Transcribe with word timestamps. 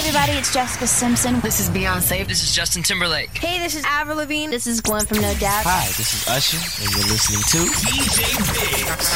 everybody, 0.00 0.32
it's 0.32 0.50
Jessica 0.52 0.86
Simpson. 0.86 1.40
This 1.40 1.60
is 1.60 1.68
Beyonce. 1.68 2.26
This 2.26 2.42
is 2.42 2.54
Justin 2.54 2.82
Timberlake. 2.82 3.36
Hey, 3.36 3.58
this 3.58 3.74
is 3.74 3.84
Avril 3.84 4.16
Lavigne. 4.16 4.50
This 4.50 4.66
is 4.66 4.80
Gwen 4.80 5.04
from 5.04 5.20
No 5.20 5.34
Doubt. 5.34 5.64
Hi, 5.64 5.86
this 5.88 6.14
is 6.14 6.26
Usher, 6.26 6.56
and 6.82 6.90
you're 6.94 7.04
listening 7.04 7.42
to 7.42 7.58
DJ 7.84 8.24
Biggs. 8.54 9.10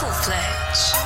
Full 0.00 0.12
fledged. 0.22 1.05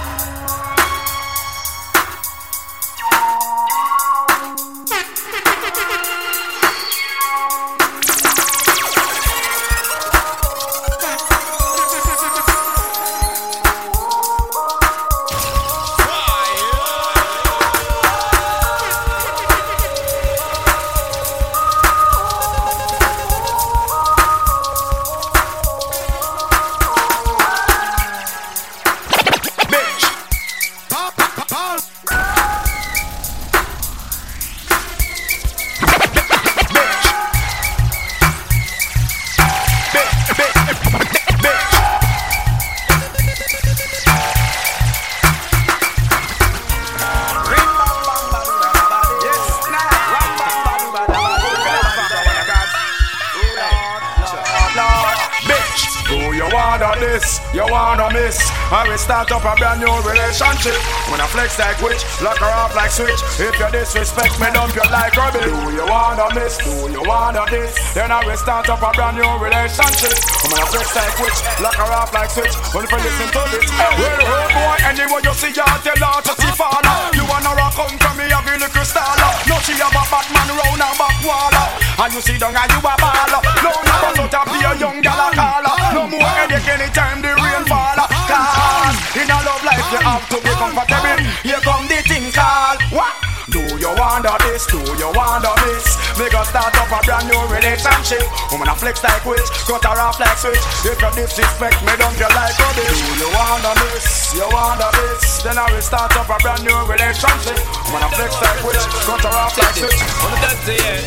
Disrespect 63.91 64.39
me, 64.39 64.47
dump 64.55 64.71
you 64.71 64.87
like 64.87 65.17
rubbish. 65.19 65.51
Do 65.51 65.75
you 65.75 65.83
wanna 65.83 66.31
miss? 66.31 66.55
Do 66.63 66.87
you 66.95 67.03
wanna 67.03 67.43
this? 67.51 67.75
Then 67.91 68.15
I 68.15 68.23
will 68.23 68.39
start 68.39 68.71
up 68.71 68.79
a 68.79 68.91
brand 68.95 69.19
new 69.19 69.27
relationship. 69.43 70.15
When 70.47 70.55
I 70.55 70.65
flex 70.71 70.95
like 70.95 71.19
witch, 71.19 71.39
lock 71.59 71.75
her 71.75 71.91
off 71.91 72.15
like 72.15 72.31
switch. 72.31 72.55
Only 72.71 72.87
you 72.87 72.99
listen 73.03 73.29
to 73.35 73.43
this. 73.51 73.67
Well, 73.75 74.15
road 74.31 74.51
boy, 74.55 74.79
anyway 74.87 75.21
you 75.27 75.35
see, 75.35 75.51
you 75.51 75.67
tell 75.83 76.03
her 76.07 76.23
to 76.23 76.33
see 76.39 76.55
father. 76.55 76.95
You 77.19 77.27
wanna 77.27 77.51
rock 77.59 77.75
come 77.75 77.99
to 77.99 78.11
me, 78.15 78.31
have 78.31 78.47
a 78.47 78.55
little 78.63 78.87
star. 78.87 79.11
No, 79.51 79.59
she 79.67 79.75
have 79.75 79.91
a 79.91 80.03
bad 80.07 80.27
man 80.31 80.49
round 80.55 80.83
her 80.87 80.95
back 80.95 81.19
wall. 81.27 81.57
And 81.99 82.15
you 82.15 82.23
see 82.23 82.39
down 82.39 82.55
and 82.55 82.71
you 82.71 82.79
a 82.79 82.95
baller. 82.95 83.43
No, 83.59 83.75
no, 83.75 83.95
but 84.15 84.35
out 84.39 84.47
be 84.55 84.59
a 84.63 84.71
young 84.79 85.03
gal 85.03 85.19
a 85.19 85.29
caller. 85.35 85.75
No 85.91 86.07
more 86.07 86.31
headache 86.39 86.71
anytime 86.79 87.19
the 87.27 87.35
rain 87.35 87.67
fall. 87.67 87.99
Cause 88.07 88.99
in 89.19 89.27
a 89.27 89.39
love 89.43 89.65
life 89.67 89.83
you 89.91 89.99
have 89.99 90.25
to 90.31 90.39
be 90.39 90.53
comfortable. 90.55 91.19
Here 91.43 91.59
come 91.67 91.91
the 91.91 91.99
thing 92.07 92.31
called 92.31 92.79
what? 92.95 93.20
Do 93.69 93.77
you 93.77 93.92
wonder 93.92 94.33
this? 94.48 94.64
Do 94.64 94.80
you 94.80 95.11
wonder 95.12 95.53
this? 95.69 95.84
Make 96.16 96.33
us 96.33 96.48
start 96.48 96.72
up 96.80 96.89
a 96.89 96.98
brand 97.05 97.28
new 97.28 97.41
relationship. 97.53 98.25
Woman 98.48 98.72
a 98.72 98.75
flex 98.75 99.05
like 99.05 99.25
witch, 99.28 99.44
cut 99.69 99.84
her 99.84 100.00
off 100.00 100.16
like 100.16 100.39
switch. 100.41 100.64
If 100.89 100.97
you 100.97 101.11
disrespect 101.12 101.77
me, 101.84 101.92
don't 102.00 102.16
you 102.16 102.31
like 102.33 102.56
rubbish? 102.56 102.88
Do 102.88 103.12
you 103.20 103.28
wonder 103.36 103.75
this? 103.84 104.33
You 104.33 104.48
wonder 104.48 104.88
this? 104.97 105.44
Then 105.44 105.61
I 105.61 105.69
will 105.69 105.84
start 105.84 106.16
up 106.16 106.33
a 106.33 106.36
brand 106.41 106.65
new 106.65 106.78
relationship. 106.88 107.60
Woman 107.93 108.00
a 108.00 108.09
flex 108.16 108.32
like 108.41 108.60
witch, 108.65 108.84
cut 109.04 109.25
her 109.28 109.37
off 109.37 109.53
like 109.60 109.76
switch. 109.76 110.00
On 110.25 110.32
the 110.65 110.76
end. 110.81 111.04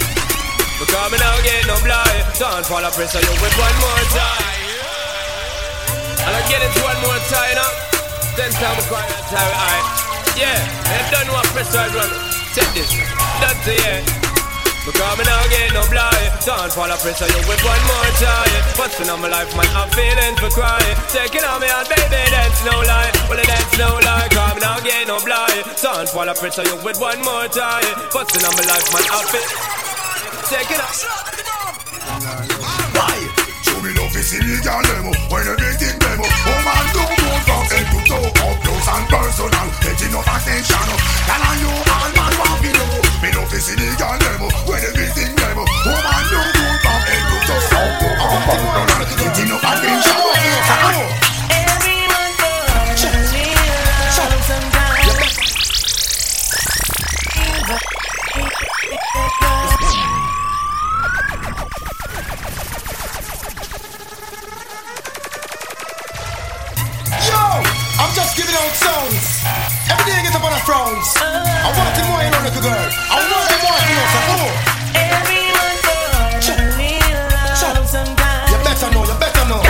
Because 0.78 1.10
me 1.10 1.18
now 1.18 1.34
get 1.42 1.66
no 1.66 1.78
blind. 1.82 2.22
Don't 2.38 2.66
fall 2.70 2.86
a 2.86 2.92
pressure 2.94 3.18
you 3.18 3.34
with 3.42 3.56
one 3.58 3.78
more 3.82 4.06
time. 4.14 4.54
And 6.22 6.34
I 6.38 6.42
get 6.46 6.62
it 6.62 6.74
one 6.86 7.00
more 7.02 7.18
time 7.34 7.56
now. 7.58 7.72
Then 8.38 8.52
time 8.54 8.78
we 8.78 8.84
cry 8.86 9.06
that 9.10 9.26
time 9.30 9.54
I. 9.58 10.04
Yeah, 10.36 10.58
and 10.58 11.12
don't 11.14 11.28
know 11.28 11.34
what 11.34 11.46
pressure 11.54 11.78
I 11.78 11.88
run. 11.94 12.33
Take 12.54 12.70
this. 12.78 12.94
That's 13.42 13.66
end. 13.66 14.06
Because 14.86 15.18
me 15.18 15.24
now 15.26 15.42
get 15.50 15.74
no 15.74 15.82
blind. 15.90 16.30
Don't 16.46 16.70
fall 16.70 16.86
a 16.86 16.98
pressure 17.02 17.26
you 17.26 17.42
with 17.48 17.64
one 17.64 17.84
more 17.88 18.12
time 18.20 18.52
Busting 18.76 19.10
on 19.10 19.24
my 19.24 19.32
life 19.32 19.50
man 19.56 19.66
I'm 19.74 19.90
feeling 19.90 20.36
for 20.38 20.54
crying. 20.54 20.98
Taking 21.08 21.42
on 21.48 21.64
me 21.64 21.72
out 21.72 21.88
baby 21.90 22.22
that's 22.30 22.62
no 22.68 22.78
lie. 22.84 23.10
Well 23.26 23.40
that's 23.42 23.74
no 23.80 23.96
lie. 24.06 24.28
Cause 24.30 24.54
me 24.54 24.62
now 24.62 24.78
get 24.86 25.08
no 25.08 25.18
blind. 25.24 25.66
Don't 25.82 26.10
fall 26.10 26.30
a 26.30 26.36
pressure 26.36 26.68
you 26.68 26.76
with 26.86 27.00
one 27.00 27.18
more 27.24 27.48
time 27.48 27.90
Busting 28.14 28.46
on 28.46 28.54
my 28.54 28.66
life 28.70 28.86
man 28.94 29.08
I'm 29.08 29.26
feeling 29.34 29.50
it 30.54 30.82
up 30.84 30.94
Why? 32.94 33.18
Show 33.66 33.82
me 33.82 33.98
love 33.98 34.14
is 34.14 34.30
illegal 34.36 34.82
demo. 34.84 35.16
When 35.32 35.48
everything 35.48 35.98
demo. 35.98 36.28
Woman 36.28 36.86
do 36.94 37.02
good 37.18 37.42
from 37.50 37.64
head 38.04 38.20
to 38.22 38.30
toe 38.34 38.50
Up 38.50 38.58
close 38.64 38.88
and 38.88 39.06
personal. 39.08 39.68
Get 39.82 40.02
enough 40.04 40.28
attention. 40.28 40.88
Can 41.28 41.40
I 41.40 41.52
you 41.60 41.72
all 41.72 42.10
man 42.12 42.34
want 42.40 42.60
me 42.62 42.72
know. 42.74 43.04
Me 43.22 43.30
love 43.32 43.54
is 43.54 43.70
illegal 43.72 44.18
demo 44.20 44.48
When 44.68 44.80
they 44.82 44.88
everything 44.92 45.36
demo 45.36 45.64
oh. 45.64 45.88
Woman 45.88 46.24
do 46.28 46.40
good 46.52 46.76
from 46.84 47.02
head 47.08 47.24
to 47.24 47.38
toe 47.48 47.64
Up 47.80 47.92
close 48.00 48.28
and 48.28 48.44
personal 48.44 49.08
Get 49.16 49.40
enough 49.40 49.64
attention 49.64 50.20
Everyone 51.54 52.34
falls 52.40 52.84
in 52.84 53.54
love 54.12 54.44
sometimes. 54.44 54.84
Just 68.34 68.42
giving 68.42 68.58
out 68.58 68.74
songs. 68.74 69.46
Every 69.90 70.06
day 70.10 70.18
I 70.18 70.24
get 70.24 70.34
up 70.34 70.44
on 70.44 70.54
a 70.54 70.58
frowns. 70.66 71.14
I 71.22 71.70
want 71.70 71.94
it 71.94 72.06
more, 72.10 72.22
you 72.24 72.32
know, 72.34 72.42
little 72.42 72.62
girl. 72.66 72.90
I 73.14 73.22
want 73.30 73.52
it 73.54 73.62
more, 73.62 73.78
you 73.78 73.94
know, 73.94 74.08
so 74.10 74.20
oh. 74.34 74.50
Everyone 74.98 75.78
love 77.30 77.86
sometimes. 77.86 78.50
You 78.50 78.58
better 78.66 78.90
know, 78.90 79.06
you 79.06 79.14
better 79.22 79.46
know. 79.46 79.62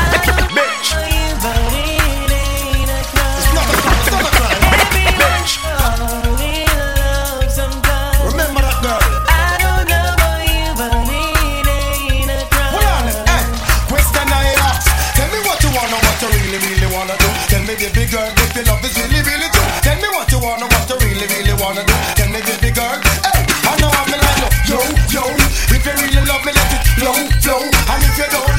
Bitch. 0.56 0.96
But 1.44 1.60
it 1.76 2.32
ain't 2.32 2.88
a 2.88 3.04
crime. 3.12 3.36
It's 3.36 3.52
not 3.52 3.68
a 3.68 3.76
crime, 3.84 4.00
it's 4.00 4.12
not 4.16 4.24
a 4.24 4.32
crime. 4.32 4.64
Everyone 4.80 5.44
falls 5.44 6.40
in 6.40 6.64
love 6.72 7.52
sometimes. 7.52 8.32
Remember 8.32 8.62
that 8.64 8.80
girl. 8.80 9.04
I 9.28 9.60
don't 9.60 9.84
know 9.92 10.08
about 10.16 10.40
you, 10.48 10.72
but 10.80 10.92
it 11.12 11.68
ain't 11.68 12.32
a 12.32 12.48
crime. 12.48 12.72
Hold 12.72 12.88
on, 12.96 13.12
hey. 13.28 13.44
Question 13.92 14.24
I 14.32 14.56
ask. 14.72 14.88
Tell 15.20 15.28
me 15.36 15.40
what 15.44 15.60
you 15.60 15.68
wanna, 15.76 16.00
what 16.00 16.16
you 16.24 16.32
really, 16.32 16.60
really 16.64 16.88
wanna 16.96 17.20
do. 17.20 17.28
Tell 17.52 17.60
me, 17.68 17.76
baby 17.76 18.08
girl, 18.08 18.32
don't 28.16 28.53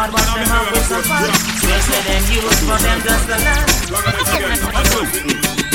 But 0.00 0.16
them 0.16 0.48
have 0.48 0.72
with 0.72 0.88
some 0.88 1.04
fun. 1.04 1.28
Them 1.28 2.24
use 2.32 2.60
for 2.64 2.80
them 2.80 3.04
just 3.04 3.28
a 3.28 3.36
land. 3.36 3.68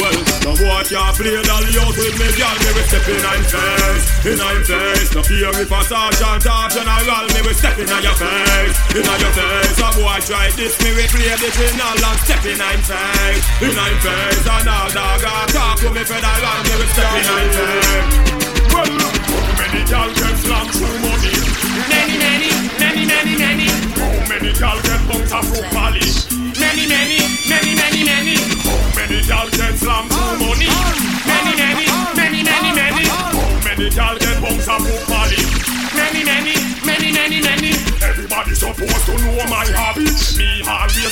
Well, 0.02 0.18
the 0.42 0.52
boy 0.58 0.82
can't 0.90 1.14
play 1.14 1.38
dolly 1.46 1.78
out 1.78 1.94
with 1.94 2.18
me, 2.18 2.26
girl. 2.34 2.58
Me 2.58 2.74
we 2.74 2.82
step 2.90 3.06
in 3.06 3.22
and 3.22 3.46
face, 3.46 4.06
in 4.26 4.42
and 4.42 4.66
face. 4.66 5.14
No 5.14 5.22
fear 5.22 5.54
if 5.62 5.70
a 5.70 5.80
sergeant 5.86 6.42
or 6.42 6.66
general, 6.74 7.26
me 7.38 7.42
we 7.46 7.54
step 7.54 7.78
in 7.78 7.86
your 7.86 8.18
face, 8.18 8.78
in 8.98 9.06
your 9.06 9.34
face. 9.38 9.78
A 9.78 9.94
boy 9.94 10.18
try 10.26 10.50
this, 10.58 10.74
me 10.82 10.90
we 10.98 11.06
play 11.06 11.30
the 11.38 11.50
criminal 11.54 11.94
and 11.94 12.20
step 12.26 12.42
in 12.50 12.58
and 12.58 12.82
face, 12.82 13.46
in 13.62 13.78
and 13.78 13.98
face. 14.02 14.42
And 14.42 14.70
all 14.74 14.90
dog 14.90 15.22
a 15.22 15.46
talk 15.54 15.78
to 15.86 15.94
me 15.94 16.02
federal, 16.02 16.60
me 16.66 16.74
we 16.82 16.86
step 16.98 17.14
in 17.14 17.30
and 17.30 17.50
face. 17.54 18.10
Well, 18.74 18.90
many 19.92 20.14
get 20.14 20.38
slam 20.38 20.68
through 20.70 21.00
money? 21.00 21.34
Many, 21.90 22.18
many, 22.18 22.50
many, 22.80 23.06
many, 23.06 23.38
many. 23.38 23.68
How 23.70 24.30
many 24.30 24.54
girl 24.54 24.82
get 24.82 25.02
bumped 25.08 25.32
off 25.32 25.46
through 25.46 25.70
Bali? 25.74 26.02
Many, 26.60 26.88
many, 26.88 27.20
many, 27.50 27.76
many, 27.76 28.04
many. 28.04 28.36
How 28.66 28.96
many 28.96 29.22
girl 29.26 29.50
get 29.50 29.76
slam 29.78 30.10
through 30.10 30.40
money? 30.42 30.68
Many, 31.26 31.54
many, 31.56 31.86
many, 32.16 32.44
many, 32.44 32.72
many. 32.74 33.06
How 33.06 33.62
many 33.64 33.90
girl 33.90 34.18
get 34.18 34.42
bumped 34.42 34.68
off 34.68 34.82
through 34.82 35.06
Bali? 35.06 35.38
Many, 35.96 36.24
many, 36.24 36.56
many, 36.86 37.12
many, 37.12 37.42
many. 37.42 37.72
Everybody 38.02 38.56
supposed 38.56 39.06
to 39.06 39.14
know 39.22 39.46
my 39.50 39.66
hobby. 39.70 40.15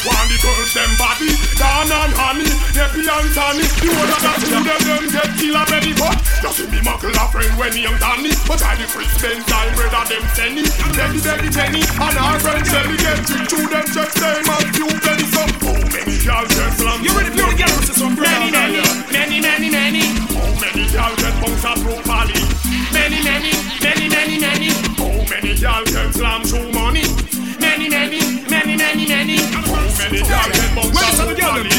Me 0.03 0.11
want 0.11 0.27
the 0.27 0.35
girls 0.35 0.73
them 0.75 0.91
body. 0.99 1.31
Dan 1.55 1.87
and 1.87 2.11
honey, 2.19 2.51
Neppy 2.75 3.07
and 3.07 3.29
Tani. 3.31 3.63
The 3.63 3.87
one 3.87 4.09
that 4.11 4.19
got 4.19 4.35
two 4.35 4.51
them 4.51 4.81
them 4.83 5.03
get 5.15 5.31
kill 5.39 5.55
a 5.55 5.63
belly 5.63 5.95
but 5.95 6.19
You 6.43 6.51
see 6.51 6.67
me 6.67 6.83
muckle 6.83 7.15
a 7.15 7.23
friend 7.31 7.55
when 7.55 7.71
he 7.71 7.87
young 7.87 7.95
Danny. 8.03 8.35
But 8.43 8.59
I 8.67 8.75
the 8.75 8.83
Chris 8.91 9.07
Benz 9.23 9.47
time 9.47 9.71
brother 9.79 10.03
them 10.11 10.27
Senny. 10.35 10.67
Becky 10.91 11.23
Becky 11.23 11.47
Jenny 11.55 11.83
and 11.87 12.17
our 12.19 12.35
friend 12.43 12.67
Shelly 12.67 12.99
get 12.99 13.23
to 13.23 13.59
them 13.63 13.87
check 13.95 14.11
them 14.19 14.43
and 14.43 14.67
few 14.75 14.91
penny 14.91 15.23
so. 15.31 15.43
How 15.63 15.79
many 15.87 16.19
girls 16.19 16.51
get 16.51 16.71
slam? 16.75 16.99
You 16.99 17.11
ready 17.15 17.31
for 17.31 17.47
the 17.47 17.55
girls 17.63 17.85
to 17.87 17.93
some 17.95 18.15
Many, 18.19 18.51
many, 18.51 18.83
many, 19.07 19.39
many, 19.39 19.69
many. 19.71 20.03
How 20.35 20.51
many 20.59 20.83
girls 20.91 21.15
get 21.15 21.35
bounced 21.39 21.63
up 21.63 21.79
through 21.79 22.03
Many, 22.91 23.23
many, 23.23 23.55
many, 23.79 24.05
many, 24.11 24.35
many. 24.35 24.67
How 24.99 25.15
many 25.31 25.55
girls 25.55 25.87
get 25.95 26.11
slam 26.11 26.43
How 30.03 30.09
many 30.09 31.39
girls 31.39 31.72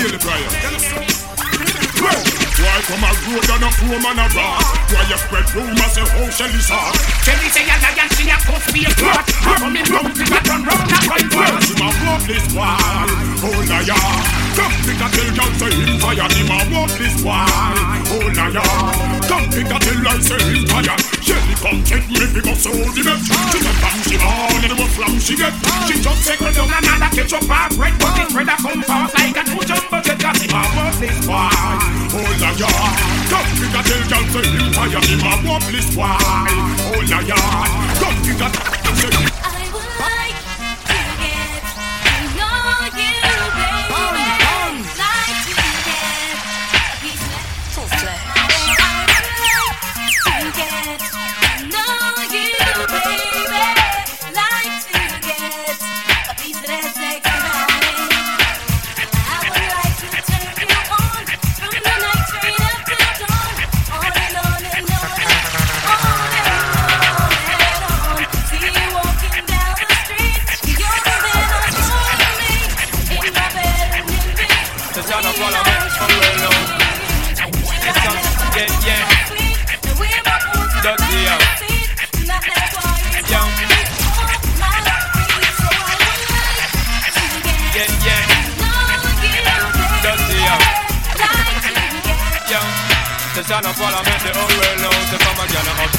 road 3.34 3.50
and 3.50 3.64
a 3.66 3.70
poor 3.82 3.98
man 3.98 4.18
a 4.22 4.26
rock? 4.30 4.62
Why 4.94 5.02
you 5.10 5.18
spread 5.18 5.46
rumors 5.54 5.92
say 5.92 6.06
how 6.06 6.30
Shelly 6.30 6.60
saw? 6.62 6.92
Shelly 7.26 7.48
say 7.50 7.66
a 7.66 7.76
lion, 7.82 8.08
she 8.14 8.24
a 8.30 8.36
cuss 8.38 8.66
be 8.70 8.86
a 8.86 8.90
clot. 8.94 9.26
I'm 9.44 9.74
in 9.74 9.84
round, 9.90 10.14
we 10.14 10.24
got 10.24 10.46
run 10.46 10.62
round 10.62 10.86
and 10.86 11.04
run 11.10 11.24
Well, 11.34 11.58
fast. 11.58 11.70
him 11.74 11.82
a 11.82 11.88
walk 12.06 12.22
this 12.30 12.46
wall, 12.54 13.10
oh 13.42 13.58
liar. 13.66 13.98
Come 14.54 14.74
pick 14.86 15.02
a 15.02 15.06
tell 15.10 15.30
girl 15.34 15.52
say 15.58 15.74
him 15.74 16.50
a 16.54 16.58
walk 16.70 16.90
this 16.94 17.16
wall, 17.26 17.46
oh 18.14 18.26
liar. 18.38 18.62
Come 19.26 19.46
pick 19.50 19.70
a 19.70 19.78
tell 19.82 19.98
girl 19.98 20.20
say 20.22 20.40
him 20.46 20.62
tired. 20.70 21.00
Shelly 21.24 21.54
come 21.58 21.80
take 21.82 22.06
me 22.06 22.24
go 22.38 22.54
so 22.54 22.70
the 22.70 23.02
best. 23.02 23.26
She 23.50 23.58
a 23.64 23.72
bang 23.82 24.00
she 24.06 24.16
on 24.20 24.62
and 24.62 24.74
what 24.78 24.90
flam 24.94 25.18
she 25.18 25.34
get. 25.34 25.54
She 25.88 25.98
just 25.98 26.20
take 26.22 26.38
her 26.40 26.52
down 26.52 26.70
and 26.70 26.86
another 26.86 27.10
catch 27.16 27.32
up 27.34 27.44
her 27.48 27.66
bread, 27.74 27.94
but 27.98 28.12
this 28.14 28.30
bread 28.32 28.48
a 28.48 28.56
come 28.60 28.82
fast 28.82 29.14
like 29.18 29.36
a 29.36 29.42
two 29.42 29.62
jumbo 29.66 29.98
jet. 30.04 30.18
Cause 30.22 30.40
him 30.42 30.54
a 30.54 30.62
walk 30.76 30.94
this 31.02 31.18
wall, 31.26 31.50
oh 31.50 32.30
liar. 32.38 33.23
Come 33.34 33.74
a 33.74 33.82
tell 33.82 34.02
girl 34.08 34.24
say 34.30 34.46
him 34.46 34.72
tired, 34.72 35.04
him 35.04 35.20
a 35.20 35.72
this 35.72 35.96
wall, 35.96 36.16
oh 36.18 37.02
liar. 37.10 37.34
Come 37.98 38.22
a 38.30 38.50
tell 38.50 38.94
say 38.94 39.53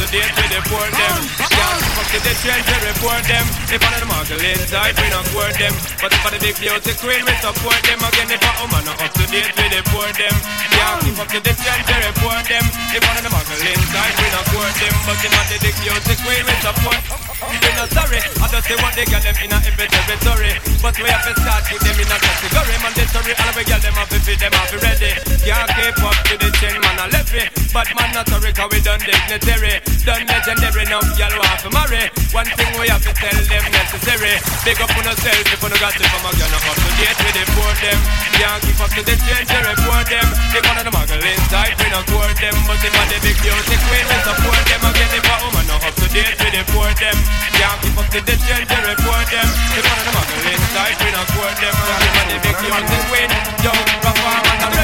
to 0.06 0.12
date 0.12 0.36
with 0.36 0.50
the 0.52 0.62
poor 0.70 0.90
them. 0.92 1.30
Uh, 1.40 1.48
uh. 1.52 1.95
To 2.16 2.22
the 2.24 2.32
we 2.32 2.76
report 2.88 3.28
them. 3.28 3.44
If 3.68 3.84
one 3.84 3.92
of 3.92 4.00
the 4.00 4.08
muggle 4.08 4.40
inside, 4.40 4.96
we 4.96 5.12
don't 5.12 5.28
court 5.36 5.52
them. 5.60 5.76
But 6.00 6.16
if 6.16 6.24
the 6.24 6.40
big 6.40 6.56
beauty 6.64 6.96
queen, 6.96 7.28
we 7.28 7.36
support 7.44 7.76
them. 7.84 8.00
Again, 8.00 8.32
if 8.32 8.40
a 8.40 8.52
woman 8.64 8.88
not 8.88 9.04
up 9.04 9.12
to 9.20 9.28
date 9.28 9.52
the 9.52 9.84
poor 9.92 10.08
them. 10.16 10.36
Yeah, 10.72 10.96
keep 11.04 11.20
up 11.20 11.28
to 11.28 11.44
the 11.44 11.52
change, 11.52 11.84
we 11.84 11.98
report 12.08 12.48
them. 12.48 12.66
If 12.96 13.04
one 13.04 13.20
of 13.20 13.24
the 13.28 13.32
muggle 13.36 13.60
inside, 13.68 14.16
we 14.16 14.28
don't 14.32 14.48
court 14.48 14.76
them. 14.80 14.96
But 15.04 15.20
if 15.28 15.28
the 15.28 15.58
big 15.60 15.76
beauty 15.76 16.16
queen, 16.24 16.44
we 16.48 16.56
support 16.64 17.26
we 17.36 17.58
not 17.76 17.90
sorry, 17.92 18.18
I 18.42 18.48
just 18.48 18.66
say 18.66 18.78
what 18.80 18.96
they 18.96 19.06
got 19.06 19.22
them 19.22 19.36
in 19.44 19.52
a 19.52 19.58
every 19.60 19.86
territory 19.92 20.56
But 20.82 20.96
we 20.98 21.06
have 21.12 21.24
to 21.28 21.34
start 21.36 21.68
with 21.68 21.84
them 21.84 21.98
in 22.00 22.08
a 22.10 22.18
category 22.18 22.76
Mandatory, 22.80 23.34
all 23.38 23.54
we 23.54 23.64
get 23.68 23.82
them 23.84 23.94
have 23.94 24.10
to 24.10 24.20
feed 24.24 24.40
them 24.40 24.54
have 24.56 24.70
to 24.72 24.78
ready 24.80 25.12
Can't 25.44 25.70
keep 25.76 26.00
up 26.00 26.18
to 26.26 26.34
the 26.40 26.50
chain, 26.58 26.80
man, 26.80 26.96
I 26.96 27.06
left 27.12 27.36
it 27.36 27.52
But 27.76 27.92
man, 27.94 28.10
not 28.16 28.26
sorry, 28.30 28.50
cause 28.56 28.70
we 28.72 28.80
done 28.82 29.04
dignitary 29.04 29.84
Done 30.08 30.26
legendary, 30.26 30.86
now 30.88 31.04
y'all 31.20 31.36
want 31.38 31.60
to 31.60 31.70
marry 31.70 32.05
One 32.36 32.46
thing 32.46 32.72
we 32.78 32.86
have 32.92 33.02
to 33.02 33.14
tell 33.16 33.40
them 33.48 33.64
necessary. 33.72 34.36
Big 34.62 34.78
up 34.82 34.92
on 34.94 35.06
yourself 35.08 35.46
if 35.46 35.58
you 35.58 35.70
no 35.70 35.78
got 35.80 35.96
it 35.96 36.06
from 36.06 36.24
a 36.28 36.32
girl 36.36 36.54
Up 36.54 36.78
to 36.78 36.92
date 37.00 37.20
with 37.24 37.36
the 37.36 37.44
poor 37.56 37.74
them. 37.82 38.00
Can't 38.36 38.62
keep 38.62 38.80
up 38.84 38.92
to 38.94 39.02
the 39.02 39.16
change, 39.26 39.48
they 39.48 39.62
report 39.64 40.06
them. 40.12 40.28
If 40.54 40.64
one 40.68 40.78
of 40.78 40.86
the 40.86 40.92
muggle 40.94 41.24
inside, 41.24 41.74
we 41.80 41.88
not 41.90 42.06
court 42.06 42.36
them. 42.38 42.56
But 42.68 42.84
if 42.84 42.94
one 42.94 43.10
the 43.10 43.18
big 43.24 43.38
music 43.42 43.82
we 43.90 44.00
support 44.06 44.64
them. 44.68 44.82
Again, 44.86 45.12
if 45.16 45.26
a 45.26 45.36
woman 45.42 45.66
not 45.66 45.82
up 45.82 45.96
to 45.96 46.06
date 46.12 46.38
with 46.38 46.54
the 46.54 46.62
poor 46.76 46.92
them. 47.00 47.18
Can't 47.56 47.80
keep 47.82 47.98
up 47.98 48.08
to 48.14 48.20
the 48.22 48.36
change, 48.44 48.68
they 48.68 48.82
report 48.86 49.28
them. 49.32 49.48
If 49.74 49.84
one 49.88 49.98
of 49.98 50.06
the 50.06 50.14
muggle 50.14 50.46
inside, 50.52 50.96
we 51.00 51.10
not 51.10 51.28
court 51.34 51.56
them. 51.58 51.74
But 51.74 52.04
if 52.04 52.12
one 52.12 52.30
the 52.30 52.38
big 52.44 52.58
music 52.60 53.02
queen, 53.10 53.30
yo, 53.66 53.74
perform 54.04 54.44
and 54.52 54.62
I'm 54.62 54.76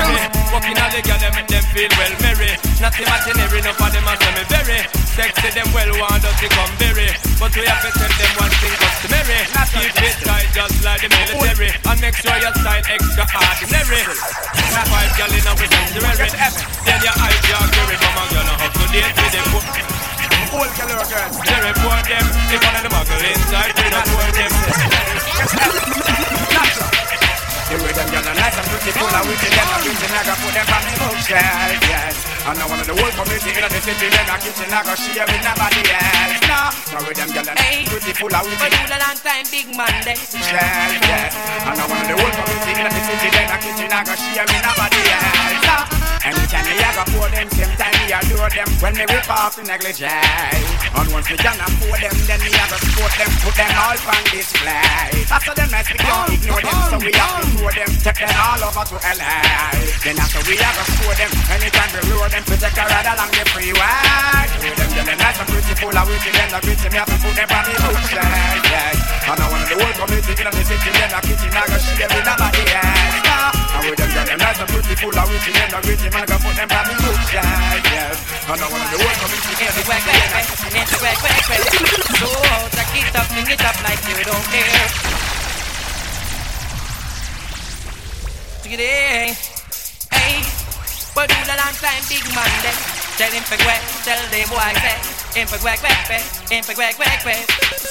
Walking 0.51 0.75
all 0.83 0.91
the 0.91 0.99
girl, 0.99 1.15
them 1.15 1.31
make 1.31 1.47
them 1.47 1.63
feel 1.71 1.91
well 1.95 2.13
merry. 2.19 2.51
Not 2.83 2.91
imaginary, 2.99 3.59
enough 3.63 3.79
of 3.79 3.87
them 3.87 4.03
a 4.03 4.13
say 4.19 4.31
me 4.35 4.43
very. 4.51 4.79
Sexy, 5.15 5.49
them 5.55 5.71
well 5.71 5.91
want 5.95 6.23
us 6.27 6.35
to 6.43 6.47
come 6.51 6.71
berry. 7.01 7.17
But 7.39 7.55
we 7.57 7.65
have 7.65 7.81
to 7.81 7.89
tell 7.97 8.13
them 8.13 8.31
one 8.37 8.53
thing 8.61 8.75
customary. 8.77 9.41
Keep 9.71 9.97
it 9.97 10.17
tight 10.21 10.47
just 10.53 10.83
like 10.85 11.01
the 11.01 11.09
military. 11.09 11.73
And 11.73 11.99
make 12.01 12.15
sure 12.15 12.37
your 12.37 12.53
style 12.53 12.85
extraordinary. 12.85 14.13
Now 14.71 14.85
five 14.85 15.11
gal 15.17 15.31
in 15.33 15.47
a 15.47 15.53
with 15.57 15.71
sanctuary. 15.71 16.29
Then 16.85 16.99
your 17.01 17.15
eyes 17.17 17.41
are 17.57 17.69
carry 17.73 17.97
from 17.97 18.17
a 18.21 18.25
girl 18.29 18.49
up 18.53 18.61
to 18.61 18.85
date 18.93 19.13
with 19.17 19.33
them. 19.33 19.49
Old 20.51 20.71
girl 20.75 20.91
or 20.99 21.07
girls. 21.07 21.35
They 21.41 21.59
report 21.63 22.03
them. 22.05 22.25
If 22.51 22.59
one 22.61 22.75
of 22.75 22.83
the 22.83 22.91
muggle 22.91 23.23
inside, 23.23 23.73
they 23.73 23.89
report 23.89 24.33
them. 24.35 24.51
The 27.71 27.79
way 27.79 27.95
them 27.95 28.03
girls 28.11 28.27
are 28.27 28.35
nice 28.35 28.51
and 28.59 28.67
beautiful 28.67 29.07
and 29.07 29.25
wicked 29.31 29.47
them 29.47 29.71
a 29.71 29.77
kitchen 29.79 30.11
put 30.11 30.51
them 30.51 30.67
on 30.75 30.83
the 30.83 30.91
bookshelf, 30.91 31.79
yes. 31.87 32.15
And 32.43 32.59
now 32.59 32.67
one 32.67 32.83
of 32.83 32.87
the 32.91 32.91
whole 32.99 33.15
community 33.15 33.47
in 33.55 33.63
the 33.63 33.79
city 33.79 34.07
them 34.11 34.27
a 34.27 34.35
kitchen 34.43 34.75
I 34.75 34.79
go 34.83 34.91
share 34.99 35.23
with 35.23 35.39
nobody 35.39 35.81
else. 35.87 36.43
No, 36.51 36.59
the 36.67 36.97
way 36.99 37.15
them 37.15 37.29
girls 37.31 37.47
are 37.47 37.55
nice 37.55 37.79
and 37.79 37.87
beautiful 37.87 38.27
and 38.27 38.43
wicked 38.43 38.75
you 38.75 38.91
a 38.91 38.99
long 38.99 39.17
time, 39.23 39.45
big 39.47 39.67
man, 39.71 39.95
they 40.03 40.19
shelf, 40.19 40.43
yes 40.51 41.31
And 41.63 41.79
now 41.79 41.87
one 41.87 42.03
of 42.03 42.11
the 42.11 42.15
whole 42.19 42.33
community 42.43 42.71
in 42.75 42.91
the 42.91 43.01
city 43.07 43.27
them 43.31 43.47
a 43.47 43.57
kitchen 43.63 43.87
I 43.87 43.99
go 44.03 44.13
share 44.19 44.43
with 44.51 44.63
nobody 44.67 45.01
else. 45.07 45.63
No, 45.63 46.00
anytime 46.25 46.65
me 46.65 46.73
I 46.77 46.89
go 46.95 47.03
pour 47.13 47.29
them 47.29 47.47
same 47.51 47.73
time 47.77 47.95
me 47.99 48.13
adore 48.13 48.49
them. 48.49 48.69
When 48.81 48.93
me 48.97 49.05
rip 49.09 49.29
off 49.29 49.55
the 49.55 49.63
negligee 49.63 50.05
And 50.05 51.07
once 51.13 51.29
me 51.29 51.37
can 51.37 51.57
afford 51.57 51.99
them 52.01 52.15
then 52.27 52.39
me 52.41 52.51
I 52.53 52.65
go 52.69 52.77
support 52.77 53.13
them 53.17 53.31
Put 53.41 53.55
them 53.57 53.71
all 53.77 53.97
on 53.97 54.23
display. 54.29 55.25
After 55.31 55.53
them 55.55 55.69
nice 55.71 55.89
we 55.89 55.97
can't 55.97 56.29
ignore 56.33 56.61
them 56.61 56.77
So 56.91 56.97
we 57.01 57.11
have 57.13 57.41
to 57.41 57.49
tour 57.57 57.71
them 57.71 57.91
Take 58.01 58.19
them 58.21 58.33
all 58.37 58.61
over 58.61 58.85
to 58.85 58.97
LA 59.01 59.33
Then 60.03 60.17
after 60.19 60.41
we 60.45 60.55
have 60.61 60.75
to 60.77 60.85
store 60.91 61.15
them 61.17 61.31
Anytime 61.49 61.89
we 61.95 62.01
lure 62.09 62.29
them 62.29 62.43
To 62.45 62.55
take 62.57 62.77
a 62.77 62.83
ride 62.85 63.09
along 63.09 63.31
the 63.31 63.43
freeway. 63.51 64.45
With 64.61 64.77
them 64.77 64.91
them 64.93 65.17
nice 65.17 65.39
and 65.41 65.49
beautiful 65.49 65.89
And 65.89 66.05
wicked 66.05 66.33
them 66.35 66.49
not 66.51 66.61
pretty 66.61 66.87
Me 66.91 66.97
have 67.01 67.09
to 67.09 67.17
put 67.17 67.33
them 67.33 67.49
on 67.49 67.63
the 67.65 67.73
bookshelf 67.81 68.61
Yes 68.69 68.97
And 69.25 69.39
I 69.41 69.45
want 69.49 69.65
the 69.65 69.75
whole 69.79 69.95
community 70.05 70.33
In 70.37 70.47
the 70.51 70.63
city 70.65 70.89
Them 70.91 71.09
not 71.09 71.23
kitchen 71.25 71.51
I 71.55 71.63
go 71.65 71.77
nice 75.01 75.17
and 75.17 75.29
beautiful 75.31 75.49
And 75.57 75.57
them 75.57 75.69
not 75.71 75.81
pretty 75.81 76.07
Man 76.13 76.21
I 76.21 76.25
go 76.29 76.37
put 76.37 76.53
them 76.53 76.69
on 76.69 76.83
the 76.85 76.93
bookshelf 77.01 77.81
Yes 77.89 78.17
And 78.45 78.61
I 78.61 78.67
want 78.69 78.85
the 78.91 78.97
whole 79.01 79.17
community 79.17 79.65
In 79.65 79.71
the 79.73 79.81
Quack, 79.81 80.03
quack, 80.05 80.29
quack, 80.29 80.45
quack, 80.45 80.91
quack, 81.01 81.17
quack, 81.17 81.39
quack. 81.45 81.71
So 82.21 82.29
take 82.77 83.07
it 83.09 83.15
up, 83.15 83.27
bring 83.33 83.49
it 83.49 83.61
up 83.65 83.77
like 83.81 84.01
you 84.05 84.23
don't 84.23 84.45
care. 84.53 85.21
Today, 88.61 89.33
hey, 90.13 90.43
but 91.15 91.27
do 91.27 91.35
the 91.49 91.55
long 91.57 91.75
time 91.81 92.03
big 92.07 92.23
man 92.35 92.51
then. 92.61 92.77
Tell 93.17 93.31
him 93.31 93.43
for 93.43 93.57
tell 94.05 94.21
the 94.29 94.45
boy 94.47 94.73
say, 94.79 95.20
him 95.35 95.47
for 95.47 95.59
quack, 95.59 95.79
quack, 95.79 96.07
quack, 96.07 96.23
him 96.51 96.63
for 96.63 96.73
quack, 96.75 96.95
quack, 96.95 97.23
quack. 97.23 97.45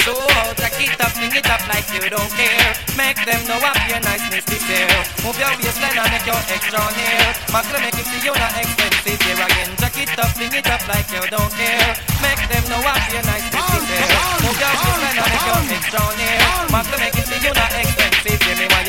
So 0.05 0.13
take 0.61 0.89
it 0.89 1.01
up, 1.01 1.13
bring 1.17 1.33
it 1.33 1.49
up 1.49 1.63
like 1.69 1.89
you 1.93 2.05
don't 2.09 2.33
care. 2.37 2.73
Make 2.97 3.21
them 3.25 3.41
know 3.49 3.61
up 3.61 3.77
your 3.89 4.01
niceness 4.01 4.45
is 4.45 4.65
there. 4.69 4.89
Move 5.25 5.37
your 5.41 5.53
waistline 5.57 5.97
and 5.97 6.11
make 6.13 6.27
your 6.29 6.41
extra 6.53 6.81
near. 6.97 7.21
Macro 7.53 7.79
make 7.81 7.97
it 7.97 8.07
see 8.09 8.21
you 8.25 8.33
not 8.37 8.53
expensive 8.57 9.21
here 9.25 9.41
again. 9.41 9.71
Jack 9.81 9.97
it 9.97 10.13
up, 10.21 10.31
bring 10.37 10.53
it 10.53 10.69
up 10.69 10.83
like 10.89 11.09
you 11.09 11.25
don't 11.33 11.53
care. 11.57 11.91
Make 12.21 12.43
them 12.49 12.65
know 12.69 12.85
up 12.85 13.05
your 13.09 13.25
niceness 13.25 13.69
is 13.77 13.85
there. 13.89 14.09
Move 14.45 14.59
your 14.61 14.73
waistline 14.77 15.17
and 15.17 15.29
make 15.33 15.47
your 15.49 15.61
extra 15.77 16.03
near. 16.21 16.41
Macro 16.69 16.97
make 17.01 17.17
it 17.17 17.27
see 17.29 17.41
you 17.41 17.53
not 17.57 17.73
expensive. 17.73 18.00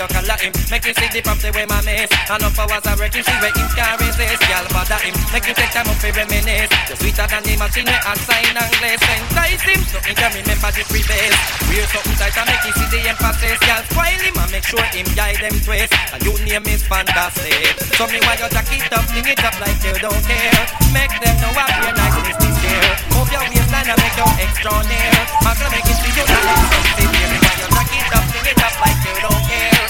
Give 0.01 0.09
me 0.09 0.25
why 0.25 0.33
you 0.33 0.49
him. 0.49 0.53
Make 0.73 0.85
him 0.85 0.95
see 0.97 1.09
the 1.13 1.21
pump 1.21 1.39
the 1.45 1.49
way 1.53 1.65
my 1.69 1.77
miss. 1.85 2.09
Up 2.25 2.41
hours 2.41 2.85
I 2.89 2.97
work 2.97 3.13
him 3.13 3.21
see 3.21 3.37
where 3.37 3.53
him 3.53 3.69
can 3.77 3.93
resist. 4.01 4.41
Girl 4.49 4.65
bother 4.73 4.97
him. 4.97 5.13
Make 5.29 5.45
him 5.45 5.53
take 5.53 5.69
time 5.69 5.85
up 5.85 5.97
for 6.01 6.09
reminisce. 6.09 6.73
You're 6.89 6.97
sweeter 6.97 7.27
than 7.29 7.41
the 7.45 7.53
machine 7.61 7.85
I 7.85 8.13
sign 8.17 8.57
and 8.57 8.71
glaze. 8.81 8.97
Entice 8.97 9.61
him 9.61 9.81
so 9.85 9.97
he 10.01 10.13
can 10.17 10.31
remember 10.33 10.69
the 10.73 10.83
previous. 10.89 11.35
We're 11.69 11.85
something 11.85 12.17
tight 12.17 12.33
and 12.33 12.47
make 12.49 12.65
him 12.65 12.73
see 12.81 12.89
the 12.89 12.99
emphasis. 13.13 13.57
Girl 13.61 13.83
spoil 13.93 14.21
him 14.25 14.35
and 14.41 14.49
make 14.49 14.65
sure 14.65 14.85
him 14.89 15.07
guide 15.13 15.37
them 15.37 15.55
twist. 15.61 15.93
And 15.93 16.21
your 16.25 16.37
name 16.49 16.65
is 16.65 16.81
fantastic. 16.81 17.61
So 17.93 18.09
me 18.09 18.17
why 18.25 18.41
you 18.41 18.49
jack 18.49 18.69
it 18.73 18.89
up, 18.89 19.05
sing 19.05 19.27
it 19.29 19.43
up 19.45 19.55
like 19.61 19.79
you 19.85 19.93
don't 20.01 20.23
care. 20.25 20.61
Make 20.97 21.13
them 21.21 21.35
know 21.45 21.53
what 21.53 21.69
your 21.77 21.93
niceness 21.93 22.41
is 22.41 22.57
here. 22.57 22.91
Move 23.13 23.29
your 23.29 23.45
waistline 23.53 23.85
and 23.85 23.99
make 24.01 24.17
your 24.17 24.33
extra 24.49 24.73
near. 24.81 25.13
Macro 25.45 25.67
make 25.69 25.85
it 25.85 25.97
see 26.01 26.09
you. 26.09 26.25
Give 26.25 27.09
me 27.13 27.21
why 27.37 27.53
you 27.53 27.69
jack 27.69 27.91
it 27.93 28.09
up, 28.17 28.25
sing 28.33 28.49
it 28.49 28.57
up 28.65 28.73
like 28.81 28.99
you 29.05 29.15
don't 29.21 29.45
care. 29.45 29.80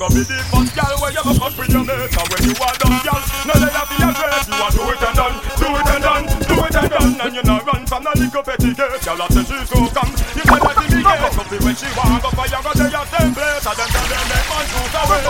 Go 0.00 0.08
be 0.08 0.24
the 0.24 0.40
first 0.48 0.72
gal 0.72 0.96
where 1.04 1.12
you 1.12 1.20
go 1.20 1.32
fuck 1.36 1.52
with 1.60 1.68
your 1.68 1.84
mate. 1.84 2.08
And 2.08 2.28
when 2.32 2.42
you 2.48 2.56
are 2.56 2.76
done, 2.80 2.96
gal, 3.04 3.20
no 3.44 3.52
let 3.60 3.76
her 3.76 3.84
be 3.84 3.96
your 4.00 4.12
face. 4.16 4.48
You 4.48 4.56
want 4.56 4.72
do 4.72 4.82
it 4.88 5.04
and 5.04 5.12
done, 5.12 5.36
do 5.60 5.68
it 5.76 5.90
and 5.92 6.00
done, 6.00 6.24
do 6.48 6.56
it 6.56 6.76
and 6.80 6.88
done, 6.88 7.12
and 7.20 7.32
you 7.36 7.44
not 7.44 7.60
run 7.68 7.84
from 7.84 8.02
the 8.08 8.12
little 8.16 8.40
petty 8.40 8.72
case. 8.72 9.04
Gal, 9.04 9.20
I 9.20 9.28
say 9.28 9.44
she's 9.44 9.68
so 9.68 9.76
come, 9.92 10.08
you 10.32 10.44
better 10.48 10.72
see 10.80 10.88
me 10.88 11.04
get. 11.04 11.20
So 11.36 11.44
when 11.44 11.76
she 11.76 11.88
walk 11.92 12.24
up, 12.24 12.32
I 12.32 12.48
go 12.48 12.72
tell 12.72 12.88
you 12.88 13.04
same 13.12 13.32
place, 13.36 13.66
and 13.68 13.76
then 13.76 13.88
tell 13.92 14.08
them 14.08 14.24
they 14.24 14.40
man 14.48 14.64
shoot 14.72 14.96
away. 15.04 15.20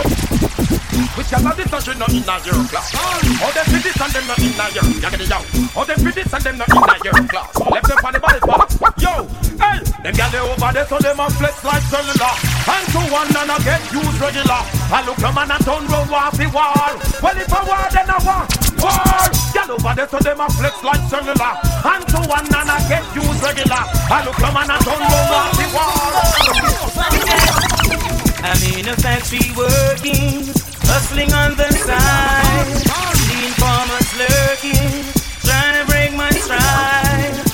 Which 1.19 1.27
gal 1.27 1.43
are 1.43 1.55
this 1.59 1.67
and 1.67 1.83
she 1.83 1.93
not 1.99 2.15
inna 2.15 2.35
your 2.47 2.63
class? 2.71 2.95
All 2.95 3.51
them 3.51 3.67
fit 3.67 3.83
this 3.83 3.99
and 3.99 4.11
them 4.15 4.23
not 4.23 4.39
inna 4.39 4.65
your, 4.71 4.87
yaggedy 5.03 5.27
yow. 5.27 5.43
All 5.75 5.83
them 5.83 5.99
fit 5.99 6.15
this 6.15 6.31
and 6.31 6.43
them 6.47 6.55
not 6.55 6.71
inna 6.71 6.95
your 7.03 7.19
class. 7.27 7.51
Left 7.59 7.87
them 7.91 7.99
on 8.07 8.13
the 8.15 8.19
ball 8.23 8.39
pass. 8.39 8.71
Yo, 9.03 9.27
them 10.03 10.13
gal 10.17 10.29
they 10.31 10.41
over 10.41 10.71
there 10.73 10.85
so 10.89 10.97
them 10.97 11.19
a 11.19 11.29
flex 11.29 11.63
like 11.63 11.83
cellular. 11.93 12.33
And 12.65 12.85
to 12.89 13.01
one 13.13 13.29
and 13.29 13.51
I 13.53 13.57
get 13.61 13.81
used 13.93 14.17
regular. 14.17 14.61
I 14.89 15.05
look 15.05 15.21
a 15.21 15.29
man 15.29 15.51
and 15.53 15.61
turn 15.61 15.85
round 15.85 16.09
war 16.09 16.31
fi 16.33 16.47
war. 16.49 16.73
Well 17.21 17.37
if 17.37 17.53
a 17.53 17.61
war 17.61 17.85
then 17.93 18.09
a 18.09 18.17
war. 18.25 18.43
War. 18.81 19.29
Gal 19.53 19.69
over 19.69 19.93
there 19.93 20.09
so 20.09 20.17
them 20.17 20.41
a 20.41 20.49
flex 20.49 20.81
like 20.81 21.05
cellular. 21.05 21.53
And 21.85 22.01
to 22.09 22.19
one 22.25 22.49
and 22.49 22.69
I 22.69 22.81
get 22.89 23.05
used 23.13 23.41
regular. 23.45 23.85
I 24.09 24.25
look 24.25 24.41
a 24.41 24.49
man 24.49 24.73
and 24.73 24.81
turn 24.81 25.01
round 25.05 25.29
war 25.29 25.53
fi 25.53 25.67
war. 25.69 26.81
I'm 28.41 28.57
in 28.73 28.89
a 28.89 28.95
factory 28.97 29.53
working, 29.53 30.49
hustling 30.89 31.31
on 31.31 31.55
the 31.55 31.69
side. 31.77 32.73
Seeing 33.29 33.53
farmers 33.53 34.09
lurking, 34.17 35.05
trying 35.45 35.77
to 35.77 35.85
break 35.85 36.11
my 36.17 36.31
stride. 36.31 37.50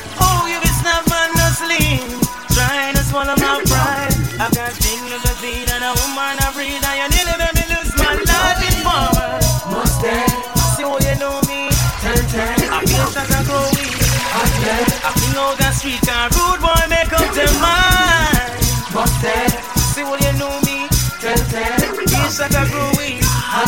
Out 15.48 15.58
the 15.58 15.72
street, 15.72 16.04
and 16.10 16.36
rude 16.36 16.60
boy 16.60 16.84
make 16.90 17.14
up 17.16 17.30
their 17.32 17.48
mind. 17.64 18.52
Mustang, 18.92 19.56
see 19.96 20.04
what 20.04 20.20
you 20.20 20.34
know 20.36 20.52
me. 20.68 20.88
Ten 21.24 21.40
ten, 21.48 21.80
feel 21.96 22.32
that 22.44 22.52
I 22.52 22.68
grow 22.68 22.92
weak. 23.00 23.24
I 23.24 23.64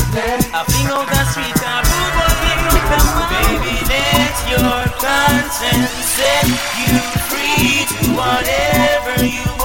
feel 0.68 0.92
out 0.92 1.08
the 1.08 1.24
street, 1.32 1.56
and 1.56 1.84
rude 1.88 2.14
boy 2.20 2.34
make 2.44 2.64
up 2.68 2.84
their 2.92 3.06
mind. 3.16 3.32
Baby, 3.32 3.76
let 3.88 4.36
your 4.52 4.82
conscience 5.00 5.96
set 6.20 6.48
you 6.84 7.00
free 7.32 7.88
to 7.88 8.00
whatever 8.12 9.24
you 9.24 9.59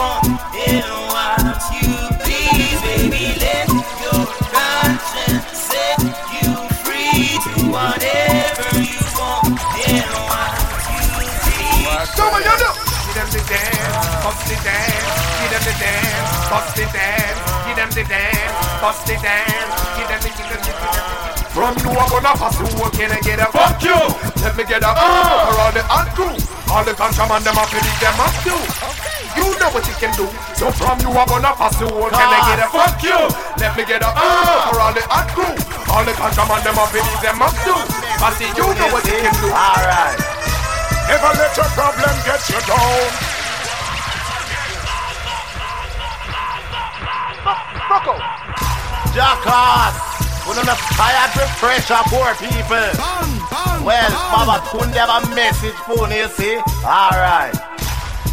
the 14.48 14.56
dance, 14.60 15.08
give 15.40 15.50
them 15.52 15.64
the 15.64 15.74
dance, 15.80 16.30
bust 16.50 16.76
the 16.76 16.84
dance, 16.92 17.40
give 17.64 17.76
them 17.76 17.90
the 17.96 18.04
dance, 18.04 18.54
bust 18.80 19.02
the 19.08 19.16
dance, 19.20 19.72
give 19.96 20.08
them 20.08 20.20
the, 20.20 20.30
give 20.36 20.48
them 20.48 20.60
the, 20.60 20.72
give 20.72 20.78
them 20.78 20.92
the. 20.92 21.44
From 21.54 21.78
you 21.80 21.94
I'm 21.94 22.10
gonna 22.10 22.34
pass 22.34 22.58
you, 22.58 22.66
can 22.98 23.14
I 23.14 23.20
get 23.22 23.38
a 23.38 23.46
fuck 23.54 23.78
you? 23.78 23.94
Let 24.42 24.58
me 24.58 24.66
get 24.66 24.82
a 24.82 24.90
uh, 24.90 25.54
all 25.54 25.70
the 25.70 25.86
and 25.86 26.10
All 26.66 26.82
the 26.82 26.92
contraband 26.98 27.46
them 27.46 27.56
up 27.56 27.70
to 27.70 27.78
leave 27.78 28.00
them 28.02 28.18
up 28.18 28.34
too. 28.42 28.58
You 29.38 29.46
know 29.62 29.70
what 29.70 29.86
you 29.86 29.94
can 30.02 30.10
do. 30.18 30.26
So 30.58 30.74
from 30.74 30.98
you 31.00 31.14
I'm 31.14 31.30
gonna 31.30 31.54
pass 31.54 31.78
you, 31.78 31.86
whole 31.88 32.10
Can 32.10 32.26
I 32.26 32.40
get 32.50 32.58
a 32.58 32.68
fuck 32.74 32.98
you? 33.06 33.18
Let 33.62 33.72
me 33.78 33.86
get 33.86 34.02
a 34.02 34.10
oh 34.10 34.66
for 34.66 34.82
all 34.82 34.92
the 34.92 35.06
hot 35.06 35.30
crew. 35.30 35.54
All 35.94 36.02
the 36.02 36.12
contraband 36.18 36.66
them 36.66 36.74
up 36.74 36.90
to 36.90 36.98
leave 36.98 37.22
them 37.22 37.38
up 37.38 37.54
too. 37.62 37.78
I 38.18 38.34
see 38.34 38.50
you 38.50 38.66
know 38.74 38.88
what 38.90 39.06
you 39.06 39.14
can 39.22 39.34
do. 39.38 39.48
Alright. 39.54 40.18
Never 41.06 41.32
let 41.38 41.54
your 41.54 41.70
problem 41.78 42.14
get 42.26 42.42
you 42.50 42.60
down. 42.66 43.33
Jackass. 49.14 49.94
We 50.46 50.54
don't 50.54 50.66
have 50.66 50.82
tired 50.98 51.32
with 51.38 51.48
pressure, 51.62 52.02
poor 52.10 52.34
people. 52.34 52.90
Well, 53.86 54.10
Baba 54.32 54.58
Kunde 54.66 54.94
have 54.94 55.24
a 55.24 55.34
message 55.34 55.78
for 55.86 56.08
you, 56.10 56.26
see? 56.28 56.58
Alright. 56.84 57.54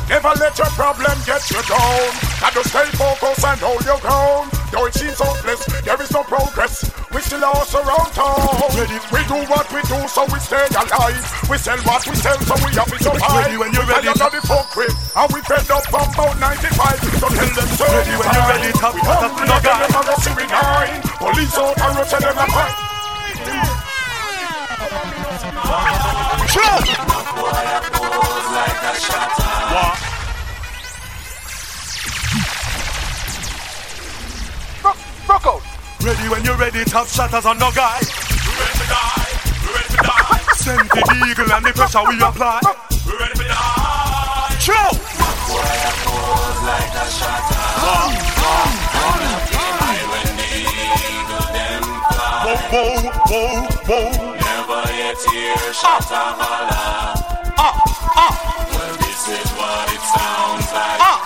Never 0.10 0.34
let 0.40 0.58
your 0.58 0.68
problem 0.76 1.18
get 1.26 1.50
you 1.52 1.62
down. 1.64 2.12
Got 2.42 2.54
to 2.54 2.68
stay 2.68 2.86
focused 2.98 3.46
and 3.46 3.60
hold 3.62 3.86
your 3.86 4.00
ground. 4.00 4.61
Though 4.72 4.88
it 4.88 4.96
seems 4.96 5.20
hopeless, 5.20 5.62
there 5.84 6.00
is 6.02 6.12
no 6.12 6.24
progress. 6.24 6.88
We 7.12 7.20
still 7.22 7.44
are 7.44 7.60
around 7.76 8.12
town. 8.16 8.40
Ready, 8.72 8.98
we 9.12 9.20
do 9.28 9.38
what 9.52 9.68
we 9.68 9.84
do, 9.84 10.00
so 10.08 10.24
we 10.32 10.40
stay 10.40 10.64
alive. 10.72 11.20
We 11.52 11.58
sell 11.60 11.78
what 11.84 12.08
we 12.08 12.16
sell, 12.16 12.40
so 12.40 12.56
we 12.64 12.72
have 12.80 12.88
to 12.88 12.98
survive. 13.04 13.36
Ready 13.36 13.58
when 13.60 13.74
you're 13.76 13.86
ready. 13.86 14.08
I 14.08 14.16
am 14.16 14.32
the 14.32 14.40
folk 14.48 14.72
with, 14.80 14.96
and 14.96 15.28
we 15.36 15.40
fed 15.44 15.68
up 15.70 15.84
from 15.92 16.08
about 16.08 16.40
95. 16.40 17.04
So 17.20 17.28
tell 17.28 17.52
them 17.52 17.70
so. 17.76 17.86
Ready 17.92 18.16
when 18.16 18.30
you're 18.32 18.48
ready, 18.48 18.72
top, 18.80 18.96
We 18.96 19.02
top, 19.04 19.20
hungry 19.28 19.48
no 19.52 19.60
again, 19.60 19.76
guy. 19.76 19.88
them 19.92 20.00
a 20.00 20.08
go 20.08 20.16
see 20.24 20.34
we 20.40 20.46
nine. 20.48 21.04
Police 21.20 21.58
out 21.60 21.76
and 21.76 21.96
rush 22.00 22.16
them 22.16 22.40
a 22.40 22.46
fight. 22.48 22.92
Rocco. 29.72 30.11
Ready 36.04 36.30
when 36.30 36.44
you're 36.44 36.58
ready, 36.58 36.84
top 36.84 37.08
shatters 37.08 37.46
on 37.46 37.60
no 37.60 37.70
guy. 37.72 38.00
We 38.02 38.54
ready 38.58 38.74
to 38.74 38.88
die. 38.90 39.22
We 39.62 39.70
ready 39.70 39.90
to 39.90 40.02
die. 40.02 40.42
Send 40.58 40.90
the 40.90 41.02
eagle 41.30 41.54
and 41.54 41.64
the 41.64 41.74
pressure 41.74 42.02
we 42.10 42.18
apply. 42.18 42.60
We 43.06 43.14
ready 43.22 43.38
to 43.38 43.46
die. 43.46 44.58
True. 44.58 44.98
Whoa, 52.42 52.58
whoa, 52.74 52.98
whoa, 53.30 53.62
whoa. 53.86 54.10
Never 54.42 54.82
yet 54.98 55.22
hear 55.30 55.54
a 55.54 55.74
holler. 56.42 57.14
Ah, 57.62 57.78
ah, 58.18 58.34
Well, 58.74 58.96
this 58.98 59.22
is 59.30 59.50
what 59.54 59.86
it 59.94 60.02
sounds 60.02 60.66
like 60.74 61.00
ah. 61.00 61.21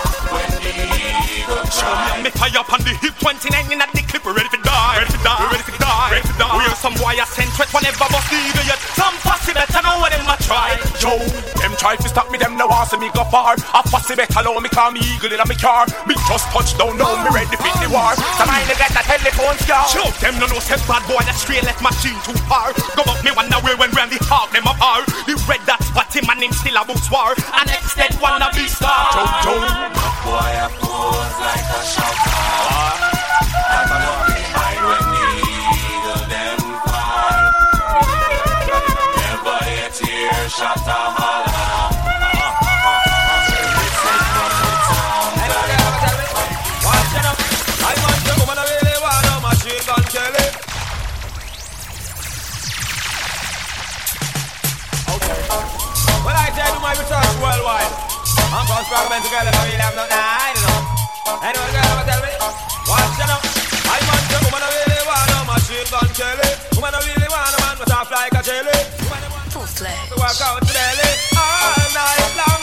Me 2.23 2.29
fire 2.31 2.59
up 2.59 2.73
on 2.73 2.81
the 2.81 2.93
hip 3.01 3.13
29 3.19 3.71
in 3.71 3.81
at 3.81 3.91
the 3.93 4.01
clip, 4.01 4.25
ready 4.25 4.49
to 4.49 4.61
die. 4.63 4.97
Ready 4.97 5.11
to 5.11 5.23
die. 5.23 5.49
Ready 5.51 5.63
to 5.63 5.77
die. 5.77 5.84
Die. 6.05 6.21
We 6.37 6.63
are 6.69 6.77
some 6.77 6.93
wire 7.01 7.25
sent 7.25 7.49
threat 7.57 7.73
whenever 7.73 8.05
bust 8.13 8.29
the 8.29 8.37
yet. 8.69 8.77
Some 8.93 9.15
fussy 9.25 9.53
better 9.57 9.81
know 9.81 9.97
what 9.97 10.13
them 10.13 10.29
a 10.29 10.37
try. 10.37 10.77
Yo, 11.01 11.17
them 11.57 11.73
try 11.81 11.95
to 11.97 12.07
stop 12.09 12.29
me, 12.29 12.37
them 12.37 12.57
no 12.57 12.67
want 12.67 12.89
see 12.89 12.97
me 13.01 13.09
go 13.09 13.25
far. 13.33 13.57
A 13.57 13.81
fussy 13.89 14.13
better 14.13 14.39
allow 14.39 14.59
me 14.61 14.69
call 14.69 14.91
me 14.91 15.01
eagle 15.01 15.33
in 15.33 15.39
a 15.41 15.45
me 15.49 15.55
car. 15.57 15.89
Me 16.05 16.13
just 16.29 16.45
touch 16.53 16.77
down 16.77 16.93
now, 16.97 17.17
me 17.25 17.29
ready 17.33 17.57
for 17.57 17.73
the 17.81 17.89
war. 17.89 18.13
Some 18.37 18.53
I 18.53 18.61
get 18.69 18.93
that 18.93 19.09
telephone 19.09 19.57
scar. 19.65 19.89
Show 19.89 20.05
them 20.21 20.37
no 20.37 20.45
no 20.45 20.61
step 20.61 20.81
bad 20.85 21.01
boy 21.09 21.25
that 21.25 21.37
straight 21.41 21.65
left 21.65 21.81
machine 21.81 22.17
too 22.21 22.37
far. 22.45 22.69
Go 22.93 23.01
up 23.09 23.19
me 23.25 23.33
wonder 23.33 23.57
where 23.65 23.77
when 23.77 23.89
round 23.97 24.13
the 24.13 24.21
Hawk 24.29 24.53
them 24.53 24.69
up 24.69 24.77
are. 24.77 25.01
The 25.25 25.33
red 25.49 25.65
that 25.65 25.81
spot 25.81 26.13
him 26.13 26.29
and 26.29 26.37
him 26.37 26.53
still 26.53 26.77
a 26.77 26.85
books 26.85 27.09
war. 27.09 27.33
And 27.33 27.65
next 27.65 27.97
dead 27.97 28.13
one 28.21 28.45
a 28.45 28.53
be 28.53 28.69
star. 28.69 29.09
Joe 29.09 29.25
Joe. 29.41 29.57
Boy, 30.21 30.53
I 30.53 30.69
pose 30.77 31.37
like 31.41 31.65
a 31.65 31.81
shot. 31.81 32.17
I'm 33.65 33.89
gonna 33.89 34.21
be 34.21 34.24
I 56.95 57.03
tell 57.03 57.19
you 57.19 57.35
my 57.35 57.35
research 57.35 57.43
worldwide. 57.43 57.91
I'm 58.55 58.63
from 58.71 58.83
fragment 58.87 59.23
together, 59.27 59.51
I 59.51 59.61
really 59.67 59.83
have 59.83 59.95
nothing 59.99 60.15
to 60.15 60.23
hide, 60.23 60.55
you 60.55 60.63
know. 60.63 60.79
Anyone 61.43 61.71
girl 61.75 61.91
ever 61.91 62.05
tell 62.07 62.21
me? 62.23 62.31
Watch 62.87 63.15
you 63.19 63.27
know. 63.27 63.39
I 63.91 63.97
want 64.07 64.23
the 64.31 64.37
woman 64.47 64.61
I 64.63 64.69
really 64.79 65.03
want 65.03 65.29
a 65.35 65.39
machine 65.43 65.87
gun 65.91 66.07
Kelly. 66.15 66.49
Woman 66.79 66.93
I 66.95 66.99
really 67.03 67.27
want 67.27 67.51
a 67.51 67.59
man 67.67 67.75
with 67.83 67.91
a 67.91 67.99
like 68.15 68.33
a 68.39 68.41
jelly. 68.47 68.79
Woman 69.03 69.21
I 69.23 69.29
want 69.33 69.47
Full 69.51 69.67
fledged. 69.67 70.07
to 70.07 70.15
work 70.23 70.39
out 70.39 70.61
daily 70.63 71.11
all 71.35 71.83
night 71.91 72.31
long. 72.39 72.54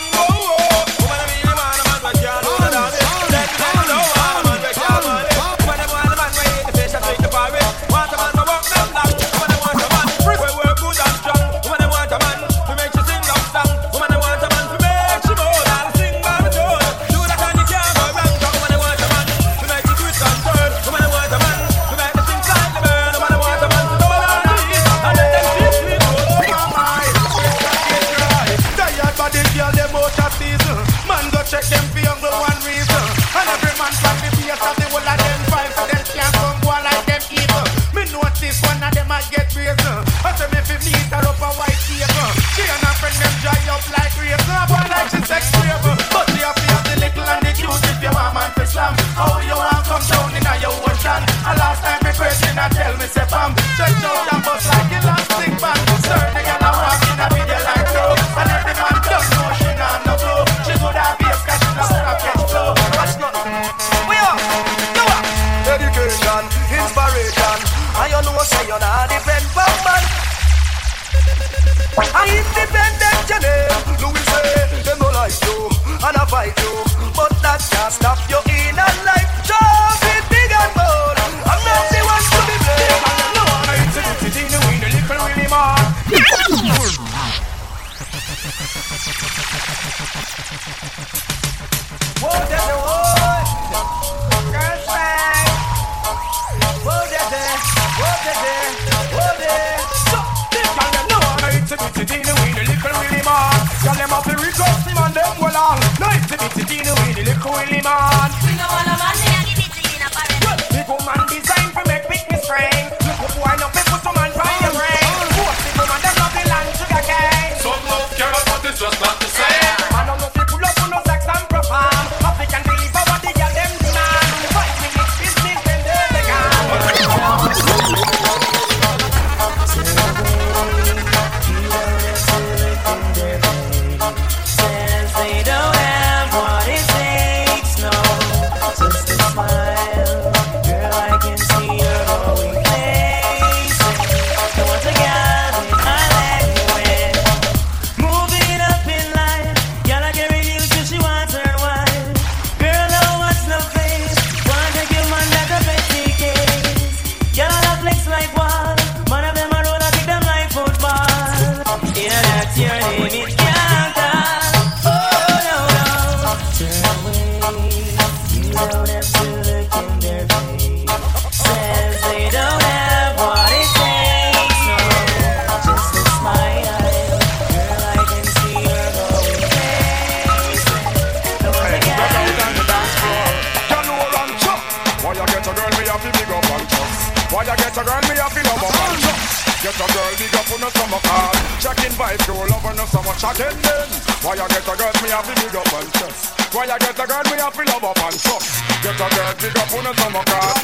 Get 198.83 198.99
a 198.99 199.07
girl 199.15 199.33
big 199.39 199.59
up 199.59 199.73
on 199.73 199.85
the 199.87 199.93
summer 199.95 200.25
card. 200.27 200.57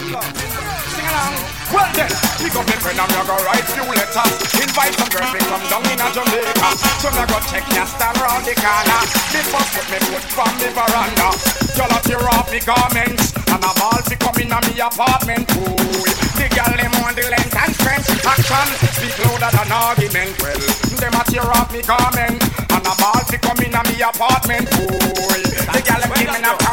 Sing 0.90 1.06
along. 1.06 1.34
Well 1.68 1.90
then, 1.92 2.08
pick 2.40 2.56
up 2.56 2.64
your 2.64 2.80
pen 2.80 2.96
and 2.96 3.10
me 3.12 3.20
go 3.28 3.36
write 3.44 3.66
few 3.70 3.84
letters. 3.84 4.34
Invite 4.56 4.94
some 4.96 5.10
girls 5.12 5.30
me 5.36 5.40
come 5.46 5.64
down 5.68 5.84
in 5.86 6.00
a 6.00 6.08
Jamaica. 6.10 6.68
So 6.98 7.12
me 7.12 7.22
go 7.28 7.38
check 7.46 7.66
your 7.76 7.86
stand 7.86 8.16
round 8.18 8.42
the 8.42 8.56
corner. 8.56 9.00
Me 9.30 9.40
first 9.46 9.70
put 9.76 9.86
me 9.92 9.98
foot 10.08 10.24
from 10.32 10.52
the 10.58 10.68
veranda. 10.72 11.28
Y'all 11.76 11.92
a 11.92 11.98
tear 12.02 12.24
off 12.26 12.48
me 12.50 12.58
garments 12.64 13.36
and 13.36 13.62
a 13.62 13.70
ball 13.76 14.00
fi 14.02 14.16
come 14.16 14.38
in 14.42 14.50
a 14.50 14.58
me 14.64 14.74
apartment. 14.80 15.46
Ooh, 15.60 16.02
the 16.40 16.46
girl 16.50 16.74
them 16.74 16.94
on 17.04 17.14
the 17.14 17.22
length 17.28 17.54
and 17.54 17.72
strength. 17.76 18.08
Action 18.26 18.68
speak 18.96 19.14
louder 19.22 19.52
than 19.52 19.70
argument. 19.70 20.34
Well, 20.42 20.58
them 20.98 21.14
a 21.14 21.22
tear 21.28 21.46
off 21.52 21.70
me 21.70 21.86
garment 21.86 22.40
and 22.42 22.82
a 22.82 22.92
ball 22.98 23.22
fi 23.28 23.36
come 23.38 23.62
in 23.62 23.76
a 23.76 23.82
me 23.86 24.00
apartment. 24.02 24.66
Ooh, 24.74 24.88
the 24.88 25.80
girl 25.84 26.00
them 26.00 26.10
me 26.16 26.26
a 26.42 26.67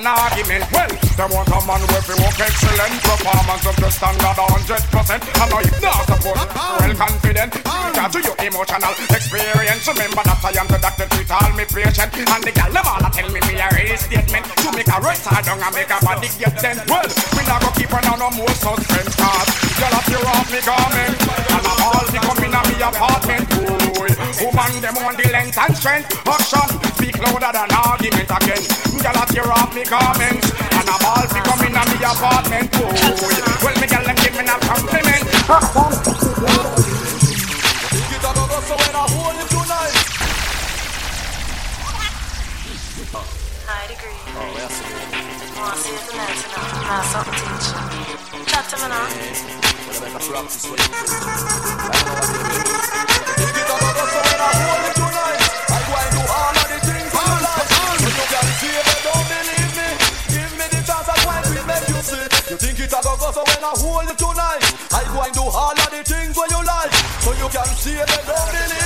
than 0.00 0.16
argument. 0.16 0.64
Well, 0.72 0.88
them 0.88 1.30
want 1.30 1.52
a 1.52 1.60
man 1.68 1.82
with 1.84 2.04
fi 2.08 2.14
work 2.16 2.40
excellent 2.40 2.96
performance 3.04 3.64
of 3.68 3.76
the 3.76 3.90
standard 3.92 4.38
a 4.40 4.46
hundred 4.48 4.82
percent. 4.88 5.20
I 5.36 5.44
know 5.48 5.60
if 5.60 5.76
not 5.80 6.04
support, 6.08 6.40
uh-huh. 6.40 6.80
well 6.80 6.94
confident. 6.96 7.50
Uh-huh. 7.60 7.92
Because 7.92 8.12
to 8.16 8.20
your 8.24 8.36
emotional 8.40 8.94
experience, 9.12 9.84
remember 9.84 10.22
that 10.24 10.40
I 10.40 10.56
am 10.56 10.66
the 10.72 10.78
doctor 10.80 11.06
treat 11.12 11.30
all 11.30 11.52
me 11.52 11.64
patient. 11.68 12.10
And 12.16 12.42
the 12.44 12.52
girl 12.52 12.72
them 12.72 12.86
all 12.88 13.04
a 13.04 13.08
tell 13.12 13.28
me 13.28 13.40
me 13.44 13.54
a 13.60 13.68
real 13.76 13.98
statement 14.00 14.44
to 14.64 14.68
make 14.72 14.88
a 14.88 14.98
right 15.04 15.20
side 15.20 15.44
down 15.44 15.60
and 15.60 15.74
make 15.76 15.92
a 15.92 15.98
body 16.00 16.28
get 16.40 16.56
then. 16.56 16.80
Well, 16.88 17.08
we 17.36 17.42
not 17.44 17.60
go 17.60 17.68
keep 17.76 17.92
on 17.92 18.04
no 18.16 18.28
more 18.32 18.54
suspense 18.56 19.14
cause 19.20 19.48
girl 19.76 19.96
a 19.96 20.00
tear 20.08 20.24
off 20.32 20.48
me 20.48 20.60
garment 20.64 21.14
and 21.28 21.66
a 21.68 21.72
all 21.84 22.06
in 22.08 22.54
a 22.56 22.60
me 22.68 22.76
apartment. 22.80 23.44
Boy, 23.52 23.79
woman 24.38 24.80
them 24.80 24.96
on 25.02 25.16
the 25.16 25.26
length 25.32 25.58
and 25.58 25.76
strength. 25.76 26.06
Action 26.26 26.68
speak 26.94 27.18
louder 27.18 27.50
than 27.50 27.70
argument 27.74 28.30
again. 28.30 28.62
Girl 29.02 29.18
a 29.18 29.24
tear 29.26 29.50
off 29.50 29.74
me 29.74 29.82
garments 29.84 30.46
and 30.54 30.86
a 30.86 30.96
ball 31.02 31.26
fi 31.26 31.40
come 31.42 31.62
in 31.66 31.74
a 31.74 31.82
me 31.90 31.98
apartment. 32.04 32.70
Oh, 32.78 32.94
Boy, 33.18 33.34
well 33.64 33.76
me 33.80 33.86
girl 33.90 34.04
them 34.06 34.16
give 34.22 34.34
me 34.38 34.44
a 34.46 34.56
compliment. 34.62 35.24
Think 37.90 38.12
it 38.14 38.22
a 38.22 38.30
go 38.30 38.44
go 38.46 38.58
so 38.62 38.74
when 38.78 38.94
I 38.94 39.04
hold 39.10 39.34
you 39.34 39.46
tonight. 39.50 39.96
High 43.66 43.86
degree. 43.90 44.18
Want 45.58 45.74
to 45.74 45.80
see 45.80 45.94
it 45.94 46.04
tonight, 46.06 46.38
tonight. 46.38 46.86
Now 46.86 47.02
something 47.10 47.34
teach. 47.34 47.68
Chat 48.46 48.64
to 48.70 48.76
me 48.78 48.86
now. 48.88 49.06
Think 52.60 52.79
a 63.60 63.74
go 63.74 63.74
go 63.74 63.76
so 63.76 63.86
when 63.86 64.04
I 64.04 64.08
hold 64.08 64.08
you 64.08 64.16
tonight. 64.16 64.62
I 64.92 65.04
go 65.12 65.22
and 65.22 65.32
do 65.34 65.42
all 65.42 65.72
of 65.72 65.90
the 65.90 66.02
things 66.04 66.36
where 66.36 66.48
you 66.48 66.64
like. 66.64 66.92
So 67.20 67.32
you 67.32 67.48
can 67.48 67.66
see 67.76 67.94
it, 67.94 68.08
don't 68.26 68.79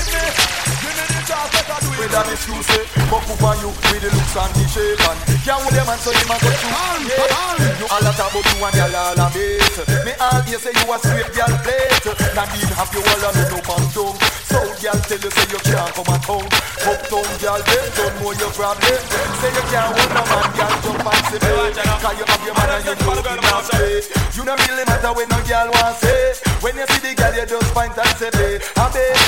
chance, 1.95 2.07
let 2.07 2.15
I 2.15 2.25
do 2.25 2.25
it. 2.25 2.25
With 2.25 2.27
an 2.27 2.33
excuse, 2.33 2.71
eh, 2.71 2.85
fuck 3.11 3.29
up 3.29 3.43
on 3.43 3.59
you 3.61 3.69
with 3.69 4.03
the 4.03 4.11
looks 4.11 4.37
and 4.37 4.53
the 4.55 4.65
shape 4.69 5.05
and 5.05 5.19
Can't 5.45 5.63
hold 5.63 5.75
them 5.75 5.89
and 5.89 6.01
so 6.01 6.11
him 6.11 6.31
a 6.31 6.37
go 6.39 6.51
through. 6.51 6.75
Yeah. 7.05 7.79
You 7.79 7.87
all. 7.91 8.07
A 8.07 8.13
talk 8.15 8.33
about 8.35 8.49
you 8.51 8.65
and 8.65 8.75
y'all 8.75 8.97
all 8.97 9.21
a 9.21 9.27
mate. 9.35 9.79
Me 10.05 10.13
all 10.19 10.41
here 10.43 10.59
say 10.59 10.73
you 10.75 10.87
a 10.91 10.97
straight 10.99 11.31
girl 11.35 11.55
plate. 11.63 12.07
Nadine 12.35 12.73
have 12.75 12.93
you 12.95 13.03
all 13.05 13.25
a 13.25 13.31
no 13.35 13.43
no 13.51 13.59
man 13.65 13.85
down 13.95 14.15
South 14.51 14.75
girl 14.83 14.99
tell 15.05 15.23
you 15.23 15.31
say 15.31 15.47
you 15.51 15.61
can't 15.63 15.91
come 15.95 16.11
at 16.11 16.25
home. 16.25 16.49
Uptown 16.85 17.31
girl 17.41 17.61
them 17.63 17.87
don't 17.95 18.15
know 18.21 18.33
your 18.35 18.53
problem. 18.55 19.01
Say 19.39 19.51
you 19.55 19.65
can't 19.71 19.89
hold 19.95 20.11
no 20.15 20.23
man 20.25 20.49
girl 20.55 20.75
jump 20.83 21.07
and 21.07 21.25
say 21.31 21.39
Cause 21.39 22.17
you 22.19 22.27
have 22.27 22.43
your 22.45 22.55
man 22.55 22.71
and 22.75 22.85
you 22.85 22.95
know 22.95 23.23
him 23.23 23.41
not 23.45 23.65
play 23.71 24.03
You 24.35 24.43
no 24.45 24.55
really 24.55 24.85
matter 24.85 25.13
when 25.15 25.29
no 25.31 25.39
girl 25.47 25.69
want 25.79 25.97
say. 26.03 26.55
When 26.61 26.75
you 26.77 26.87
see 26.89 27.01
the 27.05 27.13
girl 27.15 27.35
you 27.35 27.47
just 27.47 27.69
point 27.75 27.97
and 27.97 28.15
say 28.19 28.59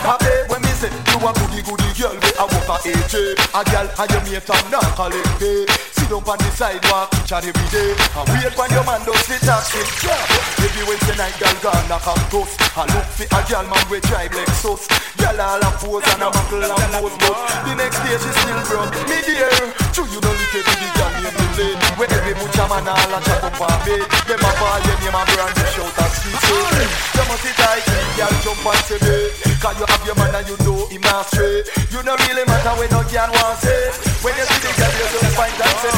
habe, 0.06 0.48
when 0.48 0.62
me 0.62 0.65
say 0.88 1.12
you 1.12 1.26
a 1.26 1.32
goody 1.32 1.62
goody 1.62 1.88
girl 1.98 2.14
we 2.14 2.30
a 2.38 2.44
walk 2.46 2.68
a 2.68 2.88
AJ 2.88 3.14
A 3.54 3.64
girl 3.70 3.88
and 3.98 4.10
your 4.10 4.22
mate 4.22 4.50
and 4.50 4.70
not 4.70 4.94
collect 4.94 5.38
pay 5.38 5.95
Sit 6.06 6.22
down 6.22 6.22
on 6.22 6.38
the 6.38 6.50
sidewalk 6.54 7.10
and 7.18 7.46
every 7.50 7.66
day. 7.74 7.90
And 8.14 8.26
wait 8.30 8.54
when 8.54 8.70
your 8.70 8.86
man 8.86 9.02
does 9.02 9.26
the 9.26 9.42
taxi. 9.42 9.82
Yeah. 10.06 10.62
Every 10.62 10.86
Wednesday 10.86 11.18
night 11.18 11.34
girl 11.34 11.50
gone 11.66 11.82
knock 11.90 12.06
up 12.06 12.18
toast 12.30 12.54
I 12.78 12.86
look 12.94 13.06
for 13.10 13.26
a 13.26 13.40
girl 13.46 13.66
man 13.66 13.82
we 13.90 13.98
drive 14.06 14.30
Lexus 14.30 14.86
Girl 15.18 15.40
all 15.40 15.62
a 15.62 15.70
pose 15.82 16.06
and 16.06 16.22
a 16.22 16.28
buckle 16.30 16.62
and 16.62 16.90
nose 16.94 17.16
but 17.22 17.38
The 17.66 17.72
next 17.74 17.98
day 18.06 18.14
she 18.18 18.30
still 18.34 18.60
broke. 18.70 18.94
Me 19.10 19.18
dear 19.26 19.50
True 19.90 20.06
you 20.10 20.20
don't 20.22 20.30
look 20.30 20.54
at 20.54 20.66
the 20.66 20.88
girl 20.94 21.12
name 21.22 21.34
the 21.34 21.46
lady 21.58 21.86
Where 21.98 22.10
every 22.14 22.34
mucha 22.38 22.64
man 22.70 22.86
all 22.86 23.14
a 23.14 23.18
chop 23.26 23.44
up 23.46 23.60
on 23.62 23.78
bed 23.82 24.06
Them 24.30 24.42
a 24.46 24.50
call 24.58 24.78
your 24.86 24.96
name 25.02 25.18
and 25.18 25.28
brand 25.34 25.54
you 25.58 25.66
shout 25.74 25.98
and 25.98 26.12
street 26.14 26.40
say 26.46 26.86
You 27.18 27.24
must 27.26 27.42
sit 27.42 27.56
tight 27.58 27.82
girl 28.14 28.34
jump 28.42 28.66
and 28.66 28.82
say 28.86 28.98
me. 29.02 29.16
Cause 29.58 29.76
you 29.80 29.86
have 29.86 30.04
your 30.06 30.16
man 30.16 30.34
and 30.38 30.46
you 30.46 30.56
know 30.62 30.86
him 30.86 31.02
not 31.02 31.26
stray 31.30 31.66
You 31.90 32.00
don't 32.00 32.20
really 32.26 32.44
matter 32.46 32.74
when 32.78 32.90
no 32.94 33.00
girl 33.06 33.30
want 33.32 33.58
say. 33.58 33.90
When 34.24 34.34
you 34.34 34.46
see 34.46 34.60
the 34.60 34.70
girl 34.76 34.92
you 34.94 35.06
just 35.10 35.36
find 35.36 35.56
and 35.56 35.95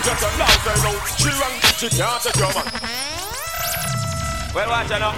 Just 0.00 0.24
a. 0.24 0.30
She 1.20 1.30
run, 1.38 1.52
she 1.76 1.88
man. 1.92 2.66
Well, 4.54 4.68
watch 4.68 4.90
out 4.90 5.00
now. 5.00 5.14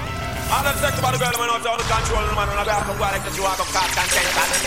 All 0.53 0.61
them 0.61 0.77
sex 0.85 1.01
about 1.01 1.17
the 1.17 1.19
girl, 1.23 1.33
man, 1.41 1.49
out 1.49 1.65
the 1.65 1.87
control, 1.89 2.29
man, 2.37 2.45
when 2.45 2.61
I 2.61 2.65
go 2.69 2.77
out 2.77 2.85
work, 3.01 3.17
that 3.25 3.33
you 3.33 3.41
walk 3.41 3.57
up 3.57 3.73
cast 3.73 3.97
and. 3.97 4.05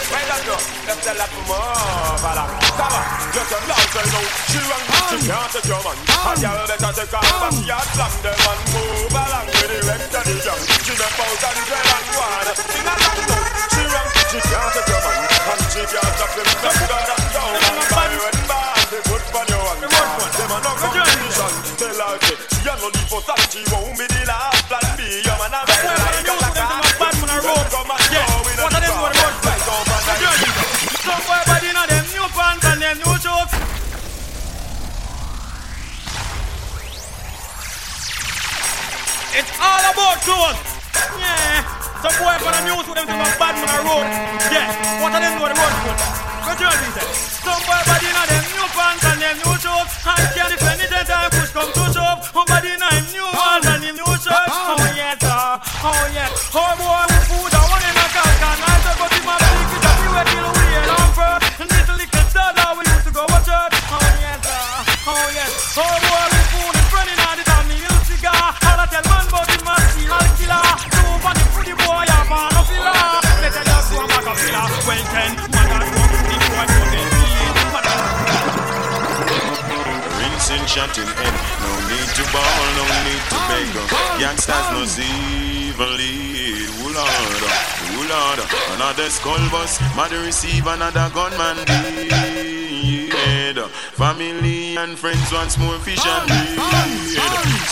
Well, 0.10 0.26
that's 0.26 0.42
good. 0.50 0.64
Let's 0.90 0.98
tell 1.06 1.14
that 1.14 1.30
more, 1.46 2.18
fella. 2.26 2.50
Come 2.74 2.90
on. 2.90 3.06
Just 3.38 3.54
a 3.54 3.58
loud 3.70 3.86
say 3.94 4.08
no. 4.10 4.22
She 4.50 4.60
run, 4.66 4.82
she 5.14 5.18
can't 5.30 5.50
take 5.54 5.70
your 5.70 5.82
man. 5.86 5.98
And 6.10 6.42
you 6.42 6.50
better 6.66 6.90
take 6.90 7.14
her 7.14 7.22
back 7.22 7.54
yard, 7.70 7.88
slam 7.94 8.14
them 8.26 8.34
and 8.34 8.62
move 8.74 9.14
along 9.14 9.46
with 9.46 9.70
the 9.70 9.80
rest 9.86 10.16
of 10.16 10.24
the 10.26 10.36
young. 10.42 10.62
She 10.82 10.94
make 10.98 11.20
out 11.22 11.44
and 11.46 11.60
drill 11.70 11.86
and 11.86 12.06
go 12.10 12.24
on. 12.24 12.48
Sing 12.56 12.88
along 12.90 13.20
now. 13.30 13.46
She 13.70 13.84
run, 13.86 14.08
she 14.34 14.40
can't 14.42 14.70
take 14.74 14.90
your 14.90 15.02
man. 15.06 15.22
And 15.54 15.62
she 15.70 15.82
can't 15.86 16.14
stop 16.18 16.32
them 16.34 16.50
from 16.50 16.76
God 16.90 17.25
a 23.06 23.18
us 23.18 23.30
and 23.30 23.52
she 23.54 23.62
won't 23.70 23.94
be 23.98 24.06
the 24.10 24.22
last 24.26 24.66
plan 24.66 24.82
B. 24.98 25.22
Your 25.22 25.38
man 25.38 25.54
a 25.54 25.62
bad 25.62 25.86
like 25.86 26.26
a 26.26 26.34
black 26.42 26.58
cat. 26.58 26.74
Come 26.98 27.22
and 27.30 27.42
go 27.46 27.54
with 28.42 28.58
a 28.58 28.70
crowd. 28.82 29.14
Like 29.46 29.68
over 29.70 29.94
the 29.94 30.30
Some 31.06 31.22
boy 31.22 31.42
body 31.46 31.70
inna 31.70 31.84
them 31.86 32.06
new 32.10 32.28
pants 32.34 32.66
and 32.66 32.82
them 32.82 32.98
new 32.98 33.16
shorts. 33.22 33.54
It's 39.38 39.52
all 39.62 39.84
about 39.86 40.18
clothes. 40.26 40.60
Yeah. 41.20 41.62
Some 42.02 42.16
boy 42.18 42.38
on 42.42 42.54
the 42.58 42.62
news 42.66 42.86
with 42.90 42.98
them 42.98 43.06
I'm 43.06 43.34
bad 43.38 43.54
man 43.54 43.70
the 43.70 43.80
road. 43.86 44.08
Yeah. 44.50 44.66
What 45.02 45.14
are 45.14 45.22
them 45.22 45.34
know 45.38 45.46
the 45.46 45.54
road 45.54 45.76
good? 45.86 46.00
What 46.42 46.58
you 46.58 46.68
want 46.74 46.90
say? 46.98 47.06
Some 47.46 47.62
boy 47.70 47.82
body 47.86 48.08
inna 48.10 48.24
them 48.34 48.46
new 48.50 48.68
pants 48.74 49.06
and 49.06 49.22
them 49.22 49.36
new 49.46 49.54
shorts. 49.62 49.94
I 50.06 50.18
can't 50.34 50.65
Another 88.86 89.10
skull 89.10 89.50
bus, 89.50 89.82
mother 89.96 90.20
receive 90.20 90.68
another 90.68 91.10
gunman 91.12 91.58
dead. 91.66 93.58
Family 93.98 94.78
and 94.78 94.96
friends 94.96 95.32
once 95.34 95.58
more 95.58 95.80
fish 95.80 96.06
and 96.06 96.28
bread. 96.28 96.54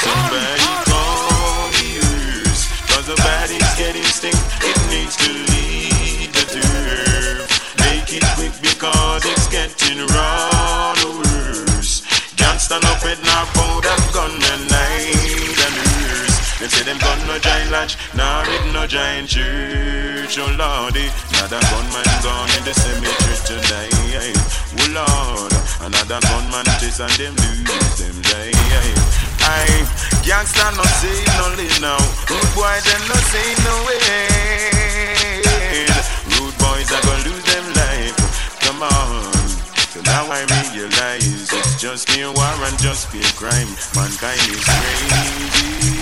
Somebody 0.02 0.65
call 0.89 1.69
the 1.69 2.02
earth, 2.02 2.65
cause 2.89 3.06
the 3.06 3.15
body's 3.21 3.76
getting 3.78 4.02
stink. 4.10 4.34
It 4.65 4.76
needs 4.89 5.15
to 5.17 5.30
leave 5.54 6.34
the 6.34 6.45
turf. 6.49 7.45
Make 7.78 8.10
it 8.12 8.26
quick 8.34 8.54
because 8.63 9.23
it's 9.23 9.45
getting. 9.49 10.08
The 10.08 11.10
worse. 11.21 12.02
Can't 12.38 12.60
stand 12.60 12.86
up 12.86 13.04
with 13.04 13.21
no 13.21 13.45
powder 13.54 13.97
gun 14.13 14.32
and 14.34 14.41
night 14.41 14.49
and 14.52 14.71
earth. 14.71 14.73
Them 16.63 16.71
say 16.71 16.88
them 16.88 16.97
gun 16.97 17.19
no 17.28 17.36
giant 17.39 17.71
lodge, 17.76 17.97
nah 18.15 18.39
it 18.47 18.71
no 18.71 18.88
giant 18.88 19.28
church. 19.28 20.39
Oh 20.39 20.47
lordy, 20.56 21.12
another 21.36 21.60
gunman 21.60 22.08
gone 22.23 22.47
in 22.56 22.63
the 22.63 22.71
cemetery 22.71 23.36
tonight. 23.43 23.91
Oh 24.80 24.88
lord, 24.95 25.52
another 25.84 26.23
gunman 26.23 26.63
chase 26.80 27.04
and 27.04 27.12
them 27.19 27.36
lose 27.36 27.99
them 27.99 28.15
life. 28.32 28.95
Can't 30.23 30.47
stand 30.47 30.80
no 30.80 30.88
say 31.04 31.19
no 31.36 31.52
live 31.60 31.84
now. 31.84 31.99
Rude 32.32 32.52
boy 32.56 32.80
them 32.88 33.04
no 33.12 33.17
say 33.28 33.43
no 33.67 33.84
way. 33.84 34.23
Rude 36.39 36.56
boys 36.63 36.88
are 36.95 37.04
gonna 37.04 37.28
lose 37.28 37.43
them 37.43 37.67
life. 37.76 38.15
Come 38.63 38.88
on. 38.88 39.36
So 39.91 39.99
now 40.08 40.32
I 40.32 40.47
realize 40.71 41.28
it's 41.28 41.76
just 41.76 42.08
mere 42.15 42.32
war 42.32 42.56
and 42.63 42.80
just 42.80 43.12
fear 43.12 43.28
crime. 43.36 43.67
Mankind 43.99 44.39
is 44.47 44.63
crazy. 44.63 45.93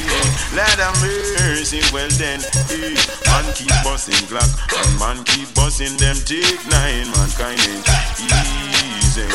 Lord 0.53 0.79
have 0.79 0.97
mercy, 1.01 1.81
well 1.93 2.09
then, 2.17 2.39
eh. 2.71 2.97
man 3.27 3.45
keep 3.55 3.71
busting 3.83 4.19
Glock 4.27 4.49
and 4.49 4.91
man 4.99 5.23
keep 5.23 5.47
busting 5.55 5.95
them 5.97 6.17
take 6.27 6.61
nine. 6.69 7.07
Mankind 7.15 7.59
ain't 7.59 7.87
easy. 8.19 9.27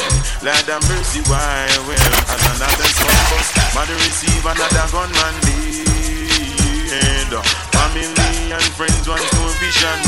Lord 0.44 0.68
have 0.68 0.85
mercy, 0.88 1.20
why? 1.31 1.66
Well, 1.88 2.14
as 2.31 2.42
another 2.55 2.90
son 2.94 3.18
bus, 3.33 3.49
mother 3.75 3.96
receive 4.05 4.44
another 4.44 4.87
gunman 4.92 5.37
dead. 5.40 7.33
Family 7.72 8.53
and 8.53 8.62
friends 8.77 9.09
want 9.09 9.20
to 9.20 9.42
fish 9.59 9.85
and 9.85 10.03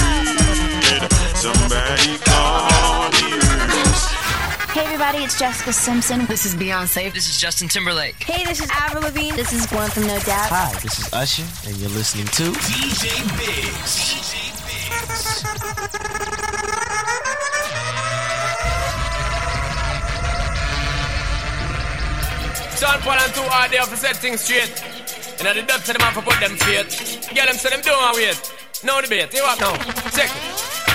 bread. 0.83 1.13
Somebody 1.35 2.19
call 2.25 3.11
earth. 3.33 3.38
Hey 4.71 4.85
everybody, 4.85 5.19
it's 5.25 5.39
Jessica 5.39 5.73
Simpson. 5.73 6.27
This 6.27 6.45
is 6.45 6.55
Beyonce. 6.55 7.13
This 7.13 7.29
is 7.29 7.41
Justin 7.41 7.69
Timberlake. 7.69 8.23
Hey, 8.23 8.45
this 8.45 8.61
is 8.61 8.71
Avril 8.71 9.03
Lavigne. 9.03 9.35
This 9.35 9.53
is 9.53 9.67
Gwen 9.67 9.89
from 9.91 10.07
No 10.07 10.19
Doubt. 10.21 10.51
Hi, 10.51 10.79
this 10.81 10.99
is 10.99 11.13
Usher, 11.13 11.45
and 11.67 11.77
you're 11.79 11.89
listening 11.91 12.27
to 12.27 12.53
DJ 12.53 13.17
Biggs. 13.39 13.97
DJ 13.97 14.53
Biggs. 14.69 15.43
Sean 22.79 23.01
Paul 23.01 23.19
and 23.19 23.35
two 23.35 23.43
hard 23.49 23.71
there 23.73 23.83
for 23.85 23.97
set 23.97 24.17
things 24.17 24.43
straight. 24.43 24.85
You 25.39 25.45
know 25.45 25.55
the 25.55 25.63
dub 25.63 25.81
to 25.83 25.93
the 25.95 25.99
man 25.99 26.13
for 26.13 26.23
put 26.23 26.39
them 26.41 26.57
straight. 26.59 26.91
Get 27.35 27.49
them 27.49 27.57
so 27.57 27.71
them 27.71 27.81
don't 27.81 28.17
wait. 28.17 28.53
No 28.85 29.01
debate. 29.01 29.33
You 29.33 29.43
up 29.45 29.59
now? 29.61 29.77
Check 30.11 30.31
it. 30.31 30.88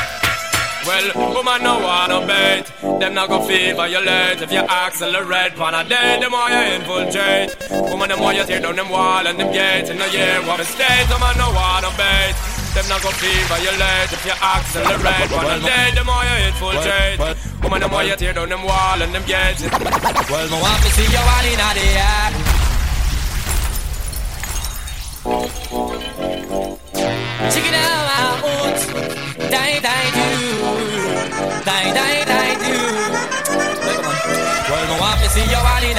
Well, 0.86 1.34
woman 1.34 1.64
no 1.64 1.80
wanna 1.80 2.28
bait. 2.28 2.66
Them 3.00 3.14
not 3.14 3.30
gon' 3.30 3.48
feel 3.48 3.76
violate 3.76 4.42
If 4.42 4.52
you 4.52 4.60
accelerate 4.60 5.56
Pan 5.56 5.74
a 5.74 5.84
day, 5.88 6.20
the 6.20 6.30
more 6.30 6.50
you 6.50 6.76
infiltrate 6.76 7.56
Woman, 7.90 8.10
the 8.10 8.18
more 8.18 8.34
you 8.34 8.44
tear 8.44 8.60
down 8.60 8.76
them 8.76 8.90
wall 8.90 9.26
and 9.26 9.40
them 9.40 9.52
gates. 9.54 9.90
In 9.90 9.98
the 9.98 10.10
year 10.12 10.42
what 10.44 10.60
a 10.60 10.66
state. 10.66 11.08
Woman 11.10 11.38
no 11.38 11.52
wanna 11.56 11.92
bait. 11.96 12.36
Them 12.76 12.88
not 12.90 13.02
gon' 13.02 13.14
feel 13.14 13.44
violate 13.48 14.12
If 14.12 14.26
you 14.26 14.36
accelerate 14.36 15.30
Pan 15.32 15.48
a 15.56 15.60
day, 15.64 15.92
the 15.96 16.04
more 16.04 16.24
you 16.28 16.36
infiltrate 16.52 17.20
Woman, 17.64 17.80
the 17.80 17.88
more 17.88 18.04
you 18.04 18.16
tear 18.18 18.34
down 18.34 18.50
them 18.50 18.64
wall 18.64 19.02
and 19.02 19.16
them 19.16 19.24
gates. 19.24 19.64
Well, 19.64 20.50
me 20.52 20.60
want 20.60 20.84
to 20.84 20.90
see 20.92 21.08
you 21.08 21.24
all 21.24 21.46
in 21.48 21.60
the 21.80 21.88
air. 21.96 22.64
Check 27.52 27.66
it 27.66 27.76
out, 27.76 28.04
die, 29.50 29.80
die, 29.80 30.08
do, 30.16 30.28
die, 31.66 31.90
die, 31.94 32.26
die, 32.26 32.56
do. 32.62 32.74
In. 35.84 35.94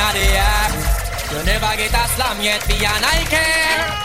You 1.35 1.43
never 1.43 1.77
get 1.77 1.93
a 1.93 2.07
slam 2.15 2.41
yet, 2.41 2.67
be 2.69 2.75
an 2.75 3.03
I 3.03 3.25
care. 3.29 4.04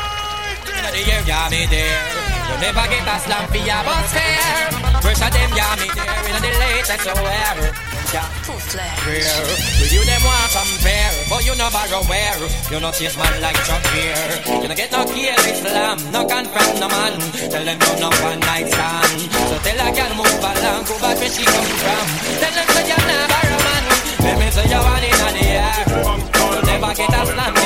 Air, 0.96 1.22
yeah, 1.26 1.50
me 1.50 1.66
there. 1.68 2.02
You 2.50 2.56
never 2.62 2.86
get 2.90 3.06
a 3.06 3.16
slam 3.22 3.46
for 3.50 3.58
your 3.58 3.82
bus 3.86 4.12
fare. 4.14 4.70
Pressure 5.02 5.30
them, 5.30 5.52
yeah, 5.56 5.76
me 5.80 5.88
there. 5.94 6.20
In 6.30 6.42
the 6.42 6.52
latest, 6.60 7.04
so 7.04 7.14
where? 7.22 7.90
Rare. 8.10 9.46
With 9.78 9.94
you 9.94 10.02
them 10.02 10.24
want 10.26 10.50
compare 10.50 11.14
But 11.30 11.46
you 11.46 11.54
no 11.54 11.70
borrow 11.70 12.02
where 12.10 12.42
You 12.74 12.80
no 12.82 12.90
chase 12.90 13.16
man 13.16 13.40
like 13.40 13.54
Chuck 13.70 13.86
here 13.94 14.18
You 14.50 14.68
no 14.68 14.74
get 14.74 14.92
no 14.92 15.06
kill 15.06 15.38
Islam 15.46 15.98
No 16.10 16.26
confront 16.26 16.80
no 16.82 16.90
man 16.90 17.14
Tell 17.54 17.62
them 17.62 17.78
you 17.78 17.94
no 18.02 18.10
one 18.26 18.40
night 18.42 18.66
stand 18.66 19.30
So 19.46 19.62
tell 19.62 19.78
a 19.78 19.94
girl 19.94 20.14
move 20.18 20.42
along 20.42 20.90
Go 20.90 20.98
back 20.98 21.22
where 21.22 21.30
she 21.30 21.46
come 21.46 21.70
from 21.86 22.06
Tell 22.42 22.54
them 22.58 22.68
say 22.74 22.86
you 22.90 22.98
not 22.98 23.30
borrow 23.30 23.60
man 23.62 23.84
Let 24.26 24.36
me 24.42 24.48
say 24.50 24.66
you 24.66 24.82
want 24.82 25.06
in 25.06 25.14
the 25.14 25.46
air 25.54 25.86
You 25.86 26.62
never 26.66 26.94
get 26.98 27.14
a 27.14 27.22
slam 27.30 27.59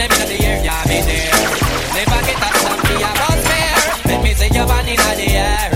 them 0.00 0.12
in 0.16 0.28
the 0.32 0.38
air 0.40 0.58
Yeah, 0.64 0.82
me 0.88 0.98
there 1.04 1.28
never 1.92 2.20
get 2.24 2.40
a 2.40 2.48
slam 2.56 2.78
For 2.88 2.96
your 2.96 3.14
bus 3.20 3.40
fare 3.44 3.80
Let 4.08 4.18
me 4.24 4.32
say 4.32 4.48
you 4.48 4.64
want 4.64 4.88
in 4.88 4.96
the 4.96 5.28
air. 5.36 5.68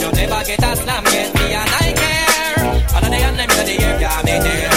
You 0.00 0.08
never 0.12 0.40
get 0.44 0.60
a 0.60 0.70
slam 0.76 1.02
Yes, 1.08 1.28
me 1.32 1.44
and 1.56 1.72
I 1.80 1.88
care 1.96 2.60
All 2.92 3.04
of 3.04 3.08
the 3.08 3.18
and 3.24 3.36
them 3.40 3.48
in 3.48 3.64
the 3.64 3.74
air 3.80 3.96
Yeah, 4.04 4.26
me 4.26 4.34
there 4.44 4.68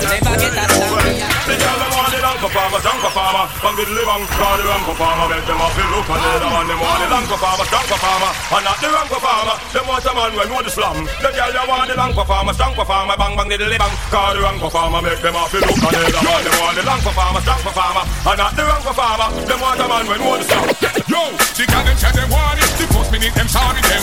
You 0.00 0.08
never 0.08 0.34
get 0.40 0.56
a 0.56 0.64
slam 0.72 0.92
For 0.96 1.12
your 1.20 1.32
The 1.44 1.54
girl 1.60 1.78
them 1.84 1.92
want 1.92 2.10
the 2.16 2.20
long 2.24 2.38
performer, 2.40 2.78
strong 2.80 3.00
performer 3.04 3.44
Bang 3.60 3.76
the 3.76 3.84
living, 3.92 4.24
call 4.32 4.56
the 4.56 4.64
wrong 4.64 4.84
performer 4.88 5.26
Make 5.28 5.44
them 5.44 5.60
off 5.60 5.74
the 5.76 5.84
look 5.92 6.08
and 6.08 6.20
the 6.24 6.30
other 6.40 6.48
one 6.48 6.66
the 6.70 7.08
long 7.12 7.26
performer, 7.28 7.64
strong 7.68 7.86
performer 7.92 8.30
And 8.56 8.64
not 8.64 8.78
the 8.80 8.88
wrong 8.88 9.08
performer 9.12 9.56
Them 9.70 9.86
want 9.86 10.02
a 10.02 10.10
man 10.10 10.34
when 10.34 10.48
know 10.50 10.62
the 10.62 10.70
slam. 10.70 11.06
The 11.22 11.30
girl 11.30 11.52
them 11.54 11.68
want 11.70 11.86
the 11.86 11.94
long 11.94 12.10
performer, 12.10 12.52
strong 12.52 12.74
performer 12.74 13.14
Bang 13.14 13.38
bang 13.38 13.48
the 13.48 13.56
living, 13.70 13.94
call 14.10 14.34
the 14.34 14.42
wrong 14.42 14.58
performer 14.58 14.98
Make 14.98 15.22
them 15.22 15.36
off 15.38 15.52
the 15.54 15.62
look. 15.62 15.78
And 15.78 15.94
the 15.94 16.10
other 16.10 16.26
one 16.26 16.42
Them 16.42 16.58
want 16.58 16.74
the 16.74 16.82
long 16.82 16.98
performer, 16.98 17.40
strong 17.40 17.62
performer. 17.62 18.02
And 18.26 18.38
not 18.42 18.56
the 18.58 18.66
wrong 18.66 18.82
performer. 18.82 19.30
Them 19.46 19.60
want 19.62 19.78
a 19.78 19.86
man 19.86 20.06
when 20.10 20.18
know 20.18 20.34
the 20.34 20.44
slam. 20.44 20.66
Yo, 21.06 21.22
the 21.54 21.64
girl 21.70 21.84
them 21.86 21.96
say 21.96 22.10
them 22.10 22.26
want 22.34 22.58
it. 22.58 22.66
The 22.82 22.86
first 22.90 23.14
minute 23.14 23.34
them 23.34 23.46
sorry 23.46 23.78
them. 23.86 24.02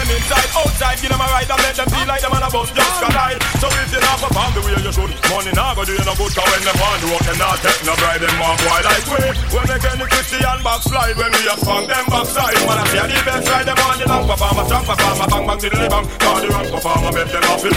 them 0.01 0.17
inside, 0.17 0.49
outside, 0.57 0.97
give 0.97 1.13
them 1.13 1.21
a 1.21 1.27
ride 1.29 1.45
and 1.45 1.61
make 1.61 1.77
them 1.77 1.89
feel 1.93 2.07
like 2.09 2.21
them 2.21 2.33
on 2.33 2.41
a 2.41 2.49
bus 2.49 2.69
just 2.73 2.95
collide. 2.97 3.37
So 3.61 3.67
if 3.69 3.93
you 3.93 4.01
not 4.01 4.17
perform 4.17 4.51
the 4.57 4.61
way 4.65 4.73
you 4.81 4.93
should, 4.93 5.11
money 5.29 5.53
not 5.53 5.77
go 5.77 5.85
do 5.85 5.93
you 5.93 6.05
no 6.05 6.13
good. 6.17 6.33
Cause 6.33 6.49
when 6.49 6.61
them 6.65 6.77
want 6.81 6.99
to 7.05 7.07
work, 7.13 7.23
them 7.29 7.37
not 7.37 7.57
take 7.61 7.81
no 7.85 7.93
bribe. 8.01 8.21
Them 8.21 8.35
want 8.41 8.57
boy 8.65 8.81
like 8.81 9.05
we. 9.05 9.21
When 9.53 9.65
they 9.69 9.77
get 9.77 9.95
the 10.01 10.07
Christian 10.09 10.57
backslide, 10.65 11.15
when 11.17 11.29
we 11.37 11.41
have 11.45 11.61
fun 11.61 11.85
them 11.85 12.05
backside. 12.09 12.57
Man, 12.65 12.81
I 12.81 12.85
see 12.89 13.05
the 13.13 13.21
best 13.21 13.45
ride. 13.45 13.67
Them 13.69 13.77
want 13.77 13.97
the 14.01 14.05
long 14.09 14.25
performer, 14.25 14.63
strong 14.65 14.85
performer, 14.89 15.27
bang 15.29 15.45
bang 15.45 15.59
diddly 15.61 15.87
bang. 15.89 16.05
Call 16.17 16.37
the 16.41 16.47
wrong 16.49 16.67
performer, 16.71 17.11
make 17.13 17.29
them 17.29 17.45
off 17.51 17.65
it. 17.65 17.75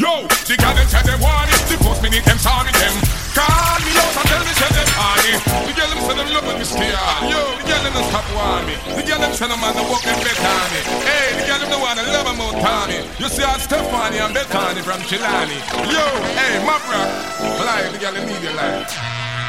Yo, 0.00 0.12
the 0.26 0.54
girl 0.58 0.74
them 0.74 0.88
say 0.90 1.02
them 1.06 1.18
want 1.22 1.50
it. 1.54 1.62
The 1.70 1.76
first 1.78 2.00
minute 2.02 2.24
them 2.26 2.38
sorry 2.42 2.72
them. 2.74 2.94
Call 3.30 3.78
me 3.86 3.92
out 3.94 4.16
and 4.18 4.26
tell 4.26 4.42
me 4.42 4.52
say 4.58 4.70
them 4.74 4.88
honey. 4.98 5.34
The 5.38 5.72
girl 5.78 5.90
them 5.92 6.00
say 6.02 6.14
them 6.18 6.28
love 6.34 6.50
me 6.50 6.66
scared. 6.66 7.22
Yo, 7.30 7.40
the 7.54 7.64
girl 7.68 7.82
them 7.86 7.92
don't 7.94 8.08
stop 8.10 8.26
want 8.34 8.64
me. 8.66 8.74
The 8.90 9.02
girl 9.06 9.20
them 9.22 9.32
say 9.38 9.46
them 9.46 9.60
man 9.62 9.72
the 9.78 9.82
walk 9.86 10.02
them 10.02 10.18
better 10.18 10.50
on 10.50 10.66
me. 10.74 10.80
Hey, 11.06 11.26
the 11.38 11.42
girl 11.46 11.59
them 11.60 11.68
the 11.68 11.78
one 11.78 11.96
that 11.96 12.08
love 12.08 12.24
them 12.24 12.40
out 12.40 12.56
Tommy. 12.56 13.04
You 13.20 13.28
see 13.28 13.44
how 13.44 13.60
Stephanie 13.60 14.20
and 14.20 14.32
Bethany 14.32 14.80
from 14.80 15.00
Chilani. 15.04 15.60
Yo, 15.92 16.04
hey, 16.32 16.56
Mapra, 16.64 17.04
fly 17.60 17.84
the 17.92 18.00
them 18.00 18.24
need 18.24 18.40
your 18.40 18.56
life. 18.56 18.88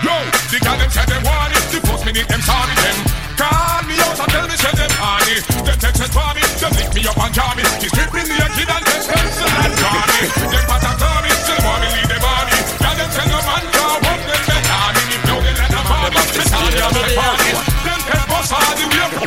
Yo, 0.03 0.15
the 0.51 0.57
girl 0.59 0.75
them 0.75 0.91
say 0.91 1.05
them 1.07 1.23
want 1.23 1.55
it. 1.55 1.63
The 1.71 1.79
first 1.87 2.03
minute 2.03 2.27
them 2.27 2.41
sorry 2.43 2.75
them. 2.75 2.97
Call 3.39 3.79
me 3.87 3.95
out 4.03 4.19
and 4.19 4.29
tell 4.33 4.45
me 4.49 4.55
say 4.59 4.73
them 4.75 4.91
honey. 4.99 5.39
Them 5.63 5.77
text 5.79 6.03
for 6.11 6.31
me, 6.35 6.43
them 6.59 6.71
lick 6.75 6.91
me 6.91 7.01
up 7.07 7.17
and 7.21 7.31
jar 7.31 7.53
me. 7.55 7.63
They 7.79 7.87
strip 7.87 8.11
me 8.11 8.35
a 8.35 8.47
kid 8.59 8.67
and 8.67 8.83
test 8.83 9.07
pencil 9.07 9.47
and 9.47 9.73
draw 9.79 10.03
me. 10.11 10.21
Them 10.51 10.65
pat 10.67 10.83
and 10.83 10.97
call 10.99 11.19
me, 11.23 11.31
still 11.39 11.55
the 11.55 11.63
morning 11.63 11.91
leave 11.95 12.11
them 12.11 12.25
on 12.27 12.43
me. 12.49 12.57
Girl 12.81 12.95
them 12.97 13.09
say 13.15 13.25
no 13.31 13.39
man 13.39 13.63
can't 13.71 13.99
walk 14.03 14.21
them. 14.27 14.41
Me 14.51 15.03
me 15.07 15.17
know 15.23 15.39
they 15.39 15.53
let 15.55 15.69
them 15.69 15.85
me. 15.85 16.21
Tell 16.43 16.69
me 16.75 16.79
I'm 16.81 16.91
the 16.91 17.50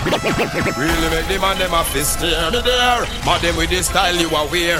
Really 0.05 1.09
make 1.09 1.29
the 1.29 1.39
man 1.41 1.57
them 1.57 1.73
a 1.73 1.83
fist 1.85 2.21
steer 2.21 2.51
me 2.53 2.61
there. 2.61 3.09
Mad 3.25 3.41
them 3.41 3.57
with 3.57 3.71
the 3.71 3.81
style 3.83 4.15
you 4.15 4.29
are 4.37 4.45
wear. 4.53 4.77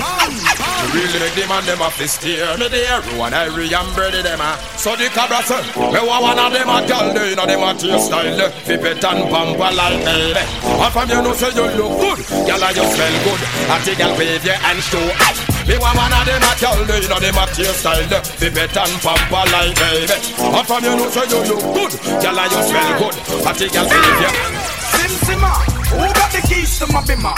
Really 0.93 1.19
make 1.19 1.33
the 1.33 1.47
man 1.49 1.65
them 1.65 1.81
a 1.81 1.89
fist 1.91 2.21
steer 2.21 2.53
me 2.61 2.69
there. 2.69 3.01
One 3.17 3.33
Irie 3.33 3.73
and 3.73 3.89
Brady 3.97 4.21
them 4.21 4.41
a. 4.41 4.61
So 4.77 4.93
the 4.97 5.09
cabra 5.09 5.41
say, 5.49 5.65
me 5.81 6.01
want 6.05 6.23
one 6.23 6.39
of 6.39 6.53
them 6.53 6.69
a 6.69 6.85
girl 6.85 7.09
they 7.17 7.33
inna 7.33 7.47
them 7.49 7.65
a 7.65 7.73
tail 7.73 7.99
style. 7.99 8.51
Fi 8.69 8.77
pet 8.77 9.05
and 9.05 9.25
pamper 9.33 9.73
like 9.73 10.05
me. 10.05 10.37
And 10.37 10.93
from 10.93 11.09
you 11.09 11.21
know 11.25 11.33
say 11.33 11.57
you 11.57 11.73
look 11.73 11.93
good, 12.05 12.21
gyal 12.45 12.61
and 12.61 12.77
you 12.77 12.85
smell 12.85 13.17
good. 13.25 13.41
I 13.73 13.81
take 13.81 13.97
gyal 13.97 14.13
wave 14.21 14.45
your 14.45 14.61
hands 14.61 14.85
to 14.93 15.01
up. 15.25 15.37
Me 15.65 15.81
want 15.81 15.97
one 15.97 16.13
of 16.13 16.29
them 16.29 16.45
a 16.45 16.53
girl 16.61 16.85
they 16.85 17.01
inna 17.01 17.17
them 17.17 17.41
a 17.41 17.45
tail 17.49 17.73
style. 17.73 18.05
Fi 18.13 18.49
pet 18.53 18.77
and 18.77 18.95
pamper 19.01 19.45
like 19.49 19.73
baby. 19.81 20.17
And 20.37 20.67
from 20.69 20.85
you 20.85 20.93
know 21.01 21.09
say 21.09 21.25
you 21.33 21.41
look 21.49 21.65
good, 21.73 21.93
gyal 22.21 22.37
and 22.37 22.53
you 22.53 22.61
smell 22.61 22.93
good. 23.01 23.17
I 23.49 23.53
take 23.57 23.73
gyal 23.73 23.89
wave 23.89 24.21
your 24.21 24.64
Sim 25.09 25.39
who 25.39 26.07
got 26.15 26.33
the 26.33 26.41
keys 26.49 26.79
to 26.79 26.87
my 26.93 27.01
bimmer? 27.03 27.35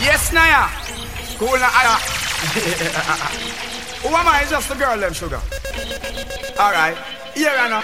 Yes, 0.00 0.32
Naya. 0.32 0.68
Cool, 1.38 1.58
Naya. 1.58 1.98
Who 4.02 4.08
am 4.14 4.28
I? 4.28 4.40
It's 4.42 4.50
just 4.50 4.70
a 4.70 4.74
girl, 4.76 4.98
them 4.98 5.12
sugar. 5.12 5.40
All 6.58 6.72
right. 6.72 6.96
Here, 7.34 7.50
Anna. 7.50 7.82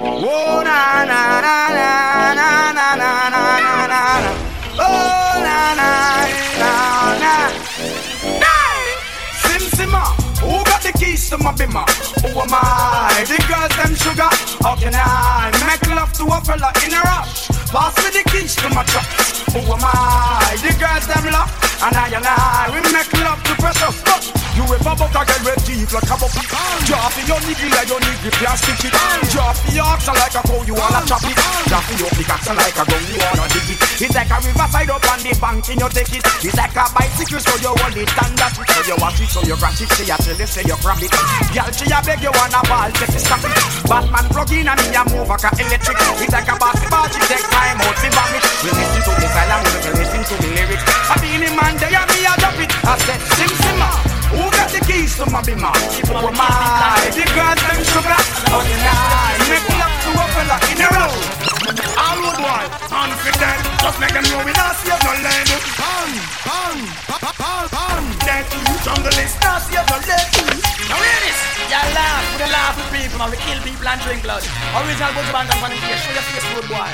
Oh, 0.00 0.62
na, 0.62 1.04
na, 1.04 1.40
na, 1.40 1.68
na, 1.70 2.34
na, 2.34 2.72
na, 2.72 2.94
na, 2.94 3.28
na, 3.28 3.50
na, 3.60 3.86
na, 3.86 4.20
na. 4.20 4.32
Oh, 4.78 5.40
na, 5.40 5.74
na, 5.74 5.88
na, 6.60 7.18
na. 7.18 8.05
The 11.16 11.36
to 11.36 11.42
my 11.42 11.52
bimmer? 11.52 11.86
Who 12.22 12.40
am 12.40 12.52
I? 12.52 13.24
The 13.26 13.40
girls, 13.48 13.72
them 13.76 13.94
sugar. 13.96 14.28
How 14.60 14.76
can 14.76 14.94
I 14.94 15.50
make 15.66 15.88
love 15.88 16.12
to 16.14 16.24
a 16.24 16.40
fella 16.44 16.72
in 16.84 16.92
a 16.92 17.00
rush? 17.00 17.48
Pass 17.72 17.96
me 18.04 18.10
the 18.12 18.30
keys 18.30 18.54
to 18.56 18.68
my 18.68 18.84
truck. 18.84 19.06
Who 19.52 19.60
am 19.72 19.80
I? 19.82 20.56
The 20.60 20.72
girls, 20.78 21.06
them 21.06 21.32
love. 21.32 21.50
And 21.82 21.96
I 21.96 22.08
and 22.08 22.26
I, 22.26 22.70
we 22.70 22.80
make 22.92 23.12
love 23.24 23.42
to 23.42 23.92
stuff. 23.92 24.45
You 24.56 24.64
ever 24.64 24.96
buck 24.96 25.12
a 25.12 25.20
girl 25.20 25.42
with 25.44 25.60
teeth 25.68 25.92
like 25.92 26.08
a 26.08 26.16
bucket? 26.16 26.48
Drop 26.88 27.12
your 27.28 27.36
nigga 27.44 27.68
like 27.76 27.92
your 27.92 28.00
nigga 28.00 28.32
plastic 28.40 28.88
it. 28.88 28.96
Drop 29.28 29.52
the 29.68 29.84
ox 29.84 30.08
like 30.08 30.32
a 30.32 30.40
cow, 30.40 30.64
you 30.64 30.72
wanna 30.72 31.04
chop 31.04 31.20
it. 31.28 31.36
Drop 31.68 31.84
your 31.92 32.08
pickaxe 32.16 32.48
like 32.48 32.72
a 32.72 32.84
gun, 32.88 33.04
you 33.04 33.20
wanna 33.20 33.44
dig 33.52 33.76
it. 33.76 33.78
It's 34.00 34.16
like 34.16 34.32
a 34.32 34.40
riverside 34.40 34.88
up 34.88 35.04
on 35.12 35.20
the 35.20 35.36
bank 35.36 35.68
and 35.68 35.76
you 35.76 35.88
take 35.92 36.08
it. 36.08 36.24
It's 36.40 36.56
like 36.56 36.72
a 36.72 36.88
bicycle, 36.88 37.36
so 37.36 37.52
you 37.60 37.68
hold 37.68 38.00
it 38.00 38.08
and 38.08 38.32
that 38.40 38.56
it. 38.56 38.64
So 38.64 38.80
you 38.88 38.96
watch 38.96 39.20
it, 39.20 39.28
so 39.28 39.40
you 39.44 39.56
crash 39.60 39.84
it, 39.84 39.92
say 39.92 40.08
you 40.08 40.16
tell 40.24 40.40
it, 40.40 40.48
say 40.48 40.64
you 40.64 40.76
grab 40.80 41.04
it. 41.04 41.12
Girl, 41.52 41.70
she 41.76 41.84
a 41.92 41.98
beg 42.00 42.24
you 42.24 42.32
wanna 42.32 42.60
ball, 42.64 42.88
take 42.96 43.12
it, 43.12 43.20
stop 43.20 43.44
it. 43.44 43.52
Batman 43.84 44.24
plug 44.32 44.52
in 44.56 44.72
and 44.72 44.80
me 44.88 44.96
a 44.96 45.04
move 45.04 45.28
like 45.28 45.44
a 45.44 45.52
electric. 45.52 46.00
It's 46.16 46.32
like 46.32 46.48
a 46.48 46.56
basketball, 46.56 47.04
she 47.12 47.20
take 47.28 47.44
time 47.52 47.76
out, 47.84 47.96
she 48.00 48.08
vomit. 48.08 48.40
We 48.64 48.72
listen 48.72 49.04
to 49.04 49.12
the 49.20 49.28
and 49.36 49.68
we 49.68 49.90
listen 50.00 50.22
to 50.24 50.34
the 50.40 50.48
lyrics. 50.48 50.84
I 51.12 51.14
be 51.20 51.28
in 51.36 51.44
the 51.44 51.52
man, 51.52 51.76
they 51.76 51.92
and 51.92 52.08
me 52.08 52.24
a 52.24 52.32
drop 52.40 52.56
it. 52.56 52.72
I 52.88 52.96
said, 53.04 53.20
sim 53.36 53.52
simma. 53.52 54.15
Who 54.34 54.42
got 54.50 54.68
the 54.70 54.80
keys 54.86 55.16
to 55.16 55.24
my 55.30 55.40
bimmer? 55.42 55.70
Who 56.08 56.14
am 56.16 56.40
I? 56.40 57.10
The 57.14 57.24
girls 57.30 57.60
them 57.62 57.80
sugar. 57.86 58.18
How 58.50 58.60
can 58.62 58.82
I 58.82 59.38
make 59.46 59.66
love 59.78 59.94
to 60.02 60.10
a 60.16 60.24
fella 60.34 60.56
in 60.70 60.82
a 60.82 60.88
row? 60.90 61.14
All 61.96 62.16
road 62.22 62.38
boy, 62.42 62.64
confident. 62.90 63.60
Just 63.82 63.98
make 64.00 64.14
them 64.14 64.24
know 64.30 64.42
we 64.42 64.52
not 64.52 64.74
save 64.82 65.00
no 65.06 65.12
land. 65.22 65.48
Bang, 65.78 66.12
bang, 66.46 66.80
bang, 67.38 67.66
bang. 67.70 68.06
Dead 68.26 68.46
jungle 68.82 69.18
is 69.18 69.34
not 69.42 69.62
save 69.62 69.86
no 69.86 69.96
land. 70.02 70.30
Now 70.90 70.98
hear 70.98 71.20
this. 71.22 71.40
Y'all 71.70 71.90
laugh, 71.94 72.22
we 72.32 72.38
don't 72.38 72.52
laugh 72.52 72.74
with 72.78 72.90
people, 72.94 73.18
man. 73.18 73.30
We 73.30 73.38
kill 73.42 73.60
people 73.62 73.86
and 73.86 74.00
drink 74.02 74.22
blood. 74.22 74.42
Original 74.74 75.12
Buju 75.14 75.30
Banton 75.34 75.56
from 75.58 75.70
the 75.70 75.78
face. 75.82 76.02
Show 76.02 76.12
your 76.14 76.26
face, 76.30 76.46
road 76.54 76.66
boy. 76.70 76.90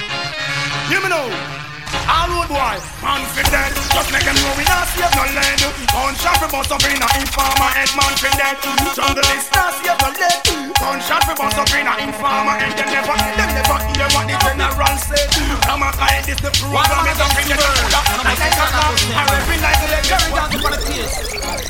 Hear 0.88 1.00
me 1.00 1.08
now. 1.08 1.71
All 2.08 2.28
road 2.30 2.48
boy, 2.50 2.76
confident 2.98 3.72
Just 3.94 4.08
make 4.10 4.26
them 4.26 4.36
know 4.42 4.52
we 4.58 4.64
not 4.66 4.86
save 4.90 5.12
no 5.14 5.24
land 5.34 5.62
Gunshot 5.92 6.36
for 6.42 6.50
bust 6.50 6.72
up 6.72 6.82
in 6.86 6.98
a 6.98 7.08
informer 7.18 7.70
head 7.70 7.90
man 7.94 8.14
for 8.18 8.32
dead 8.34 8.56
Jungle 8.94 9.28
is 9.30 9.46
not 9.54 9.70
save 9.78 9.98
no 10.02 10.08
lead 10.10 10.38
Gunshot 10.78 11.22
for 11.26 11.36
bust 11.38 11.58
up 11.58 11.70
in 11.74 11.86
a 11.86 11.94
informer 12.02 12.58
head 12.58 12.74
They 12.74 12.86
never, 12.90 13.14
they 13.14 13.48
never 13.54 13.78
hear 13.94 14.08
what 14.14 14.24
the 14.26 14.36
general 14.42 14.96
said 14.98 15.28
I'm 15.70 15.82
a 15.82 15.90
guy, 15.94 16.22
this 16.26 16.40
the 16.42 16.50
program 16.58 17.06
is 17.06 17.20
up 17.22 17.36
in 17.38 17.46
the 17.46 17.56
I 17.58 18.34
take 18.34 18.58
a 18.58 18.66
laugh, 18.74 18.98
I 19.14 19.22
every 19.38 19.58
night 19.62 19.78
the 19.78 19.86
lecture 19.94 20.22
down 20.34 20.48
to 20.50 20.58
the 20.58 20.78
case 20.90 21.62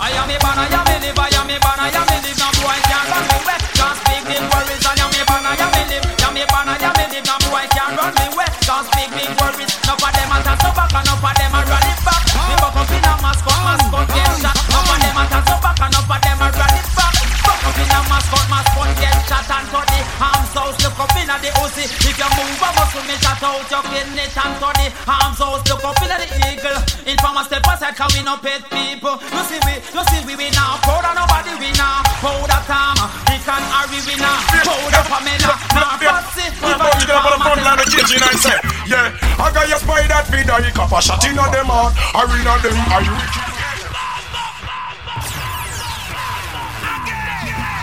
I 0.00 0.14
am 0.14 0.30
a 0.30 0.36
ban, 0.38 0.58
I 0.58 0.70
am 0.70 0.86
a 0.86 0.94
live, 1.02 1.18
I 1.18 1.26
am 1.34 1.50
a 1.50 1.56
ban, 1.58 1.78
I 1.80 1.90
am 1.90 2.06
a 2.06 2.16
live. 2.22 2.38
No 2.38 2.46
boy 2.62 2.78
can't 2.86 3.08
run 3.10 3.24
me 3.26 3.38
wet. 3.48 3.62
Can't 3.74 3.96
speak 3.98 4.22
big 4.30 4.44
worries. 4.46 4.86
I 4.86 4.94
am 4.94 5.10
a 5.10 5.22
ban, 5.26 5.42
I 5.42 5.58
am 5.58 5.74
a 5.74 5.82
live. 5.90 6.06
I 6.06 6.22
am 6.22 6.36
a 6.38 6.44
ban, 6.46 6.68
I 6.68 6.78
am 6.78 6.94
a 6.94 7.04
live. 7.10 7.26
No 7.26 7.34
boy 7.50 7.66
can't 7.74 7.98
run 7.98 8.14
me 8.14 8.26
wet. 8.36 8.47
Can't 8.68 8.84
speak 8.84 9.08
big 9.16 9.32
worries. 9.40 9.72
Enough 9.80 9.96
of 9.96 10.12
them 10.12 10.28
a 10.28 10.36
toss 10.44 10.60
up 10.60 10.76
back, 10.76 10.92
enough 10.92 11.24
of 11.24 11.32
them 11.40 11.56
a 11.56 11.60
it 11.64 12.00
back. 12.04 12.20
Me 12.36 12.54
buck 12.60 12.76
up 12.76 12.92
in 12.92 13.00
a 13.00 13.12
mascot, 13.24 13.56
mascot 13.64 14.04
get 14.12 14.28
shot. 14.44 14.52
Enough 14.68 14.92
of 14.92 14.98
them 15.00 15.16
a 15.16 15.24
toss 15.24 15.48
up 15.48 15.60
back, 15.64 15.80
enough 15.88 16.04
of 16.04 16.20
them 16.20 16.36
a 16.44 16.48
it 16.52 16.88
back. 16.92 17.14
Buck 17.48 17.64
up 17.64 17.78
in 17.80 17.88
a 17.88 18.00
mascot, 18.12 18.44
mascot 18.52 18.90
get 19.00 19.16
shot 19.24 19.48
and 19.56 19.66
to 19.72 19.80
the 19.88 20.00
arms 20.20 20.52
house. 20.52 20.76
Look 20.84 21.00
up 21.00 21.16
in 21.16 21.32
a 21.32 21.36
the 21.40 21.50
Uzi. 21.64 21.84
If 21.88 22.12
you 22.12 22.28
move 22.36 22.60
a 22.60 22.68
muscle, 22.76 23.04
me 23.08 23.16
shot 23.24 23.40
out 23.40 23.64
your 23.72 23.84
kidney 23.88 24.28
and 24.28 24.54
to 24.60 24.68
the 24.68 24.86
arms 25.08 25.40
house. 25.40 25.64
Look 25.64 25.84
up 25.88 26.00
in 26.04 26.12
a 26.12 26.16
the 26.20 26.28
eagle. 26.52 26.78
Informer 27.08 27.48
step 27.48 27.64
aside, 27.88 27.96
cause 27.96 28.12
we 28.16 28.22
no 28.24 28.36
pet 28.36 28.62
people. 28.70 29.16
You 29.20 29.42
see 29.48 29.60
we, 29.64 29.74
you 29.80 30.02
see 30.08 30.20
we, 30.26 30.34
we 30.36 30.50
now. 30.52 30.76
Powder 30.84 31.14
nobody 31.16 31.52
we 31.60 31.70
now. 31.76 32.02
Powder 32.20 32.60
Tom, 32.68 32.98
we 33.28 33.36
can 33.40 33.62
hurry 33.72 34.00
we 34.04 34.14
now. 34.20 34.38
Powder 34.64 35.04
Pamela, 35.08 35.54
now 35.72 35.96
Patsy. 35.96 36.46
I'm 36.60 36.76
about 36.76 37.00
to 37.00 37.06
get 37.06 37.16
up 37.16 37.24
on 37.24 37.32
the 37.32 37.44
front 37.44 37.62
line 37.64 37.80
of 37.80 37.88
kitchen 37.88 38.20
and 38.20 38.38
say, 38.38 38.58
yeah, 38.88 39.16
I 39.40 39.50
got 39.52 39.68
your 39.68 39.78
spy 39.78 40.06
that 40.08 40.26
feed 40.28 40.48
and 40.48 40.64
you 40.64 40.72
cop 40.72 40.92
a 40.92 41.00
shot 41.00 41.24
in 41.24 41.38
on 41.38 41.50
them 41.52 41.68
heart. 41.68 41.94
Arena 42.14 42.58
them, 42.60 42.76
are 42.92 43.04
you 43.04 43.16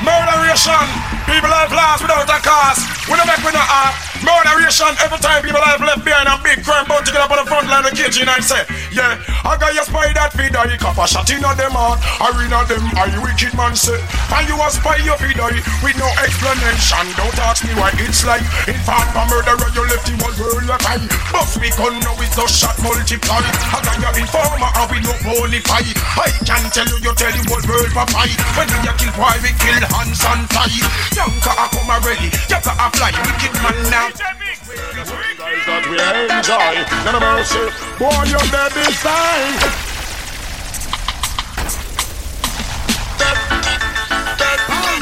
Murderation! 0.05 0.85
People 1.25 1.49
have 1.49 1.71
lost 1.73 2.03
without 2.03 2.29
a 2.29 2.39
cause. 2.45 2.77
We 3.09 3.17
don't 3.17 3.25
make 3.25 3.41
we 3.41 3.51
no 3.51 3.57
art. 3.57 4.04
Murderation 4.25 4.89
every 5.05 5.21
time 5.21 5.45
people 5.45 5.61
have 5.61 5.77
left 5.85 6.01
behind 6.01 6.25
a 6.25 6.33
big 6.41 6.65
crime 6.65 6.89
bound 6.89 7.05
to 7.05 7.13
get 7.13 7.21
up 7.21 7.29
on 7.29 7.37
the 7.37 7.45
front 7.45 7.69
line 7.69 7.85
of 7.85 7.93
the 7.93 7.95
kitchen 7.95 8.25
and 8.25 8.41
say, 8.41 8.65
Yeah, 8.89 9.21
I 9.45 9.53
got 9.53 9.77
your 9.77 9.85
spy 9.85 10.09
that 10.17 10.33
feed 10.33 10.49
you 10.49 10.79
cop 10.81 10.97
a 10.97 11.05
shot 11.05 11.29
in 11.29 11.45
on 11.45 11.53
them 11.53 11.77
heart. 11.77 12.01
Arena 12.25 12.65
them, 12.65 12.81
are 12.97 13.05
you 13.05 13.21
wicked 13.21 13.53
man 13.53 13.77
say? 13.77 14.01
And 14.33 14.49
you 14.49 14.57
a 14.57 14.67
spy 14.73 14.97
your 15.05 15.13
feed 15.21 15.37
with 15.37 15.97
no 16.01 16.09
explanation. 16.17 17.05
Don't 17.13 17.37
ask 17.45 17.61
me 17.69 17.77
why 17.77 17.93
it's 18.01 18.25
like. 18.25 18.41
In 18.65 18.81
fact, 18.81 19.13
a 19.13 19.21
murderer 19.29 19.69
you 19.77 19.85
left 19.85 20.09
the 20.09 20.17
whole 20.17 20.33
world 20.41 20.73
a 20.73 20.77
cry. 20.81 20.97
But 21.29 21.45
we 21.61 21.69
gun 21.77 22.01
now 22.01 22.17
with 22.17 22.33
no 22.33 22.49
shot 22.49 22.73
multiply. 22.81 23.45
I 23.45 23.77
got 23.85 23.97
your 24.01 24.13
informer 24.17 24.71
and 24.73 24.87
we 24.89 24.97
no 25.05 25.13
bonify. 25.21 25.85
I 26.17 26.33
can 26.41 26.65
tell 26.73 26.89
you, 26.89 26.97
you 27.05 27.13
tell 27.13 27.29
the 27.29 27.45
whole 27.45 27.65
world 27.69 27.93
fight. 28.09 28.33
When 28.57 28.73
a 28.73 28.93
kill 28.97 29.13
boy, 29.13 29.37
we 29.45 29.53
kill 29.61 29.85
hands 29.85 30.21
and 30.25 30.49
tie. 30.49 30.81
Yanka 31.13 31.51
a 31.53 31.65
come 31.69 31.93
already, 31.93 32.33
Yanka 32.49 32.73
a 32.73 32.85
fly. 32.89 33.13
Wicked 33.13 33.53
man 33.61 33.77
now. 33.93 34.14
That 34.17 35.83
we 35.89 35.97
enjoy, 36.31 36.75
none 37.03 37.15
of 37.15 37.21
mercy. 37.21 37.59
Boy, 37.99 38.23
you're 38.29 38.47
dead 38.49 38.71
time. 39.03 39.85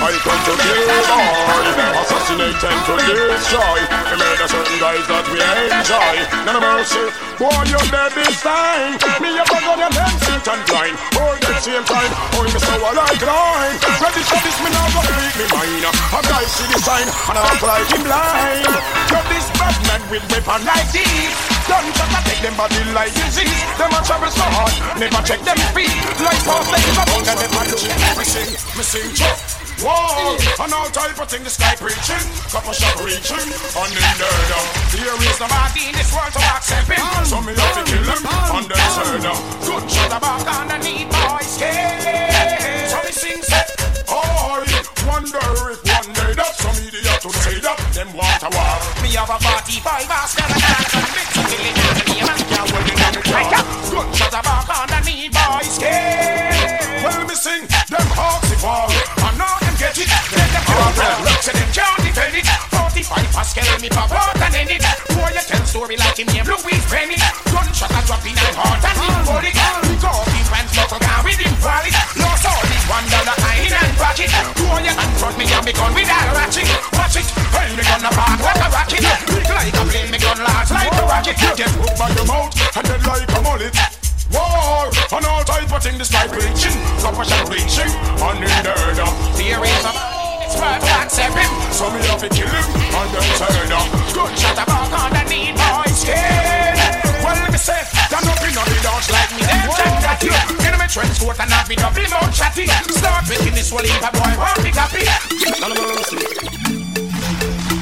I 0.03 0.11
come 0.19 0.35
to 0.35 0.53
kill 0.59 0.83
boy, 0.83 1.63
assassinate 1.95 2.59
and 2.59 2.79
to 2.83 2.93
destroy. 3.07 3.79
We 4.11 4.15
murder 4.19 4.47
certain 4.51 4.75
guys 4.75 5.05
that 5.07 5.23
we 5.31 5.39
enjoy. 5.39 6.15
None 6.43 6.59
of 6.59 6.63
mercy, 6.67 7.07
boy, 7.39 7.63
you're 7.71 7.87
dead 7.87 8.11
this 8.11 8.35
time. 8.43 8.99
Me 9.23 9.31
a 9.39 9.47
bug 9.47 9.63
on 9.63 9.79
your 9.79 9.87
head, 9.95 10.11
sick 10.27 10.43
and 10.43 10.59
blind. 10.67 10.99
All 11.15 11.31
the 11.39 11.55
same 11.55 11.87
time, 11.87 12.11
oh, 12.35 12.43
you 12.43 12.59
so 12.59 12.75
like 12.83 13.23
line. 13.23 13.79
Ready 14.03 14.23
for 14.27 14.39
this, 14.43 14.57
me 14.59 14.75
now 14.75 14.91
go 14.91 15.07
make 15.07 15.35
me 15.39 15.45
mine. 15.55 15.87
A 15.87 16.19
guy 16.19 16.43
see 16.51 16.67
the 16.67 16.79
sign, 16.83 17.07
and 17.07 17.39
I'm 17.39 17.63
like 17.63 17.87
him 17.87 18.03
blind. 18.03 18.67
You're 19.07 19.27
this 19.31 19.47
bad 19.55 19.77
man 19.87 20.03
with 20.11 20.27
weapon 20.27 20.67
like 20.67 20.91
this. 20.91 21.31
Don't 21.71 21.87
try 21.95 22.11
to 22.11 22.19
take 22.27 22.43
them 22.43 22.59
body 22.59 22.83
like 22.91 23.15
disease. 23.15 23.55
Them 23.79 23.95
a 23.95 24.03
travel 24.03 24.27
so 24.27 24.43
hard, 24.51 24.99
never 24.99 25.23
check 25.23 25.39
them 25.47 25.55
feet. 25.71 25.95
Like 26.19 26.43
off 26.51 26.67
like 26.67 26.91
a 26.91 27.03
bone, 27.07 27.23
and 27.23 27.39
never 27.39 27.63
do. 27.71 27.79
Me 28.19 28.25
sing, 28.27 28.51
me 28.75 28.83
sing, 28.83 29.07
chop. 29.15 29.62
Whoa, 29.81 30.37
and 30.63 30.73
all 30.73 30.87
type 30.91 31.17
of 31.19 31.27
thing 31.27 31.43
the 31.43 31.49
sky 31.49 31.75
preaching, 31.75 32.23
couple 32.51 32.73
shot 32.73 32.95
reaching, 33.03 33.35
then 33.35 34.19
there 34.93 35.17
is 35.17 35.39
nobody 35.39 35.89
in 35.89 35.95
this 35.97 36.13
world 36.13 36.31
to 36.31 36.39
accept 36.39 36.87
him, 36.87 37.03
so 37.25 37.41
me 37.41 37.53
have 37.55 37.73
to 37.75 37.83
kill 37.83 38.03
him, 38.03 38.23
and 38.23 38.67
then 38.69 38.79
turn 38.95 39.21
down. 39.23 39.39
Good 39.65 39.83
shot 39.91 40.13
about 40.13 40.47
underneath 40.47 41.09
boys' 41.11 41.59
skin. 41.59 42.87
So 42.87 42.97
me 43.03 43.11
sing 43.11 43.41
set, 43.43 43.75
oh, 44.07 44.63
wonder 45.07 45.43
if 45.73 45.83
one 45.83 46.09
day 46.15 46.31
that 46.37 46.53
some 46.55 46.79
idiot 46.79 47.19
would 47.25 47.35
say 47.43 47.59
that 47.59 47.75
them 47.91 48.13
want 48.15 48.43
a 48.43 48.49
war. 48.55 48.79
Me 49.03 49.09
have 49.19 49.29
a 49.29 49.37
45 49.39 50.07
Oscar 50.07 50.47
and 50.47 50.63
dance 50.63 50.95
and 50.95 51.11
mix 51.11 51.27
it 51.35 51.59
in 51.59 51.75
the 51.75 52.05
name 52.07 52.23
and 52.23 52.43
can't 52.47 52.71
hold 52.71 52.87
it 52.87 53.03
on 53.03 53.11
the 53.11 53.23
jaw. 53.27 53.51
Good 53.91 54.09
shot 54.15 54.31
about 54.31 54.71
underneath 54.71 55.35
boys' 55.35 55.75
skin. 55.75 57.03
Well, 57.03 57.27
me 57.27 57.35
sing 57.35 57.67
them 57.91 58.07
hawks 58.15 58.47
if 58.47 58.63
all, 58.63 58.87
and 58.87 58.95
now 58.95 59.19
them 59.19 59.22
get 59.93 60.09
look 61.21 61.39
to 61.45 61.51
them 61.53 61.69
can't 61.71 62.03
45 62.93 63.33
Pascal 63.33 63.79
me 63.81 63.89
pop 63.89 64.09
and 64.13 64.55
end 64.55 64.69
it. 64.69 64.85
Boy, 65.13 65.29
you 65.33 65.43
tell 65.45 65.65
story 65.65 65.97
like 65.97 66.17
him 66.17 66.27
name 66.29 66.45
Louis 66.45 66.81
Penny. 66.89 67.17
Gunshot 67.49 67.89
a 67.89 67.99
drop 68.05 68.25
in 68.25 68.37
and 68.37 68.55
heart 68.57 68.81
and 68.85 68.97
him 69.01 69.25
body. 69.25 69.49
We 69.49 69.97
go 69.97 70.09
up 70.13 70.29
in 70.29 70.45
pants, 70.45 70.73
knuckle 70.77 71.01
down 71.01 71.21
with 71.25 71.41
him 71.41 71.53
wallet. 71.61 71.93
Lost 72.17 72.45
all 72.45 72.63
his 72.69 72.85
one 72.89 73.05
dollar 73.09 73.37
I 73.37 73.65
in 73.65 73.73
and 73.73 73.93
pocket. 73.97 74.29
Boy, 74.57 74.81
you 74.85 74.93
confront 74.93 75.35
me 75.37 75.45
and 75.49 75.65
me 75.65 75.73
gun 75.73 75.91
with 75.93 76.09
that 76.09 76.25
ratchet. 76.37 76.69
Watch 76.93 77.17
it, 77.17 77.27
hell 77.27 77.73
me 77.73 77.83
gun 77.83 78.05
apart 78.05 78.39
like 78.41 78.61
a 78.61 78.69
rocket. 78.69 79.01
Big 79.29 79.45
like 79.49 79.73
a 79.73 79.83
plane, 79.89 80.09
me 80.09 80.17
gun 80.17 80.39
last 80.41 80.71
like 80.73 80.93
a 80.93 81.03
rocket. 81.05 81.37
Get 81.37 81.73
hooked 81.73 81.97
by 81.97 82.09
your 82.13 82.25
mouth 82.25 82.53
and 82.53 82.85
then 82.85 83.01
like 83.03 83.29
a 83.29 83.39
mullet. 83.41 83.92
War 84.73 84.89
on 85.13 85.25
all 85.29 85.43
type 85.45 85.69
of 85.69 85.83
things, 85.83 85.99
despite 86.01 86.33
reaching, 86.33 86.73
compassion 86.97 87.45
reaching, 87.45 87.91
unhindered. 88.17 88.97
Theories 89.37 89.85
of 89.85 89.93
it's 90.41 90.57
worth 90.57 90.89
accepting. 90.97 91.51
So 91.69 91.93
me 91.93 92.01
have 92.09 92.17
to 92.25 92.29
kill 92.29 92.49
him 92.49 92.65
and 92.73 93.09
then 93.13 93.29
turn 93.37 93.69
up. 93.69 93.85
Good 94.09 94.33
shot 94.33 94.57
about 94.57 94.89
underneath 94.89 95.53
my 95.53 95.85
skin. 95.93 96.73
Well, 97.21 97.37
let 97.37 97.51
me 97.53 97.59
say, 97.61 97.85
no 98.09 98.33
be 98.41 98.49
no 98.57 98.65
be 98.65 98.77
dance 98.81 99.09
like 99.13 99.29
me. 99.37 99.45
Them 99.45 99.69
chat 99.77 99.93
chatty. 100.01 100.33
In 100.65 100.73
my 100.81 100.87
trench 100.89 101.21
coat 101.21 101.37
and 101.37 101.53
have 101.53 101.69
be 101.69 101.75
double 101.75 102.09
mouth 102.09 102.33
chatty. 102.33 102.65
Start 102.97 103.29
making 103.29 103.53
this 103.53 103.71
one 103.71 103.83
leave 103.83 104.01
a 104.01 104.09
boy 104.09 104.33
one 104.41 104.57
big 104.65 104.73
happy. 104.73 106.62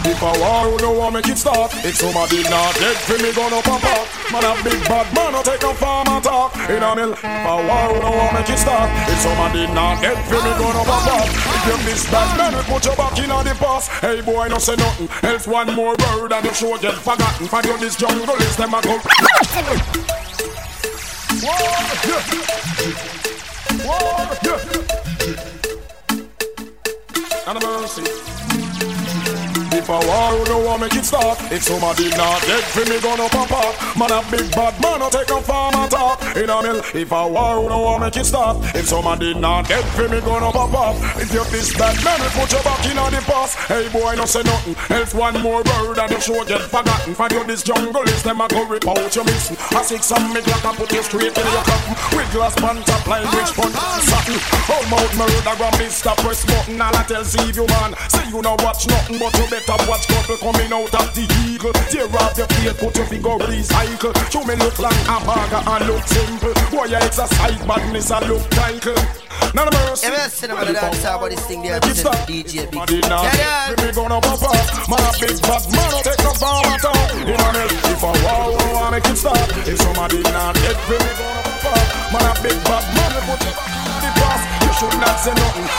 If 0.04 0.18
I 0.24 0.34
war, 0.42 0.66
who 0.66 0.78
know 0.82 0.98
want 0.98 1.14
make 1.14 1.30
it 1.30 1.38
start? 1.38 1.72
If 1.86 1.96
somebody 1.96 2.42
not 2.50 2.74
dead, 2.82 2.98
for 3.06 3.22
me 3.22 3.32
gonna 3.34 3.62
pop 3.62 3.84
up. 3.86 4.08
Man 4.34 4.44
a 4.44 4.58
big 4.64 4.82
bad 4.90 5.06
man, 5.14 5.36
I 5.36 5.44
take 5.44 5.62
a 5.62 5.74
farm 5.76 6.08
and 6.10 6.24
talk. 6.24 6.58
In 6.70 6.82
a 6.82 6.96
mill, 6.96 7.14
if 7.14 7.24
I 7.24 7.56
war, 7.62 7.94
who 7.94 8.02
know 8.02 8.10
want 8.18 8.34
make 8.34 8.50
it 8.50 8.58
start? 8.58 8.90
If 9.06 9.20
somebody 9.22 9.68
not 9.78 10.02
dead, 10.02 10.18
for 10.26 10.42
me 10.42 10.50
gonna 10.58 10.84
pop 10.90 11.06
up. 11.06 11.30
If 11.30 11.66
you 11.70 11.78
miss 11.86 12.10
bad 12.10 12.36
man, 12.36 12.58
we 12.58 12.64
put 12.66 12.84
your 12.86 12.96
back 12.96 13.14
in 13.20 13.30
the 13.30 13.54
past. 13.62 13.92
Hey 14.02 14.22
boy, 14.22 14.48
no 14.48 14.58
say 14.58 14.76
nothing. 14.76 15.08
Else 15.22 15.46
one 15.46 15.76
more 15.76 15.94
word 15.94 16.34
and 16.34 16.46
the 16.46 16.54
show 16.54 16.78
get 16.80 16.96
forgotten. 16.96 17.48
For 17.48 17.62
you 17.62 17.78
this 17.78 17.96
jungle 17.96 18.36
is 18.42 18.58
them 18.58 18.74
a 18.74 18.82
go. 18.82 18.98
Whoa, 21.46 21.54
yeah. 22.10 22.22
Whoa, 23.86 24.34
yeah. 24.50 24.60
And 27.48 27.58
a 27.58 27.62
mercy. 27.62 28.61
If 29.74 29.90
I 29.90 30.00
war, 30.06 30.38
who 30.38 30.46
don't 30.46 30.66
want 30.66 30.82
make 30.82 30.96
it 30.96 31.06
start? 31.06 31.40
If 31.52 31.64
somebody 31.64 32.10
not 32.10 32.42
dead, 32.44 32.64
for 32.76 32.86
me 32.90 33.00
gonna 33.00 33.28
pop 33.30 33.52
up. 33.52 33.74
Man 33.96 34.12
a 34.12 34.20
big 34.30 34.52
bad 34.52 34.76
man, 34.82 35.02
I 35.02 35.10
take 35.10 35.30
a 35.32 35.42
farm 35.42 35.76
and 35.76 35.92
talk. 35.92 36.20
In 36.36 36.50
a 36.50 36.62
mill, 36.62 36.84
if 36.94 37.12
I 37.14 37.26
war, 37.26 37.62
who 37.62 37.70
don't 37.70 37.84
want 37.84 38.04
make 38.04 38.18
it 38.18 38.26
start? 38.26 38.58
If 38.76 38.88
somebody 38.88 39.34
not 39.34 39.68
dead, 39.68 39.84
for 39.96 40.08
me 40.10 40.20
gonna 40.22 40.52
pop 40.52 40.74
up. 40.74 40.96
If 41.16 41.32
you 41.32 41.44
this 41.56 41.72
bad 41.78 41.96
man, 42.04 42.20
we 42.20 42.28
put 42.36 42.52
your 42.52 42.64
back 42.64 42.84
in 42.88 42.98
on 42.98 43.12
the 43.12 43.22
past. 43.24 43.58
Hey 43.68 43.88
boy, 43.90 44.16
no 44.16 44.26
say 44.26 44.44
nothing. 44.44 44.76
Else 44.90 45.14
one 45.14 45.40
more 45.42 45.64
word 45.64 45.98
and 46.00 46.12
the 46.12 46.20
show 46.20 46.44
get 46.44 46.62
forgotten. 46.68 47.16
For 47.16 47.28
you 47.32 47.44
this 47.46 47.64
jungle 47.64 48.04
is 48.04 48.24
them 48.24 48.42
a 48.42 48.48
go 48.48 48.68
rip 48.68 48.88
out 48.88 49.16
your 49.16 49.24
missing. 49.24 49.58
I 49.72 49.84
six 49.84 50.06
some 50.08 50.34
me 50.34 50.42
glock 50.42 50.68
and 50.68 50.78
put 50.78 50.92
you 50.92 51.04
straight 51.04 51.32
in 51.32 51.48
your 51.48 51.64
coffin. 51.64 51.96
With 52.18 52.32
glass 52.34 52.56
pan 52.56 52.84
top 52.84 53.08
line, 53.08 53.24
rich 53.40 53.56
fun, 53.56 53.72
satin. 53.72 54.36
Hold 54.68 54.88
mouth, 54.92 55.14
murder, 55.18 55.56
gram, 55.56 55.90
stop 55.90 56.18
Press 56.20 56.46
button. 56.46 56.82
All 56.82 56.96
I 56.96 57.04
tell 57.04 57.24
see 57.24 57.52
you 57.56 57.66
man. 57.68 57.96
Say 58.10 58.28
you 58.30 58.42
no 58.42 58.56
watch 58.60 58.88
nothing, 58.88 59.18
but 59.18 59.32
you 59.40 59.48
better 59.66 59.90
watch 59.90 60.08
couple 60.08 60.38
coming 60.38 60.72
out 60.74 60.94
of 60.94 61.08
the 61.14 61.26
eagle. 61.46 61.74
Tear 61.90 62.08
off 62.18 62.38
your 62.38 62.48
plate, 62.48 62.78
put 62.78 62.96
your 62.98 63.06
finger 63.06 63.38
recycle. 63.46 64.14
You 64.34 64.42
me 64.48 64.56
look 64.56 64.78
like 64.80 64.96
a 65.08 65.18
burger 65.22 65.62
and 65.62 65.84
look 65.88 66.04
simple. 66.08 66.54
Boy, 66.72 66.86
you 66.86 66.96
exercise 66.96 67.60
badness 67.66 68.12
and 68.12 68.26
look 68.28 68.44
title. 68.52 68.96
None 69.54 69.68
of 69.68 69.74
mercy. 69.74 70.08
Yeah, 70.08 70.18
man, 70.18 70.30
sit 70.30 70.50
about 70.50 70.68
the 70.68 70.74
dance 70.74 71.04
about 71.04 71.30
this 71.30 71.46
thing 71.46 71.62
there. 71.62 71.80
Present 71.82 72.14
to 72.14 72.20
DJ 72.26 72.70
Big. 72.72 73.04
Now, 73.10 73.24
Yeah, 73.24 73.76
me 73.78 73.92
gonna 73.92 74.22
pop 74.22 74.44
up. 74.44 74.56
A 74.56 75.12
big 75.20 75.38
bad 75.42 75.64
man, 75.72 75.92
take 76.06 76.22
at 76.22 76.42
all. 76.42 77.12
In 77.22 77.36
a 77.36 77.50
mill, 77.52 77.72
if 77.92 78.04
I 78.04 78.12
wow, 78.24 78.56
I 78.56 78.92
make 78.92 79.06
it 79.06 79.18
start. 79.18 79.40
If 79.68 79.78
somebody 79.82 80.22
not 80.32 80.56
dead, 80.56 80.78
me 80.90 80.98
gonna 80.98 81.42
pop 81.44 81.66
up. 81.66 81.88
Man, 82.14 82.26
a 82.26 82.34
big 82.42 82.58
bad 82.66 82.86
man, 82.96 83.14
put 83.28 83.42
it 83.44 83.56
on 83.58 84.02
the 84.02 84.10
pass. 84.16 84.42
You 84.64 84.72
should 84.78 84.96
not 85.02 85.18
say 85.20 85.34
nothing. 85.36 85.70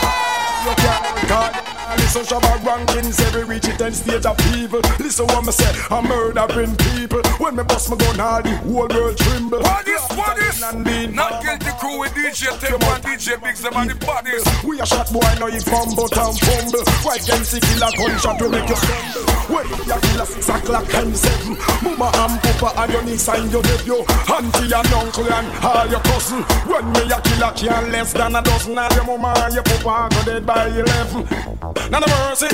You 0.62 0.74
can't, 0.78 1.81
God. 1.92 2.02
Listen, 2.02 2.22
Shabba 2.22 2.58
rankings, 2.64 3.20
every 3.26 3.44
reach 3.44 3.68
it 3.68 3.80
and 3.80 3.94
stage 3.94 4.26
of 4.26 4.36
people. 4.52 4.80
Listen 4.98 5.26
what 5.26 5.44
me 5.44 5.52
say, 5.52 5.70
I'm 5.90 6.08
murdering 6.08 6.76
people. 6.76 7.22
When 7.38 7.56
me 7.56 7.62
bust 7.64 7.90
my 7.90 7.96
gun, 7.96 8.20
all 8.20 8.42
the 8.42 8.50
whole 8.56 8.88
world 8.88 9.16
tremble. 9.16 9.60
What 9.60 9.88
is, 9.88 10.02
what 10.16 10.38
is? 10.38 10.60
Not 11.14 11.42
guilty 11.42 11.72
crew 11.78 12.00
with 12.00 12.12
DJ 12.12 12.58
Tempo 12.60 12.86
and 12.86 13.04
DJ 13.04 13.42
Big 13.42 13.56
them 13.56 13.72
and 13.76 13.90
the 13.90 13.94
bodies. 14.04 14.44
We 14.64 14.80
a 14.80 14.86
shot 14.86 15.12
boy, 15.12 15.20
now 15.38 15.46
you 15.48 15.60
fumble 15.60 16.08
town 16.08 16.34
fumble. 16.34 16.84
White 17.02 17.24
gangster 17.26 17.60
killer 17.60 17.92
gunshot 17.96 18.38
to 18.38 18.48
make 18.48 18.68
you 18.68 18.76
stumble. 18.76 19.32
When 19.52 19.68
you 19.68 19.76
kill 19.76 20.22
a 20.22 20.26
six 20.26 20.48
o'clock 20.48 20.94
and 20.94 21.16
seven. 21.16 21.56
Mama 21.82 22.08
and 22.14 22.40
papa 22.40 22.80
and 22.80 22.92
your 22.92 23.02
niece 23.04 23.28
and 23.28 23.50
your 23.50 23.62
nephew. 23.62 24.00
Auntie 24.32 24.72
and 24.72 24.92
uncle 24.92 25.32
and 25.32 25.46
all 25.64 25.86
your 25.88 26.00
cousin. 26.00 26.42
When 26.64 26.92
me 26.92 27.02
a 27.10 27.20
killer 27.20 27.52
can 27.56 27.92
less 27.92 28.12
than 28.12 28.36
a 28.36 28.42
dozen. 28.42 28.78
All 28.78 28.92
your 28.94 29.04
mama 29.04 29.34
and 29.44 29.54
your 29.54 29.64
papa 29.64 30.08
go 30.14 30.24
dead 30.24 30.46
by 30.46 30.68
eleven. 30.68 31.26
None 31.90 32.02
of 32.02 32.10
mercy. 32.10 32.48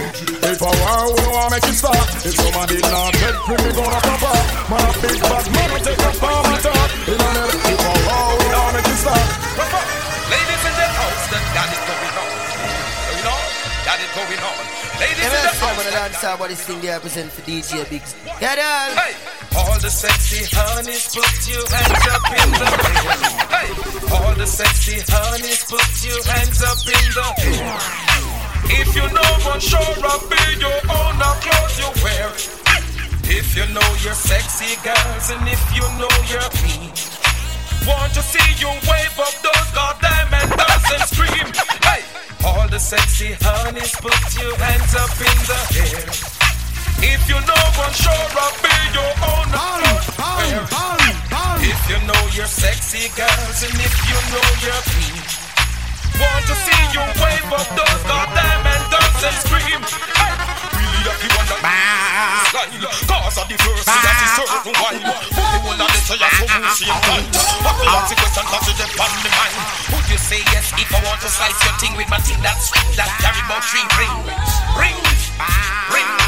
If 0.49 0.63
I 0.63 0.71
war, 0.71 1.13
we 1.13 1.21
don't 1.21 1.33
want 1.35 1.51
make 1.53 1.65
it 1.69 1.77
start. 1.77 1.99
If 2.25 2.35
somebody 2.35 2.79
not 2.83 3.13
dead, 3.15 3.35
me 3.49 3.57
gonna 3.77 4.01
pop 4.01 4.23
up. 4.23 4.45
Man 4.71 4.83
a 4.83 4.93
big 5.03 5.19
bad 5.21 5.47
man, 5.53 5.69
we 5.75 5.81
take 5.85 5.99
a 6.01 6.11
farm 6.17 6.47
and 6.47 6.61
talk. 6.63 6.91
In 7.09 7.15
a 7.15 7.29
minute, 7.37 7.61
if 7.69 7.81
I 7.83 7.95
war, 8.09 8.29
we 8.41 8.47
don't 8.49 8.73
make 8.75 8.89
it 8.89 8.99
start. 8.99 9.27
Ladies 10.33 10.63
in 10.69 10.75
the 10.79 10.89
house, 10.99 11.25
that 11.33 11.45
got 11.55 11.69
it 11.71 11.83
going 11.89 12.15
on. 12.19 12.31
You 13.15 13.23
know, 13.27 13.39
got 13.87 13.99
it 14.01 14.11
going 14.17 14.43
on. 14.49 14.57
Ladies 14.99 15.23
Yeah, 15.23 15.29
in 15.29 15.31
the 15.31 15.39
man, 15.39 15.55
sit 15.55 15.63
house. 15.63 15.73
about 15.73 15.85
the 15.85 15.93
dance 15.95 16.23
about 16.25 16.49
this 16.49 16.63
thing 16.67 16.81
there. 16.81 16.99
Present 17.01 17.31
to 17.37 17.41
DJ 17.43 17.73
Big. 17.89 18.03
Yeah, 18.43 18.57
dog. 18.59 18.91
Hey, 18.99 19.13
all 19.57 19.79
the 19.79 19.91
sexy 19.91 20.43
honeys, 20.51 21.07
put 21.15 21.31
your 21.47 21.65
hands 21.71 22.07
up 22.11 22.25
in 22.35 22.49
the 22.59 22.67
air. 22.67 23.17
Hey, 23.55 23.69
all 24.11 24.35
the 24.35 24.47
sexy 24.47 24.99
honeys, 25.07 25.63
put 25.71 25.87
your 26.03 26.21
hands 26.27 26.61
up 26.67 26.81
in 26.83 27.05
the 27.15 27.27
air. 27.47 28.48
If 28.67 28.95
you 28.97 29.07
know 29.15 29.33
what 29.47 29.63
sure 29.63 29.81
up 30.11 30.23
be 30.27 30.43
your 30.59 30.81
own 30.91 31.15
now 31.19 31.39
clothes 31.39 31.79
you 31.79 31.91
wear. 32.03 32.29
If 33.31 33.57
you 33.57 33.67
know 33.75 33.89
you're 34.03 34.19
sexy 34.19 34.75
girls 34.83 35.31
and 35.31 35.47
if 35.49 35.63
you 35.77 35.87
know 36.01 36.11
you're 36.27 36.51
clean. 36.59 36.91
Want 37.87 38.13
to 38.15 38.23
see 38.23 38.49
you 38.59 38.69
wave 38.91 39.17
up 39.19 39.35
those 39.41 39.69
goddamn 39.73 40.29
handles 40.35 40.87
and 40.93 41.05
scream. 41.09 41.49
Hey, 41.87 42.03
all 42.45 42.67
the 42.69 42.79
sexy 42.79 43.37
honeys, 43.41 43.95
put 44.01 44.19
your 44.37 44.57
hands 44.59 44.95
up 44.97 45.15
in 45.15 45.39
the 45.49 45.61
air. 45.87 46.09
If 47.01 47.29
you 47.29 47.39
know 47.47 47.65
one 47.79 47.95
sure 47.95 48.31
up 48.43 48.55
be 48.61 48.75
your 48.93 49.13
own 49.23 49.49
wear. 50.49 50.67
If 51.61 51.91
you 51.91 51.99
know 52.07 52.23
you're 52.35 52.47
sexy 52.47 53.09
girls 53.17 53.63
and 53.63 53.75
if 53.75 53.95
you 54.09 54.19
know 54.33 54.47
you're 54.63 54.83
clean. 54.83 55.48
Want 56.19 56.45
to 56.51 56.55
see 56.59 56.83
you 56.91 57.03
wave 57.23 57.47
up 57.55 57.69
those 57.79 58.03
goddamn 58.03 58.67
and 58.67 58.85
dance 58.91 59.23
and 59.23 59.39
scream. 59.39 59.79
Hey, 59.79 60.35
really 60.75 61.03
that 61.07 61.19
you 61.23 61.31
want 61.31 61.47
that 61.47 61.63
style. 61.63 62.75
Cause 63.07 63.39
of 63.39 63.47
the 63.47 63.55
first 63.63 63.87
thing 63.87 64.03
that 64.03 64.19
is 64.19 64.31
certain 64.35 64.75
wine. 64.83 64.99
Put 65.31 65.47
the 65.47 65.59
whole 65.63 65.79
of 65.79 65.89
this 65.95 66.11
so 66.11 66.19
you're 66.19 66.35
so 66.35 66.47
same 66.75 66.99
time. 67.07 67.23
What 67.63 67.79
the 67.79 67.87
answer 67.87 68.19
question 68.19 68.45
cause 68.51 68.67
you 68.67 68.75
the 68.75 69.31
mind. 69.31 69.55
Would 69.95 70.07
you 70.11 70.19
say 70.19 70.43
yes 70.51 70.75
if 70.75 70.91
I 70.91 70.99
want 71.07 71.23
to 71.23 71.31
slice 71.31 71.55
your 71.63 71.75
thing 71.79 71.95
with 71.95 72.11
my 72.11 72.19
thing 72.19 72.43
that's 72.43 72.67
sweet 72.67 72.99
that 72.99 73.15
carry 73.23 73.39
about 73.47 73.63
three 73.63 73.87
rings? 73.95 74.51
Rings, 74.75 75.23
rings. 75.95 76.19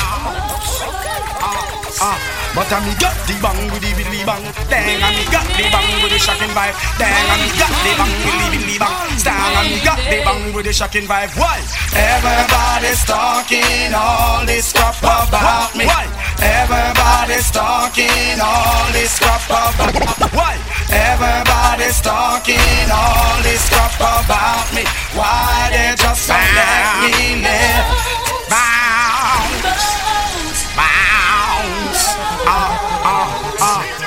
Ah, 1.98 2.29
but 2.54 2.66
I 2.72 2.78
me 2.82 2.92
got 2.98 3.14
the 3.26 3.34
bang 3.38 3.70
with 3.70 3.82
the 3.82 3.90
billy 3.94 4.22
bang. 4.26 4.44
Dang, 4.66 5.02
and 5.02 5.14
me 5.16 5.24
got 5.30 5.46
the 5.46 5.64
bang 5.70 5.90
with 6.02 6.12
the 6.12 6.18
shocking 6.18 6.52
vibe. 6.56 6.74
Dang, 6.98 7.14
and 7.14 7.40
me 7.42 7.50
got 7.54 7.74
the 7.84 7.92
bang 7.94 8.14
with 8.26 8.36
the 8.40 8.46
billy 8.50 8.76
bang. 8.78 9.18
Stang, 9.18 9.54
and 9.58 9.68
me 9.70 9.78
got 9.84 10.00
the 10.10 10.18
bang 10.24 10.42
with 10.54 10.64
the 10.66 10.72
shocking 10.72 11.06
vibe. 11.06 11.32
Why? 11.38 11.62
Everybody's 11.94 13.02
talking 13.06 13.94
all 13.94 14.44
this 14.46 14.72
crap 14.72 14.98
about 14.98 15.74
me. 15.76 15.86
Why? 15.86 16.06
Everybody's 16.40 17.50
talking 17.50 18.40
all 18.42 18.86
this 18.92 19.18
crap 19.18 19.44
about 19.46 19.76
me. 19.94 20.28
Why? 20.34 20.56
Everybody's 20.90 22.00
talking 22.00 22.90
all 22.90 23.36
this 23.42 23.68
crap 23.70 23.94
about 23.94 24.66
me. 24.74 24.82
Why 25.14 25.70
they 25.70 25.94
just 25.94 26.26
don't 26.28 26.38
let 26.38 26.98
me 27.02 27.42
live? 27.46 27.86
Bounce, 28.50 29.86
bounce, 30.74 31.59
ah, 32.46 32.70
ah, 33.04 33.26
ah. 33.60 33.99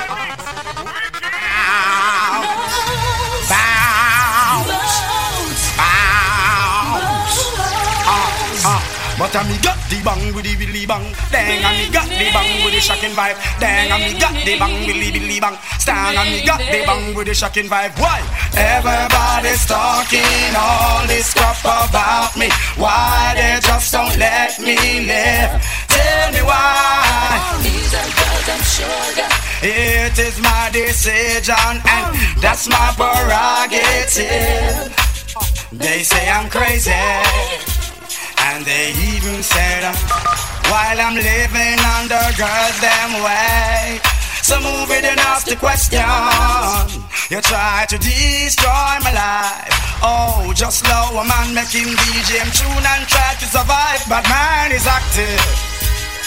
But 9.34 9.46
I 9.46 9.48
me 9.50 9.58
got 9.58 9.74
the 9.90 9.98
bang 10.04 10.32
with 10.32 10.44
the 10.46 10.54
billy 10.54 10.86
bang, 10.86 11.12
dang, 11.32 11.64
and 11.66 11.74
me 11.74 11.90
got 11.90 12.06
the 12.06 12.30
bang 12.30 12.64
with 12.64 12.72
the 12.72 12.78
shocking 12.78 13.10
vibe, 13.18 13.34
dang, 13.58 13.90
and 13.90 14.04
me 14.06 14.14
got 14.20 14.30
the 14.30 14.56
bang 14.56 14.86
with 14.86 14.94
the 14.94 15.10
billy 15.10 15.40
bang, 15.40 15.58
stang, 15.80 16.14
and 16.14 16.30
me 16.30 16.46
got 16.46 16.60
the 16.60 16.84
bang 16.86 17.12
with 17.16 17.26
the 17.26 17.34
shocking 17.34 17.66
vibe. 17.66 17.98
Why? 17.98 18.22
Everybody's 18.54 19.66
talking 19.66 20.54
all 20.54 21.04
this 21.08 21.34
crap 21.34 21.58
about 21.66 22.36
me. 22.38 22.46
Why 22.78 23.34
they 23.34 23.58
just 23.58 23.90
don't 23.90 24.16
let 24.22 24.54
me 24.60 25.02
live? 25.02 25.58
Tell 25.90 26.30
me 26.30 26.38
why. 26.46 27.58
It 29.66 30.14
is 30.16 30.38
my 30.40 30.70
decision 30.70 31.82
and 31.90 32.14
that's 32.38 32.68
my 32.68 32.94
prerogative. 32.94 34.94
They 35.72 36.04
say 36.04 36.30
I'm 36.30 36.48
crazy. 36.48 37.83
And 38.44 38.64
they 38.64 38.92
even 39.16 39.42
said, 39.42 39.82
while 40.68 41.00
I'm 41.00 41.16
living 41.16 41.80
under 41.96 42.20
girls 42.36 42.76
them 42.84 43.10
way. 43.24 44.00
So 44.44 44.60
move 44.60 44.90
it 44.92 45.04
and 45.04 45.18
ask 45.20 45.46
the 45.46 45.56
question. 45.56 46.04
You 47.32 47.40
try 47.40 47.86
to 47.88 47.96
destroy 47.96 48.92
my 49.00 49.12
life. 49.16 49.72
Oh, 50.04 50.52
just 50.54 50.84
now 50.84 51.08
a 51.16 51.24
man 51.24 51.54
making 51.54 51.88
BGM 51.88 52.52
tune 52.52 52.84
and 52.84 53.08
try 53.08 53.32
to 53.40 53.46
survive, 53.48 54.04
but 54.12 54.20
man 54.28 54.72
is 54.72 54.86
active. 54.86 55.40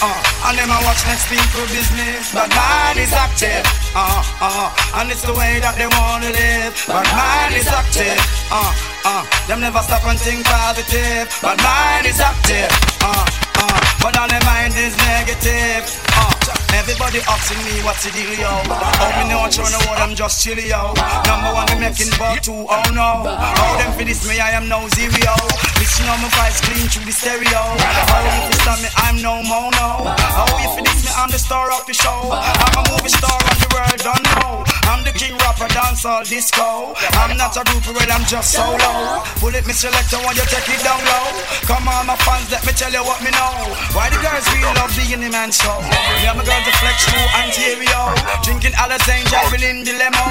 Uh, 0.02 0.50
and 0.50 0.58
them 0.58 0.70
I 0.70 0.78
watch 0.86 1.02
next 1.06 1.30
people 1.30 1.66
business, 1.74 2.34
but 2.34 2.50
man 2.50 2.98
is 2.98 3.14
active. 3.14 3.66
Uh, 3.94 4.22
uh, 4.42 5.02
and 5.02 5.10
it's 5.10 5.22
the 5.22 5.34
way 5.34 5.58
that 5.62 5.78
they 5.78 5.90
wanna 5.90 6.30
live, 6.34 6.74
but 6.86 7.06
man 7.14 7.54
is 7.54 7.66
active. 7.66 8.18
Uh, 8.50 8.74
uh, 9.06 9.26
them 9.48 9.60
never 9.62 9.82
stop 9.82 10.06
and 10.06 10.20
think 10.20 10.46
positive, 10.46 11.28
but 11.42 11.58
man 11.62 12.06
is 12.06 12.20
active. 12.20 12.72
Uh, 13.02 13.26
uh, 13.60 13.80
but 14.02 14.18
all 14.18 14.28
their 14.28 14.44
mind 14.46 14.74
is 14.78 14.96
negative. 14.98 15.84
Uh, 16.16 16.37
everybody 16.74 17.20
asking 17.28 17.62
me 17.66 17.84
what's 17.84 18.04
the 18.06 18.12
deal, 18.12 18.34
yo. 18.38 18.52
Oh, 18.68 19.12
me 19.20 19.30
know 19.30 19.48
to 19.48 19.62
what 19.88 20.00
I'm 20.00 20.16
just 20.16 20.44
chill, 20.44 20.60
yo. 20.60 20.94
Number 21.28 21.52
one, 21.54 21.68
I'm 21.70 21.80
making 21.80 22.12
but 22.18 22.44
two, 22.44 22.66
oh 22.68 22.88
no. 22.94 23.24
Oh, 23.28 23.74
them 23.80 23.92
for 23.98 24.06
this 24.06 24.28
me, 24.28 24.40
I 24.40 24.52
am 24.52 24.68
no 24.68 24.88
zero. 24.96 25.36
Listen 25.80 26.08
on 26.10 26.22
my 26.22 26.30
voice 26.34 26.60
clean 26.62 26.88
through 26.88 27.06
the 27.06 27.14
stereo. 27.14 27.64
If 27.78 28.52
you 28.52 28.58
stop 28.62 28.80
me, 28.82 28.90
I'm 28.98 29.22
no 29.22 29.44
mono. 29.44 30.08
Oh, 30.08 30.64
if 30.64 30.72
for 30.76 30.84
this 30.84 31.06
me, 31.06 31.12
I'm 31.16 31.30
the 31.30 31.40
star 31.40 31.72
of 31.72 31.86
the 31.86 31.94
show. 31.94 32.32
I'm 32.32 32.76
a 32.80 32.84
movie 32.92 33.12
star 33.12 33.36
on 33.36 33.58
the 33.60 33.70
world, 33.74 34.00
don't 34.04 34.26
know. 34.38 34.64
I'm 34.88 35.04
the 35.04 35.12
king 35.12 35.36
rapper, 35.44 35.68
dancehall, 35.72 36.28
disco. 36.28 36.96
I'm 37.20 37.36
not 37.38 37.56
a 37.58 37.64
group 37.68 37.86
where 37.92 38.10
I'm 38.10 38.24
just 38.26 38.54
solo. 38.56 39.24
Bullet 39.40 39.66
me 39.68 39.74
selector, 39.74 40.18
when 40.24 40.36
you 40.36 40.46
take 40.48 40.70
it 40.70 40.82
down 40.84 41.00
low. 41.04 41.28
Come 41.68 41.88
on, 41.88 42.08
my 42.08 42.16
fans, 42.24 42.50
let 42.52 42.66
me 42.66 42.72
tell 42.72 42.92
you 42.92 43.04
what 43.04 43.20
me 43.24 43.32
know. 43.32 43.76
Why 43.96 44.10
the 44.10 44.20
girls 44.24 44.48
really 44.54 44.72
love 44.76 44.94
being 44.96 45.22
the 45.22 45.30
man 45.30 45.52
show? 45.52 45.80
Me 45.82 46.28
my 46.38 46.46
girls 46.46 46.66
to 46.70 46.74
flex 46.78 46.98
through 47.10 47.28
Ontario. 47.34 48.14
Drinking 48.46 48.76
Alizane, 48.78 49.26
jabbing 49.26 49.84
the 49.84 49.94
limo. 49.98 50.24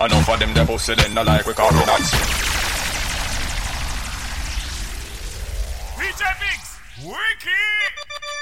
Enough 0.00 0.28
of 0.30 0.38
them, 0.38 0.54
they 0.54 0.64
busted 0.64 1.04
in 1.04 1.14
the 1.14 1.24
like 1.24 1.46
we 1.46 1.52
call 1.52 1.68
it 1.68 1.86
nuts. 1.86 2.14
DJ 5.98 6.22
Biggs, 6.38 6.70
wicked. 7.02 7.92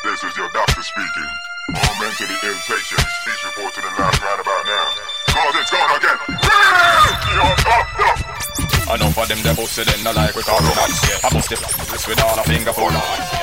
This 0.04 0.22
is 0.24 0.36
your 0.36 0.50
doctor 0.52 0.82
speaking. 0.82 1.30
All 1.74 1.94
mentally 2.00 2.36
ill 2.44 2.60
patients, 2.68 3.12
please 3.24 3.42
report 3.44 3.74
to 3.74 3.80
the 3.80 3.92
last 3.98 4.22
roundabout 4.22 4.64
now. 4.66 4.86
Cause 5.32 5.54
it's 5.56 5.70
gone 5.70 5.96
again. 5.96 6.18
Your 7.34 7.56
doctor. 7.64 8.67
Enough 8.88 9.20
of 9.20 9.28
them, 9.28 9.40
they 9.44 9.52
busted 9.52 9.84
in 9.92 10.00
the 10.00 10.12
like 10.16 10.32
we 10.32 10.40
it 10.40 10.48
nuts. 10.48 11.20
I 11.20 11.28
bust 11.28 11.52
it 11.52 11.60
this 11.60 12.08
with 12.08 12.24
all 12.24 12.40
a 12.40 12.44
finger 12.48 12.72
for 12.72 12.88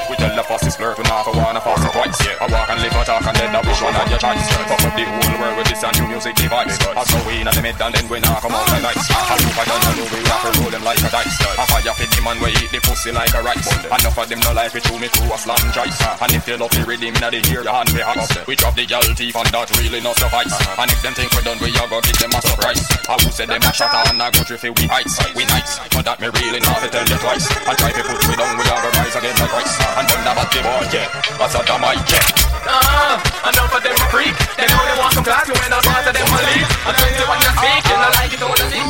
We 0.09 0.17
tell 0.17 0.33
the 0.33 0.41
is 0.65 0.73
flirt, 0.73 0.97
we 0.97 1.05
not 1.05 1.21
for 1.21 1.37
one, 1.37 1.53
I 1.53 1.61
pass 1.61 1.85
it 1.85 1.93
twice. 1.93 2.17
I 2.41 2.49
walk 2.49 2.69
and 2.73 2.81
live, 2.81 2.97
I 2.97 3.03
talk 3.05 3.25
and 3.29 3.37
then 3.37 3.53
I 3.53 3.61
wish 3.61 3.77
one 3.77 3.93
of 3.93 4.09
your 4.09 4.17
choice. 4.17 4.41
Fuck 4.41 4.81
up 4.81 4.93
the 4.97 5.05
whole 5.05 5.37
world 5.37 5.55
with 5.61 5.69
this 5.69 5.85
and 5.85 5.93
new 6.01 6.07
music 6.09 6.33
device. 6.33 6.81
I 6.81 7.03
saw 7.05 7.21
we 7.29 7.45
in 7.45 7.45
the 7.45 7.61
mid 7.61 7.77
and 7.77 7.93
then 7.93 8.05
we 8.09 8.17
knock 8.25 8.41
come 8.41 8.57
out 8.57 8.65
the 8.73 8.81
nights. 8.81 9.05
I 9.13 9.37
look 9.37 9.53
at 9.53 9.65
them, 9.69 9.81
know 10.01 10.07
we 10.09 10.19
rock 10.25 10.45
and 10.49 10.55
roll 10.65 10.71
them 10.73 10.81
like 10.81 11.01
a 11.05 11.09
dice. 11.13 11.37
I 11.37 11.65
fire 11.69 11.93
fit 11.93 12.09
the 12.09 12.21
man, 12.25 12.37
we 12.41 12.49
eat 12.57 12.71
the 12.73 12.81
pussy 12.81 13.13
like 13.13 13.33
a 13.37 13.41
rice. 13.45 13.69
Enough 13.85 14.17
of 14.17 14.25
them, 14.25 14.41
no 14.41 14.49
like 14.49 14.73
we 14.73 14.81
chew 14.81 14.97
me 14.97 15.13
through 15.13 15.29
a 15.29 15.37
slam 15.37 15.61
choice. 15.69 15.99
And 16.25 16.31
if 16.33 16.49
you 16.49 16.57
love 16.57 16.73
the 16.73 16.81
rhythm, 16.89 17.13
now 17.21 17.29
they 17.29 17.45
hear 17.45 17.61
your 17.61 17.69
hand 17.69 17.93
be 17.93 18.01
hot. 18.01 18.17
We 18.49 18.57
drop 18.57 18.73
the 18.73 18.89
gal 18.89 19.05
teeth 19.13 19.37
and 19.37 19.49
that 19.53 19.69
really 19.77 20.01
not 20.01 20.17
suffice. 20.17 20.57
And 20.73 20.89
if 20.89 21.05
them 21.05 21.13
think 21.13 21.29
we 21.37 21.45
done, 21.45 21.61
we 21.61 21.69
a 21.69 21.85
go 21.85 22.01
give 22.01 22.17
them 22.17 22.33
a 22.33 22.41
surprise. 22.41 22.81
I 23.05 23.13
will 23.21 23.29
say 23.29 23.45
them 23.45 23.61
a 23.61 23.69
shot 23.69 23.93
and 24.09 24.17
I 24.17 24.33
go 24.33 24.41
through 24.41 24.73
we 24.73 24.89
heights. 24.89 25.21
We 25.35 25.43
nice, 25.51 25.83
but 25.91 26.07
that 26.07 26.23
me 26.23 26.31
really 26.31 26.63
not 26.63 26.79
to 26.79 26.87
tell 26.87 27.03
you 27.03 27.19
twice. 27.19 27.45
I 27.67 27.75
try 27.75 27.91
to 27.91 28.01
put 28.07 28.23
me 28.23 28.35
down, 28.39 28.55
we 28.55 28.63
a 28.63 28.75
go 28.79 28.89
rise 28.95 29.15
again 29.19 29.35
like 29.35 29.51
twice. 29.51 29.75
And 29.99 30.07
done 30.07 30.23
about 30.31 30.47
the 30.47 30.59
boy, 30.63 30.87
yeah. 30.95 31.11
That's 31.35 31.55
a 31.55 31.61
damn 31.67 31.83
I 31.83 31.99
yeah. 32.07 32.23
Ah, 32.65 33.19
enough 33.51 33.75
of 33.75 33.83
them 33.83 33.99
a 33.99 34.05
freak. 34.09 34.35
They 34.55 34.67
know 34.71 34.79
they 34.87 34.95
want 34.95 35.11
some 35.11 35.27
class, 35.27 35.43
me 35.51 35.59
when 35.59 35.75
I 35.75 35.83
part 35.83 36.07
of 36.07 36.15
them 36.15 36.23
a 36.23 36.39
leave. 36.39 36.69
I 36.87 36.91
tell 36.95 37.11
you 37.11 37.25
what 37.27 37.39
you 37.43 37.51
speak, 37.51 37.83
you 37.83 37.97
not 37.99 38.11
like 38.15 38.31
it, 38.31 38.39
don't 38.39 38.47
wanna 38.47 38.67
see. 38.71 38.83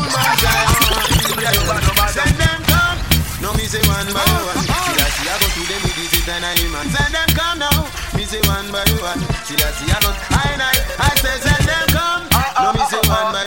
Send 2.14 2.38
them 2.40 2.60
come. 2.70 2.98
No, 3.42 3.52
me 3.58 3.66
say 3.68 3.82
one 3.90 4.08
by 4.14 4.24
one. 4.24 4.62
See 4.62 4.96
that 4.96 5.12
see 5.18 5.28
I 5.28 5.36
go 5.42 5.48
to 5.50 5.62
them 5.68 5.82
with 5.84 5.96
this 5.98 6.14
it 6.16 6.30
and 6.30 6.46
I 6.46 6.56
man. 6.72 6.88
Send 6.94 7.14
them 7.14 7.30
come 7.36 7.60
now. 7.60 7.90
Me 8.16 8.24
say 8.24 8.40
one 8.48 8.72
by 8.72 8.86
one. 9.04 9.20
See 9.44 9.58
that 9.60 9.74
see 9.76 9.92
I 9.92 10.00
go. 10.00 10.14
I 10.32 10.56
night. 10.56 10.82
I 10.98 11.12
say 11.20 11.36
send 11.44 11.66
them 11.68 11.86
come. 11.92 12.24
No, 12.56 12.72
me 12.72 12.84
say 12.88 13.02
one 13.06 13.34
by 13.36 13.45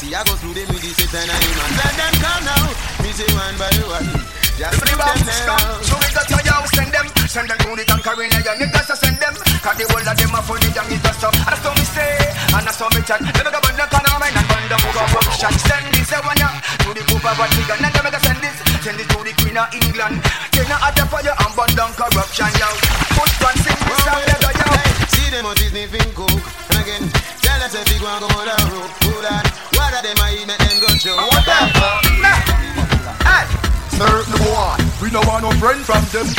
one. 0.00 0.08
See 0.08 0.08
that 0.08 0.08
see 0.08 0.14
I 0.14 0.24
go 0.24 0.32
through 0.40 0.54
them 0.54 0.68
with 0.72 0.82
this 0.82 0.98
it 0.98 1.12
and 1.12 1.30
I 1.30 1.36
man. 1.36 1.70
Send 1.76 1.96
them 2.00 2.14
come 2.24 2.44
now. 2.48 2.64
Me 3.04 3.10
say 3.12 3.28
one 3.36 3.56
by 3.60 3.68
one. 3.84 4.08
Just 4.56 4.76
put 4.76 4.88
them 4.88 5.00
now. 5.00 5.80
So 5.84 5.96
we 5.96 6.08
got 6.12 6.28
your 6.28 6.42
yo, 6.44 6.56
send 6.76 6.92
them 6.92 7.06
Send 7.24 7.48
them 7.48 7.56
to 7.64 7.72
the 7.72 7.84
conquering 7.88 8.28
area 8.28 8.52
Niggas 8.60 8.92
to 8.92 8.96
send 8.98 9.16
them 9.16 9.32
Cause 9.64 9.76
the 9.80 9.88
whole 9.88 10.04
of 10.04 10.12
them 10.12 10.36
are 10.36 10.44
funny 10.44 10.68
young 10.76 10.90
is 10.92 11.00
just 11.00 11.24
up 11.24 11.32
And 11.32 11.48
that's 11.48 11.64
how 11.64 11.72
me 11.72 11.84
say 11.88 12.12
And 12.52 12.66
that's 12.68 12.76
how 12.76 12.92
me 12.92 13.00
chat 13.00 13.24
Let 13.24 13.40
me 13.40 13.50
go 13.54 13.60
burn 13.62 13.72
the 13.72 13.88
corner 13.88 14.20
And 14.20 14.36
burn 14.36 14.64
the 14.68 14.76
book 14.84 14.98
of 15.00 15.08
corruption 15.16 15.54
Send 15.64 15.88
this 15.96 16.12
one 16.12 16.36
ya 16.36 16.52
To 16.60 16.92
the 16.92 17.02
poop 17.08 17.24
of 17.24 17.40
nigga 17.40 17.72
And 17.72 17.88
then 17.88 18.04
me 18.04 18.10
go 18.12 18.20
send 18.20 18.40
this 18.44 18.56
Send 18.84 18.96
this 19.00 19.08
to 19.08 19.18
the 19.24 19.32
queen 19.40 19.56
of 19.56 19.72
England 19.72 20.16
Take 20.52 20.68
no 20.68 20.76
other 20.76 21.06
fire 21.08 21.32
And 21.40 21.52
burn 21.56 21.72
down 21.72 21.92
corruption 21.96 22.52
yo 22.60 22.68
Put 23.16 23.32
one 23.40 23.56
sing 23.64 23.80
this 23.80 24.04
Let 24.12 24.40
go 24.44 24.50
yo 24.60 24.68
See 25.08 25.28
them 25.32 25.48
out 25.48 25.56
is 25.56 25.72
sniffing 25.72 26.10
coke 26.12 26.36
And 26.36 26.84
again 26.84 27.04
Tell 27.40 27.64
us 27.64 27.72
if 27.80 27.88
you 27.88 27.96
go 27.96 28.12
and 28.12 28.28
go 28.28 28.28
down 28.44 28.64
road 28.76 28.92
Hold 29.08 29.24
on 29.24 29.69
What 29.90 30.06
are 30.06 30.06
them 30.06 30.22
I 30.22 30.38
eat 30.38 30.46
Make 30.46 30.62
them 30.62 30.78
go 30.78 30.86
show 31.02 31.18
What 31.18 31.42
the 31.42 31.58
fuck 31.74 32.06
Hey. 33.26 33.42
Certain 33.90 34.38
boy, 34.38 34.78
we 35.02 35.10
no 35.10 35.18
want 35.26 35.42
no 35.42 35.50
friend 35.58 35.82
from 35.82 36.06
them. 36.14 36.30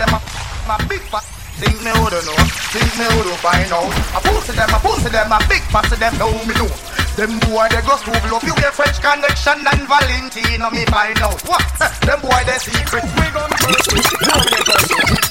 Them 0.00 0.16
a, 0.16 0.18
my 0.64 0.80
big 0.88 1.04
fat 1.12 1.20
Think 1.60 1.84
me 1.84 1.92
who 1.92 2.08
don't 2.08 2.24
know. 2.24 2.38
Think 2.72 2.88
me 2.96 3.04
who 3.12 3.28
don't 3.28 3.36
find 3.44 3.68
out. 3.76 3.92
I 4.16 4.24
pussy 4.24 4.56
them, 4.56 4.72
I 4.72 4.80
pussy 4.80 5.12
them 5.12 5.28
A 5.28 5.36
big 5.52 5.60
pussy 5.68 6.00
them 6.00 6.16
know 6.16 6.32
me 6.48 6.56
know 6.56 6.72
them 7.18 7.34
boy 7.50 7.66
they 7.68 7.82
go 7.82 7.96
school 7.96 8.14
love 8.30 8.44
you 8.44 8.54
get 8.54 8.72
French 8.72 9.02
connection 9.02 9.58
and 9.58 9.88
Valentino 9.90 10.70
me 10.70 10.84
find 10.86 11.18
out. 11.18 11.42
What? 11.48 11.66
Them 12.06 12.20
boy 12.22 12.40
they 12.46 12.58
secret. 12.62 13.02
We 13.02 13.26
gon' 13.34 13.50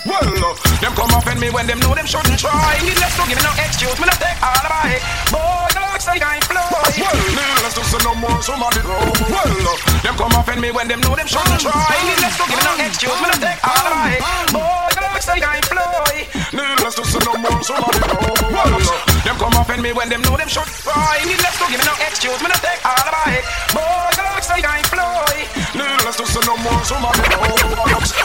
Well, 0.08 0.56
them 0.80 0.94
come 0.96 1.12
in 1.28 1.38
me 1.40 1.50
when 1.52 1.68
them 1.68 1.80
know 1.84 1.94
them 1.94 2.08
shouldn't 2.08 2.40
try. 2.40 2.80
Needless 2.80 3.12
to 3.20 3.24
give 3.28 3.36
me 3.36 3.44
no 3.44 3.52
excuse, 3.60 4.00
me 4.00 4.08
not 4.08 4.16
take 4.16 4.40
all 4.40 4.56
of 4.56 4.72
my 4.72 4.96
Boy, 5.36 5.68
no 5.76 5.84
looks 5.92 6.08
like 6.08 6.24
I'm 6.24 6.40
Floyd. 6.48 6.96
Well, 6.96 7.20
needless 7.36 7.76
to 7.76 7.84
say 7.84 8.00
no 8.08 8.16
more 8.16 8.40
somebody 8.40 8.80
go. 8.88 8.96
Well, 9.28 9.76
them 10.00 10.16
come 10.16 10.32
in 10.32 10.60
me 10.64 10.72
when 10.72 10.88
them 10.88 11.02
know 11.04 11.12
them 11.12 11.28
shouldn't 11.28 11.60
try. 11.60 11.92
Needless 12.08 12.40
to 12.40 12.44
give 12.48 12.56
me 12.56 12.64
no 12.64 12.74
excuse, 12.88 13.20
me 13.20 13.28
not 13.28 13.42
take 13.44 13.60
all 13.68 13.84
of 13.84 13.92
my 13.92 14.16
Boy, 14.56 14.88
no 14.96 15.08
like 15.28 15.44
I'm 15.44 15.64
Floyd. 15.68 16.24
Needless 16.56 16.96
to 16.96 17.04
say 17.04 17.20
no 17.28 17.36
more 17.36 17.60
somebody 17.60 18.00
go. 18.00 18.16
Well, 18.48 18.80
them 19.28 19.36
come 19.36 19.60
in 19.76 19.82
me 19.84 19.92
when 19.92 20.08
them 20.08 20.22
know 20.24 20.40
them 20.40 20.48
shouldn't 20.48 20.72
try. 20.88 21.20
Needless 21.28 21.60
to 21.60 21.66
give 21.68 21.84
me 21.84 21.86
no 21.86 21.96
excuse, 22.00 22.40
me 22.40 22.48
not 22.48 22.64
take 22.64 22.80
all 22.88 22.96
of 22.96 23.12
my 23.12 23.44
Boy, 23.76 24.08
no 24.16 24.24
looks 24.32 24.48
like 24.48 24.64
I'm 24.64 24.88
Floyd. 24.88 25.46
Needless 25.76 26.16
to 26.16 26.26
say 26.26 26.44
no 26.48 26.56
more 26.64 26.80
somebody 26.88 27.28
go. 27.28 27.44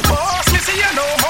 Boss, 0.06 0.46
me 0.52 0.58
see 0.62 0.78
you 0.78 0.92
no 0.94 1.21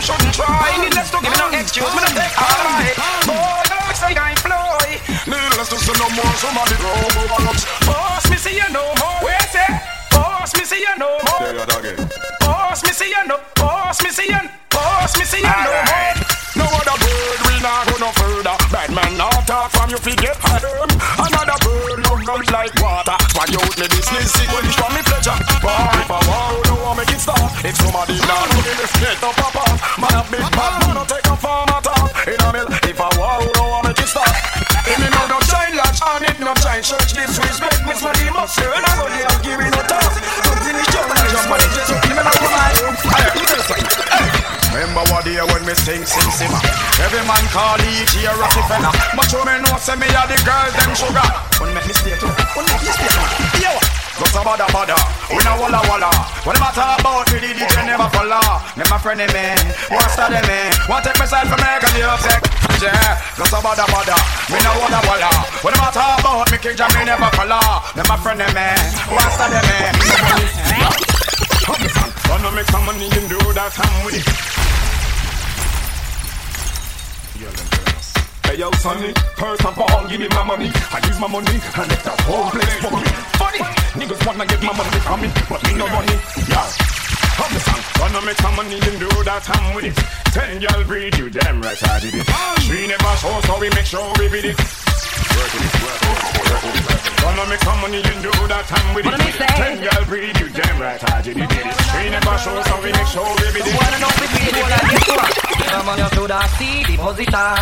them 0.00 0.16
shouldn't 0.16 0.34
try. 0.34 0.76
Needless 0.80 1.10
to 1.10 1.18
give 1.20 1.30
me 1.30 1.36
no 1.36 1.48
excuse, 1.52 1.92
me 1.92 2.00
not 2.00 2.14
take 2.16 2.32
my 2.36 2.88
Boy, 3.28 3.62
no 3.68 3.76
looks 3.84 4.02
like 4.02 4.16
I'm 4.16 4.36
Floyd. 4.40 4.98
Needless 5.28 5.68
to 5.68 5.76
say 5.76 5.96
no 6.00 6.08
more 6.16 6.34
somebody 6.40 6.76
go. 6.80 6.92
Boss, 7.86 8.24
me 8.30 8.36
see 8.36 8.56
you 8.56 8.68
no 8.72 8.82
more. 8.96 9.20
Wait 9.22 9.52
here. 9.52 9.80
Boss, 10.10 10.56
me 10.56 10.64
see 10.64 10.80
you 10.80 10.94
no 10.96 11.20
more. 11.28 11.52
You 11.52 11.60
are 11.60 11.78
again. 11.80 12.08
Boss, 12.40 12.82
me 12.82 12.92
see 12.92 13.10
you 13.10 13.24
no. 13.28 13.36
Boss, 13.56 14.02
me 14.02 14.10
see 14.10 14.28
you. 14.28 14.40
Boss, 14.70 15.16
me 15.18 15.24
see 15.24 15.44
you 15.44 15.56
no 15.68 15.72
more. 15.84 16.30
No 16.56 16.66
other 16.66 16.96
bird 16.98 17.40
we 17.46 17.54
not 17.62 17.86
go 17.86 17.94
no 18.00 18.10
further. 18.16 18.56
Bad 18.72 18.90
man 18.90 19.16
not 19.16 19.46
talk 19.46 19.70
from 19.70 19.90
you 19.90 19.98
forget 19.98 20.36
harm. 20.40 20.90
Another 21.20 21.58
bird 21.62 21.98
look 22.08 22.20
not 22.26 22.42
like 22.50 22.74
water. 22.80 23.16
You 23.50 23.58
out 23.58 23.76
me 23.78 23.86
business 23.88 24.34
it 24.36 24.48
for 24.50 24.90
me 24.92 25.02
pleasure. 25.02 25.38
But 25.62 25.94
if 26.02 26.10
I 26.10 26.20
war, 26.28 26.62
don't 26.64 26.82
want 26.82 26.98
make 26.98 27.10
it 27.10 27.20
stop. 27.20 27.50
If 27.64 27.76
somebody 27.76 28.18
not 28.26 28.50
get 29.00 29.22
up 29.22 29.34
pop 29.36 29.59
church 36.90 37.14
disrespect. 37.14 37.78
Up 37.86 38.48
sir 38.48 38.66
and 38.66 38.82
I 38.82 38.92
go 38.98 39.06
there 39.06 39.30
give 39.46 39.58
me 39.62 39.68
no 39.70 39.82
talk. 39.86 40.10
It 40.10 40.58
just 40.90 41.86
no 41.86 42.48
mind. 42.50 42.74
Remember 44.70 45.04
what 45.12 45.22
day 45.26 45.38
when 45.38 45.62
me 45.66 45.74
sing 45.74 46.06
sing 46.06 46.30
simmer 46.30 46.62
Every 47.02 47.20
man 47.26 47.42
call 47.50 47.76
each 47.84 48.14
year 48.16 48.32
fella 48.70 48.90
you 49.12 49.42
me 49.44 49.54
know 49.66 49.76
say 49.76 49.98
me 49.98 50.06
a 50.08 50.22
the 50.30 50.38
girls 50.46 50.72
them 50.78 50.94
sugar. 50.94 51.26
When 51.58 51.74
make 51.74 51.86
me 51.86 51.94
stay 51.94 52.14
too 52.16 52.30
When 52.54 52.64
make 52.70 52.82
me 52.82 52.90
stay 52.94 53.10
too 53.10 53.60
Yo! 53.60 53.70
Just 54.16 54.34
a 54.34 54.40
bada 54.46 54.66
bada 54.70 54.96
We 55.28 55.42
no 55.42 55.58
walla 55.60 55.82
walla. 55.90 56.10
When 56.46 56.54
them 56.54 56.64
a 56.64 56.70
talk 56.72 57.02
about? 57.02 57.26
Me 57.34 57.38
the 57.38 57.50
DJ 57.54 57.86
never 57.86 58.08
follow. 58.14 58.62
Me 58.78 58.84
my 58.88 58.98
friend 58.98 59.20
me 59.20 59.44
Want 59.90 60.10
start 60.10 60.32
them 60.32 60.46
me 60.46 60.70
Want 60.88 61.04
take 61.04 61.18
me 61.18 61.26
side 61.26 61.50
from 61.50 61.60
me 61.60 61.70
Cause 61.82 61.98
you 61.98 62.06
upset 62.06 62.69
energy. 62.82 63.20
Cause 63.36 63.52
I 63.52 63.60
bother 63.62 63.86
bother, 63.88 64.16
me 64.52 64.58
no 64.64 64.72
wanna 64.80 65.00
walla. 65.04 65.30
When 65.62 65.74
I'm 65.74 65.92
talk 65.92 66.20
about 66.20 66.50
me, 66.50 66.58
King 66.58 66.76
Jam, 66.76 66.90
me 66.96 67.04
never 67.04 67.30
follow. 67.36 67.60
Them 67.94 68.06
my 68.08 68.16
friend, 68.16 68.40
them 68.40 68.52
man. 68.54 68.78
What's 69.12 69.36
that, 69.36 69.50
them 69.52 69.64
man? 69.68 69.94
Wanna 72.30 72.52
make 72.52 72.66
some 72.66 72.84
money 72.86 73.04
and 73.04 73.28
do 73.28 73.38
that 73.52 73.72
I'm 73.78 74.04
with 74.04 74.16
it. 74.16 74.26
Hey 78.46 78.56
yo, 78.58 78.70
sonny, 78.72 79.12
first 79.36 79.64
of 79.64 79.78
all, 79.78 80.08
give 80.08 80.20
me 80.20 80.28
my 80.28 80.42
money. 80.42 80.70
I 80.90 80.98
use 81.06 81.20
my 81.20 81.28
money 81.28 81.54
and 81.54 81.88
let 81.88 82.02
the 82.02 82.10
whole 82.26 82.50
place 82.50 82.74
for 82.82 82.90
me. 82.90 83.06
Funny, 83.38 83.62
niggas 83.94 84.26
wanna 84.26 84.46
get 84.46 84.62
my 84.62 84.72
money 84.76 85.00
from 85.00 85.20
me, 85.20 85.30
but 85.48 85.62
me 85.66 85.74
no 85.74 85.86
money. 85.86 86.18
Yeah. 86.48 86.99
Come 87.40 87.56
the 87.56 87.60
song, 87.64 87.80
wanna 87.96 88.20
make 88.26 88.36
some 88.36 88.52
money 88.54 88.76
and 88.76 89.00
do 89.00 89.08
that 89.24 89.40
I'm 89.48 89.72
with 89.72 89.88
it. 89.88 89.96
Ten 90.28 90.60
y'all 90.60 90.84
breed 90.84 91.16
you, 91.16 91.32
damn 91.32 91.56
right 91.64 91.80
I 91.88 91.96
did 91.96 92.12
it. 92.20 92.28
She 92.68 92.84
never 92.84 93.16
show, 93.16 93.32
so 93.48 93.56
we 93.56 93.72
make 93.72 93.88
sure 93.88 94.04
we 94.20 94.28
beat 94.28 94.44
it. 94.44 94.60
Work 94.60 95.56
it, 95.56 95.64
work 95.80 96.04
it, 96.04 96.20
work 96.36 96.68
it. 96.68 97.24
Wanna 97.24 97.48
make 97.48 97.64
some 97.64 97.80
money 97.80 98.04
and 98.04 98.20
do 98.20 98.28
that 98.44 98.68
I'm 98.68 98.92
with 98.92 99.08
it. 99.08 99.16
Ten 99.56 99.80
y'all 99.80 100.04
breed 100.04 100.36
you, 100.36 100.52
damn 100.52 100.76
right 100.84 101.00
I 101.00 101.24
did 101.24 101.40
it. 101.40 101.48
She 101.48 102.12
never 102.12 102.36
show, 102.44 102.60
so 102.60 102.76
we 102.84 102.92
make 102.92 103.08
sure 103.08 103.24
we 103.24 103.46
beat 103.56 103.64
it. 103.64 103.72
Wanna 103.72 103.98
know 104.04 104.12
if 104.20 104.28
we 104.36 104.44
do 104.44 104.60
like 104.60 104.84
this 104.92 105.08
one? 105.08 105.32
Come 105.64 105.88
on, 105.88 105.96
you 105.96 106.08
should 106.12 106.28
have 106.36 106.50
see 106.60 106.84
the 106.92 106.94
position. 107.00 107.56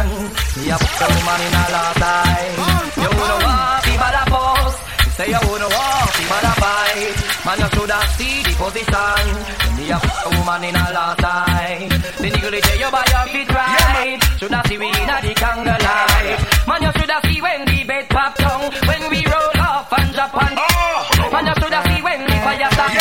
Put 0.75 0.91
the 0.91 1.07
woman 1.07 1.39
in 1.39 1.55
a 1.55 1.65
lot 1.71 1.95
time. 2.03 2.51
You 2.99 3.11
would 3.15 3.31
want 3.47 3.87
the 3.87 3.95
bad 3.95 4.27
post. 4.27 4.88
Say 5.19 5.35
you 5.35 5.43
would 5.51 5.63
want 5.67 6.15
the 6.15 6.23
bad 6.31 6.47
fight. 6.63 7.11
Man, 7.43 7.59
you 7.59 7.69
should 7.75 7.91
have 7.91 8.07
see 8.15 8.39
the 8.47 8.55
position. 8.55 9.27
Me 9.75 9.91
a 9.91 9.99
put 9.99 10.15
the 10.23 10.31
woman 10.39 10.63
in 10.63 10.77
a 10.79 10.95
lot 10.95 11.19
time. 11.19 11.91
The 12.23 12.29
nigga 12.31 12.51
they 12.55 12.61
tell 12.63 12.79
you 12.79 12.91
by 12.95 13.03
your 13.11 13.27
feet 13.27 13.51
right. 13.51 14.23
Should 14.39 14.55
have 14.55 14.67
see 14.69 14.79
we 14.79 14.87
in 14.87 15.11
a 15.11 15.19
the 15.19 15.35
conga 15.35 15.75
life. 15.75 16.39
Man, 16.71 16.83
you 16.87 16.93
should 16.95 17.11
have 17.11 17.25
see 17.27 17.43
when 17.43 17.67
the 17.67 17.83
bed 17.83 18.09
pop 18.09 18.39
down. 18.39 18.71
When 18.87 19.11
we 19.11 19.27
roll 19.27 19.59
off 19.59 19.91
and 19.99 20.15
drop 20.15 20.39
on. 20.39 20.55
Man, 20.55 21.47
you 21.51 21.55
should 21.59 21.75
have 21.75 21.87
see 21.91 22.01
when 22.01 22.21
the 22.23 22.37
fire 22.47 22.71
start. 22.71 22.95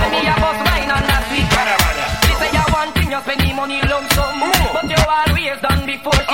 When 0.00 0.10
me 0.16 0.24
a 0.24 0.34
bust 0.40 0.60
wine 0.64 0.88
on 0.88 1.04
that 1.04 1.22
sweet. 1.28 2.17
Say 2.38 2.50
you 2.54 2.64
want 2.72 2.94
thing, 2.94 3.10
you 3.10 3.20
spend 3.20 3.40
the 3.40 3.52
money 3.52 3.82
lump 3.90 4.06
sum. 4.14 4.38
But 4.72 4.86
you 4.88 5.00
always 5.02 5.58
done 5.60 5.82
before 5.86 6.14
it. 6.14 6.30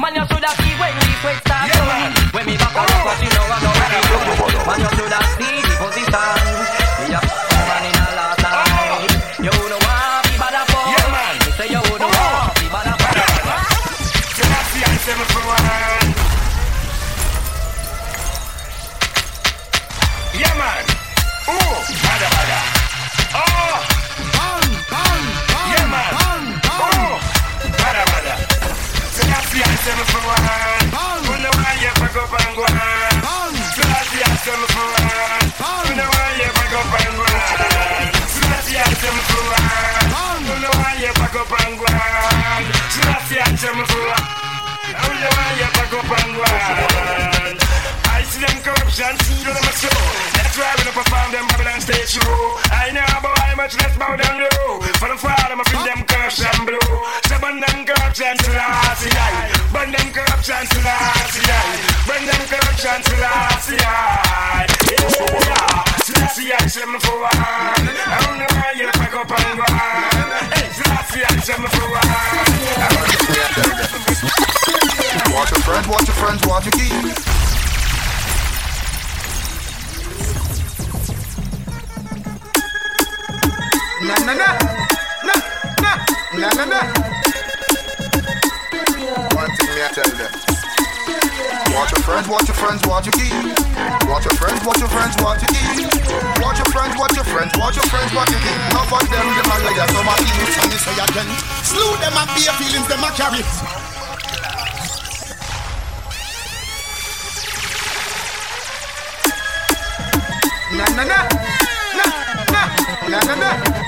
Man, 0.00 0.14
you 0.14 0.24
should 0.28 0.44
have 0.44 0.56
see 0.60 0.74
when 0.76 0.92
the 1.00 1.08
sweat 1.20 1.38
starts 1.40 1.72
coming. 1.76 2.12
When 2.32 2.44
me 2.46 2.54
back 2.56 2.76
up, 2.76 2.88
but 2.88 3.18
you 3.24 3.30
know 3.32 3.44
I 3.48 3.58
know 3.64 3.72
what 3.72 3.88
you 3.88 4.52
do. 4.52 4.60
Man, 4.68 4.78
you 4.80 4.90
should 4.96 5.12
have 5.16 5.28
see 5.40 5.56
the 5.64 5.74
position. 5.80 6.60
Me 7.00 7.49
Say 29.80 29.94
me 29.96 30.04
for 30.12 30.20
one. 30.20 30.92
One. 30.92 31.80
You 31.80 31.88
fuck 31.96 32.16
up 32.16 32.32
and 32.36 32.56
go 32.56 32.62
on? 32.62 33.54
Say 33.72 34.52
me 34.60 34.66
for 34.68 34.84
one. 34.84 35.48
Who 35.56 35.94
know 40.60 40.72
why 40.76 40.92
you 41.00 41.12
fuck 41.16 41.36
up 41.36 41.52
and 41.60 41.78
go 41.78 41.84
on? 41.84 42.64
I 43.00 43.56
say 43.56 43.72
me 43.72 43.84
for 43.88 44.02
one. 44.04 44.24
Why 45.36 45.48
you 45.58 45.68
fuck 45.72 45.94
up 45.96 46.10
and 46.12 46.30
go 46.36 46.42
on? 46.44 47.29
I 48.60 48.68
see 48.68 48.68
them 48.68 48.76
corruption, 48.76 49.16
see 49.24 49.40
them 49.40 49.56
a 49.56 49.72
show. 49.72 49.88
That's 50.36 50.52
why 50.60 50.68
we 50.76 50.84
don't 50.84 50.92
perform 50.92 51.32
them 51.32 51.48
Babylon 51.48 51.80
stage 51.80 52.12
show. 52.12 52.60
I 52.68 52.92
know 52.92 53.00
about 53.16 53.38
how 53.40 53.56
much 53.56 53.72
less 53.80 53.96
bow 53.96 54.16
down 54.20 54.36
low. 54.36 54.84
For 55.00 55.08
the 55.08 55.16
fall, 55.16 55.32
I'ma 55.32 55.64
feel 55.64 55.80
them 55.80 56.04
corruption 56.04 56.68
blow. 56.68 56.84
So 57.24 57.40
burn 57.40 57.56
them 57.60 57.88
corruption 57.88 58.36
to 58.36 58.50
last 58.52 59.00
year. 59.00 59.32
Burn 59.72 59.88
them 59.88 60.12
corruption 60.12 60.60
to 60.60 60.78
last 60.84 61.40
year. 61.40 61.56
Burn 62.04 62.20
them 62.28 62.42
corruption 62.52 63.00
to 63.00 63.14
last 63.24 63.70
year. 63.72 63.80
Yeah, 66.40 66.56
I 66.58 66.66
say 66.68 66.84
me 66.84 66.98
for 66.98 67.16
one. 67.16 67.30
I 67.32 68.16
don't 68.24 68.38
know 68.40 68.48
why 68.48 68.72
you 68.76 68.88
pack 68.92 69.14
up 69.14 69.30
and 69.30 69.56
go 69.56 69.64
on. 69.64 70.36
Hey, 70.52 70.68
Selassie, 70.72 71.24
I 71.24 71.36
say 71.40 71.56
me 71.56 71.68
for 71.68 71.86
one. 71.88 72.04
Watch 75.32 75.50
your 75.52 75.60
friends, 75.64 75.86
watch 75.88 76.06
your 76.08 76.16
friends, 76.16 76.40
watch 76.46 76.64
your 76.64 76.72
keys. 76.72 77.49
Na 84.10 84.16
na 84.26 84.34
na, 84.34 84.48
na 85.22 85.34
na 85.82 85.92
na 86.34 86.48
na 86.58 86.64
na. 86.66 86.80
One 89.38 89.50
thing 89.56 89.70
me 89.74 89.80
I 89.86 89.90
tell 89.94 90.10
them. 90.18 90.32
Watch 91.74 91.92
your 91.94 92.02
friends, 92.02 92.26
watch 92.28 92.48
your 92.50 92.58
friends, 92.58 92.82
watch 92.86 93.06
your 93.06 93.14
keys. 93.14 93.30
Watch 94.10 94.24
your 94.26 94.34
friends, 94.34 94.60
watch 94.66 94.80
your 94.82 94.90
friends, 94.90 95.14
watch 95.22 95.40
your 95.46 95.52
keys. 95.54 95.86
Watch 96.42 96.58
your 96.58 96.70
friends, 96.74 96.94
watch 96.98 97.14
your 97.14 97.24
friends, 97.24 97.52
watch 97.56 97.76
your 97.78 97.86
friends, 97.86 98.10
watch 98.12 98.30
your 98.34 98.40
keys. 98.42 98.60
Enough 98.74 98.92
of 98.92 99.04
them, 99.06 99.26
them 99.30 99.46
a 99.46 99.56
liar, 99.62 99.86
a 99.86 100.14
thieves. 100.18 100.56
And 100.58 100.68
me 100.74 100.78
say 100.82 100.96
again, 100.98 101.28
slew 101.62 101.90
them 102.02 102.14
and 102.18 102.30
be 102.34 102.42
feelings 102.58 102.88
them 102.90 103.04
a 103.06 103.10
carry. 103.14 103.42
Na 110.76 110.84
na 110.96 111.04
na, 111.04 111.18
na 111.98 112.04
na 113.10 113.18
na 113.26 113.34
na 113.34 113.79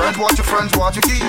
friends, 0.00 0.16
watch 0.18 0.38
your 0.38 0.48
friends, 0.48 0.72
watch 0.76 0.96
your 0.96 1.02
keys. 1.02 1.20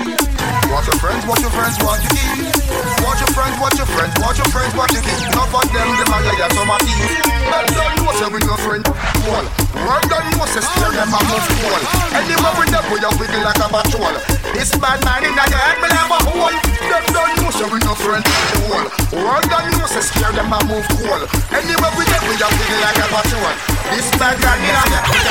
Watch 0.72 0.86
your 0.88 0.96
friends, 0.96 1.26
watch 1.26 1.40
your 1.40 1.52
friends, 1.52 1.76
watch 1.84 2.00
your 2.08 2.16
keys. 2.16 2.56
Watch 3.04 3.20
your 3.20 3.32
friends, 3.36 3.56
watch 3.60 3.76
your 3.76 3.86
friends, 3.86 4.14
watch 4.16 4.38
your 4.38 4.48
friends, 4.48 4.72
watch 4.74 4.92
your 4.92 5.02
keys. 5.02 5.22
Enough 5.28 5.52
of 5.52 5.68
them, 5.72 5.88
them 6.00 6.08
a 6.08 6.18
liar, 6.24 6.48
some 6.56 6.70
a 6.72 6.76
thieves. 6.80 7.20
Well 7.52 7.66
done, 7.68 7.96
know 8.00 8.12
say 8.16 8.28
we 8.32 8.40
no 8.48 8.56
friend. 8.56 9.11
One, 9.22 9.46
well 9.86 10.02
done, 10.10 10.26
know 10.34 10.46
say 10.50 10.58
them 10.58 11.14
a 11.14 11.20
move 11.30 11.46
cool. 11.62 11.82
Anywhere 12.10 12.54
with 12.58 12.70
them, 12.74 12.84
we 12.90 12.98
a 12.98 13.10
wiggle 13.22 13.42
like 13.46 13.62
a 13.62 13.70
patrol. 13.70 14.14
This 14.50 14.74
bad 14.82 14.98
man 15.06 15.22
in 15.22 15.34
the 15.38 15.46
head, 15.46 15.78
me 15.78 15.88
have 15.94 16.10
a 16.10 16.18
hole. 16.26 16.50
Them 16.50 17.04
done 17.14 17.30
know 17.38 17.54
say 17.54 17.70
we 17.70 17.78
no 17.86 17.94
friend. 17.94 18.26
One, 18.66 18.90
well 19.14 19.42
done, 19.46 19.70
know 19.78 19.86
say 19.86 20.02
steer 20.02 20.34
them 20.34 20.50
a 20.50 20.58
move 20.66 20.86
cool. 20.98 21.22
Anywhere 21.54 21.94
with 21.94 22.10
them, 22.10 22.22
we 22.26 22.34
a 22.34 22.48
wiggle 22.50 22.80
like 22.82 22.98
a 22.98 23.06
patrol. 23.14 23.54
This 23.94 24.10
bad 24.18 24.36
man 24.42 24.58
in 24.58 24.74
the 24.90 25.00
head. 25.06 25.22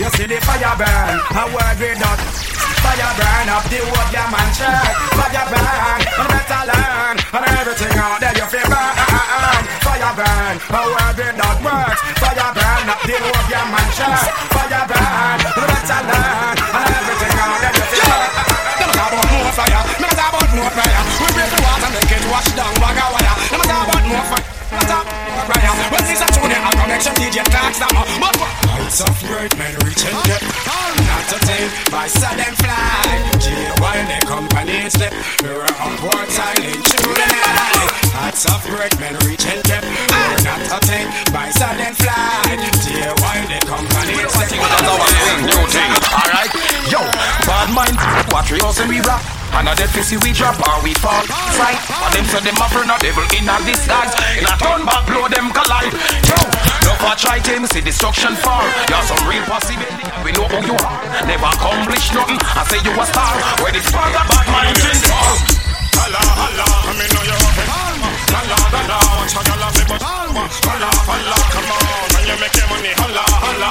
You 0.00 0.08
see 0.16 0.24
the 0.24 0.40
fire 0.48 0.72
burn, 0.80 1.20
a 1.28 1.44
word 1.52 1.76
with 1.76 1.98
that. 2.00 2.18
Fire 2.80 3.12
burn 3.20 3.52
up 3.52 3.68
the 3.68 3.84
wood, 3.84 4.08
yeah 4.14 4.32
man 4.32 4.48
check. 4.56 4.96
Fire 5.12 5.44
burn, 5.50 6.00
and 6.08 6.28
better 6.30 6.62
learn, 6.72 7.16
and 7.36 7.44
everything 7.52 7.98
out 8.00 8.16
there 8.16 8.32
you 8.32 8.46
feel 8.48 8.64
burn. 8.64 8.96
Fire 9.84 10.14
burn, 10.16 10.56
a 10.56 10.80
word 10.88 11.14
with 11.18 11.36
that 11.36 11.58
works. 11.60 11.97
Burn 12.88 12.96
up 12.96 13.04
the 13.04 13.20
wood, 13.20 13.44
yeah 13.52 13.68
man 13.68 13.84
check. 13.92 14.32
Fire 14.48 14.84
burn, 14.88 15.44
and 15.44 15.52
better 15.60 16.00
learn, 16.08 16.56
and 16.56 16.88
everything 16.88 17.36
out 17.36 17.60
there 17.60 17.74
you 17.76 17.84
feel. 17.84 18.16
Them 18.80 18.90
talk 18.96 19.12
about 19.12 19.28
more 19.28 19.52
fire, 19.52 19.82
them 20.00 20.12
talk 20.16 20.32
about 20.32 20.48
more 20.56 20.72
fire. 20.72 21.02
We 21.20 21.28
break 21.36 21.52
the 21.52 21.60
water, 21.68 21.90
make 21.92 22.12
it 22.16 22.24
wash 22.32 22.48
down 22.56 22.72
bag 22.80 22.96
of 22.96 23.12
wire. 23.12 23.36
Them 23.52 23.60
talk 23.68 23.84
about 23.92 24.04
more 24.08 24.24
fire. 24.32 24.44
Them 24.72 24.84
talk 24.88 25.04
about 25.04 25.46
fire. 25.52 25.72
Well, 25.92 26.00
this 26.00 26.16
is 26.16 26.24
a 26.24 26.28
tune, 26.32 26.48
make 26.88 27.04
some 27.04 27.12
DJ 27.20 27.44
talks 27.52 27.76
them. 27.76 27.92
But? 27.92 28.40
Heights 28.72 29.04
of 29.04 29.20
great 29.28 29.52
men 29.60 29.76
reach 29.84 30.08
and 30.08 30.16
get 30.24 30.40
Not 30.40 31.28
a 31.28 31.38
thing, 31.44 31.68
by 31.92 32.08
sudden 32.08 32.56
fly 32.56 33.20
G 33.36 33.52
while 33.84 34.00
the 34.00 34.16
company 34.24 34.88
step 34.88 35.12
We're 35.44 35.68
upward 35.76 36.28
silent 36.32 36.88
through 36.88 37.12
the 37.12 37.26
night 37.28 37.92
Heights 38.16 38.48
of 38.48 38.64
great 38.64 38.96
men 38.98 39.12
reach 39.28 39.44
and 39.44 39.62
get 39.64 40.07
what 48.48 48.56
we 48.56 48.64
also 48.64 48.88
we 48.88 49.00
rock. 49.04 49.20
and 49.60 49.68
a 49.68 49.74
dead 49.76 49.90
pussy 49.92 50.16
we 50.24 50.32
drop 50.32 50.56
or 50.56 50.80
we 50.82 50.94
fall. 50.94 51.20
Fight. 51.56 51.76
And 51.76 52.12
them 52.16 52.24
say 52.32 52.40
them 52.40 52.56
a 52.56 52.66
friend 52.68 52.90
of 52.90 52.98
devil 53.00 53.24
in 53.36 53.44
a 53.44 53.56
disguise. 53.64 54.12
In 54.40 54.48
a 54.48 54.54
turn 54.56 54.84
back 54.88 55.04
blow 55.04 55.28
them 55.28 55.52
collide. 55.52 55.92
Yo, 56.24 56.38
love 56.88 57.02
a 57.04 57.12
try 57.16 57.38
them 57.40 57.66
see 57.68 57.80
destruction 57.80 58.34
fall. 58.40 58.64
You're 58.88 59.04
some 59.04 59.20
real 59.28 59.44
possibility, 59.44 60.06
we 60.24 60.32
know 60.32 60.48
who 60.48 60.64
you 60.64 60.76
are. 60.80 60.98
Never 61.28 61.50
accomplish 61.52 62.12
nothing, 62.16 62.40
I 62.40 62.64
say 62.68 62.80
you 62.80 62.92
a 62.96 63.04
star. 63.04 63.36
Where 63.60 63.72
part 63.92 64.16
of 64.16 64.24
bad 64.32 64.46
mind 64.48 64.76
thing 64.80 65.02
Holla, 65.98 66.22
holla, 66.24 66.64
me 66.96 67.04
know 67.12 67.24
you're 67.26 67.36
up 67.36 67.58
Holla, 68.32 68.56
holla, 68.64 68.96
watch 69.18 69.34
how 69.34 69.44
y'all 69.44 69.60
have 69.60 69.76
it 69.76 69.88
but 69.88 70.00
Holla, 70.00 70.88
holla, 71.04 71.36
come 71.52 71.68
on, 71.68 72.07
you 72.28 72.36
make 72.36 72.56
your 72.60 72.68
money 72.68 72.92
holla, 73.00 73.24
holla, 73.40 73.68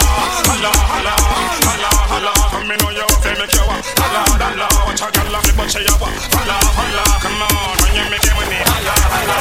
holla, 0.49 0.71
holla, 0.89 1.13
holla, 1.61 1.91
holla. 2.09 2.31
Come 2.49 2.73
in 2.73 2.81
on 2.81 2.93
your 2.97 3.05
face, 3.21 3.37
make 3.37 3.53
your 3.53 3.69
holla, 3.69 4.21
holla. 4.33 4.67
Watch 4.89 5.03
a 5.05 5.07
girl 5.13 5.35
flip 5.45 5.59
on 5.61 5.67
she 5.69 5.85
a 5.85 5.93
holla, 5.93 6.57
holla. 6.73 7.03
Come 7.21 7.41
on, 7.45 7.77
when 7.85 7.93
you 7.93 8.05
make 8.09 8.25
your 8.25 8.33
money 8.33 8.57
holla, 8.65 8.95
holla. 9.13 9.37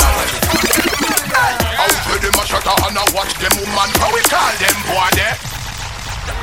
Out 1.81 1.97
for 2.05 2.19
them 2.21 2.37
a 2.37 2.43
shutter 2.45 2.77
and 2.77 2.99
a 3.01 3.05
watch 3.17 3.33
them 3.41 3.55
woman, 3.57 3.91
how 3.97 4.13
we 4.13 4.21
call 4.29 4.53
them 4.61 4.79
boy 4.85 5.09
there? 5.17 5.37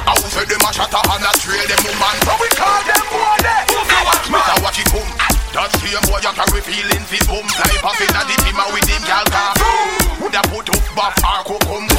Out 0.09 0.25
for 0.33 0.45
them 0.49 0.65
a 0.65 0.69
shutter 0.73 1.03
and 1.13 1.25
a 1.29 1.31
trail 1.37 1.65
them 1.69 1.81
woman, 1.85 2.17
how 2.25 2.37
we 2.41 2.49
call 2.57 2.81
them 2.89 3.03
boy 3.13 3.37
there? 3.45 3.63
Who's 3.69 3.85
the 3.85 3.99
watchman? 4.01 4.41
Watch 4.65 4.81
it 4.81 4.89
boom. 4.89 5.09
That's 5.53 5.77
the 5.77 5.93
boy 6.09 6.17
you 6.17 6.33
carry 6.33 6.61
feelings, 6.65 7.09
his 7.13 7.21
boom. 7.29 7.45
Fly 7.45 7.77
puffin' 7.85 8.09
at 8.17 8.25
the 8.25 8.33
team 8.41 8.57
with 8.73 8.89
him, 8.89 9.05
gal, 9.05 9.21
car. 9.29 9.53
Who 10.17 10.25
da 10.33 10.41
put 10.49 10.65
up 10.65 10.81
buff, 10.97 11.13
arco, 11.21 11.61
come 11.61 11.92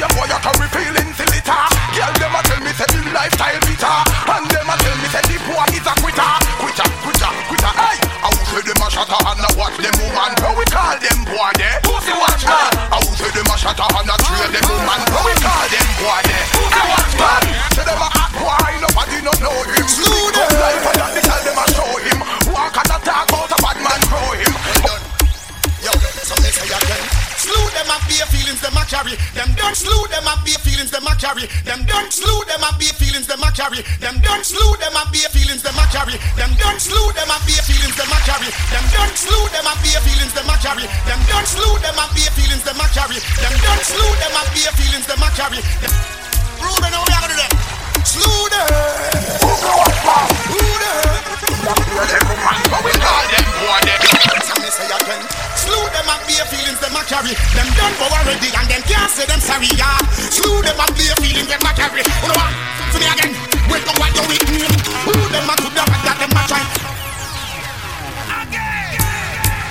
Same 0.00 0.16
boy 0.16 0.24
you 0.32 0.40
carry 0.40 0.68
feeling 0.72 1.12
litter. 1.12 1.60
Girl 1.92 2.12
them 2.16 2.32
a 2.32 2.40
tell 2.48 2.60
me 2.64 2.72
say 2.72 2.88
him 2.88 3.04
lifestyle 3.12 3.60
bitter 3.68 3.96
And 4.32 4.48
them 4.48 4.72
a 4.72 4.74
tell 4.80 4.96
me 4.96 5.08
say 5.12 5.20
the 5.28 5.36
boy 5.44 5.68
is 5.76 5.84
a 5.84 5.92
quitter. 6.00 6.32
Quitter, 6.56 6.88
quitter, 7.04 7.32
quitter, 7.52 7.72
hey. 7.76 8.00
I 8.24 8.28
will 8.32 8.46
say 8.48 8.64
them 8.64 8.80
a 8.80 8.88
shatter 8.88 9.20
and 9.20 9.44
a 9.44 9.48
watch 9.60 9.76
them 9.76 9.92
woman. 10.00 10.32
How 10.40 10.56
we 10.56 10.64
call 10.72 10.96
them 10.96 11.20
boy 11.28 11.52
there? 11.60 11.84
Pussy 11.84 12.16
watchman 12.16 12.72
I 12.88 12.96
will 12.96 13.12
say 13.12 13.28
them 13.28 13.52
a 13.52 13.56
shatter 13.60 13.88
and 13.92 14.08
a 14.08 14.16
trade 14.24 14.52
them 14.56 14.66
woman. 14.72 15.00
How 15.04 15.20
we 15.20 15.36
call 15.36 15.68
them 15.68 15.88
boy 16.00 16.20
there? 16.24 16.46
Pussy 16.48 16.82
watchman 16.88 17.42
Say 17.76 17.84
them 17.84 18.00
a 18.00 18.08
hot 18.08 18.32
boy, 18.40 18.72
nobody 18.80 19.20
no 19.20 19.32
know 19.36 19.58
him. 19.68 19.84
Slew 19.84 20.32
them 20.32 21.29
them 27.80 27.96
up 27.96 28.04
be 28.04 28.20
feelings 28.28 28.60
them 28.60 28.76
a 28.76 28.84
carry. 28.84 29.16
Them 29.32 29.48
don't 29.56 29.72
slew 29.72 30.04
them 30.12 30.28
up 30.28 30.44
be 30.44 30.52
feelings 30.60 30.90
them 30.92 31.06
a 31.08 31.16
carry. 31.16 31.48
Them 31.64 31.80
don't 31.88 32.12
slew 32.12 32.44
them 32.44 32.60
up 32.60 32.76
be 32.76 32.92
feelings 32.92 33.26
them 33.26 33.40
a 33.40 33.48
carry. 33.56 33.80
Them 34.04 34.20
don't 34.20 34.44
slew 34.44 34.76
them 34.76 34.96
up 34.96 35.08
be 35.08 35.24
feelings 35.32 35.64
them 35.64 35.80
a 35.80 35.84
carry. 35.88 36.20
Them 36.36 36.52
don't 36.60 36.80
slew 36.80 37.08
them 37.16 37.30
up 37.32 37.40
be 37.48 37.56
feelings 37.64 37.96
them 37.96 38.12
a 38.12 38.18
carry. 38.28 38.50
Them 38.68 38.84
don't 38.92 39.16
slew 39.16 39.48
them 39.48 39.64
up 39.64 39.80
be 39.80 39.92
feelings 40.04 40.34
them 40.36 40.50
a 40.52 40.56
carry. 40.60 40.84
Them 41.08 41.20
don't 41.24 41.48
slew 41.48 41.72
them 41.80 41.96
up 41.96 42.12
be 42.12 42.24
feelings 42.36 42.64
them 42.68 42.80
a 42.80 42.86
carry. 42.92 43.16
Them 43.40 43.54
don't 43.64 43.84
slew 43.88 44.10
them 44.20 44.34
up 44.36 44.48
be 44.52 44.62
feelings 44.76 45.06
them 45.08 45.22
a 45.24 45.28
carry. 45.32 46.29
Say 54.80 54.88
again. 54.88 55.20
Slew 55.60 55.84
them 55.92 56.08
up 56.08 56.24
be 56.24 56.34
feelings 56.48 56.80
them 56.80 56.96
a 56.96 57.02
carry. 57.04 57.34
Them 57.52 57.68
done 57.76 57.94
for 58.00 58.08
already 58.08 58.48
and 58.48 58.66
them 58.68 58.82
can't 58.88 59.10
say 59.12 59.26
them 59.28 59.40
sorry 59.40 59.68
yeah. 59.76 60.00
Slew 60.32 60.62
them 60.64 60.80
up 60.80 60.92
be 60.96 61.04
feelings 61.20 61.48
them 61.48 61.60
a 61.60 61.70
carry. 61.76 62.00
You 62.00 62.28
know 62.28 62.38
what? 62.40 62.52
To 62.92 62.96
me 62.96 63.06
again. 63.06 63.32
Wait 63.68 63.84
on 63.84 63.96
what 64.00 64.10
you 64.16 64.24
with 64.24 64.44
me. 64.48 64.64
Who 65.04 65.12
them 65.28 65.50
a 65.50 65.54
could 65.60 65.76
have 65.76 65.92
that 66.04 66.16
them 66.16 66.32
a 66.32 66.42
try. 66.48 66.64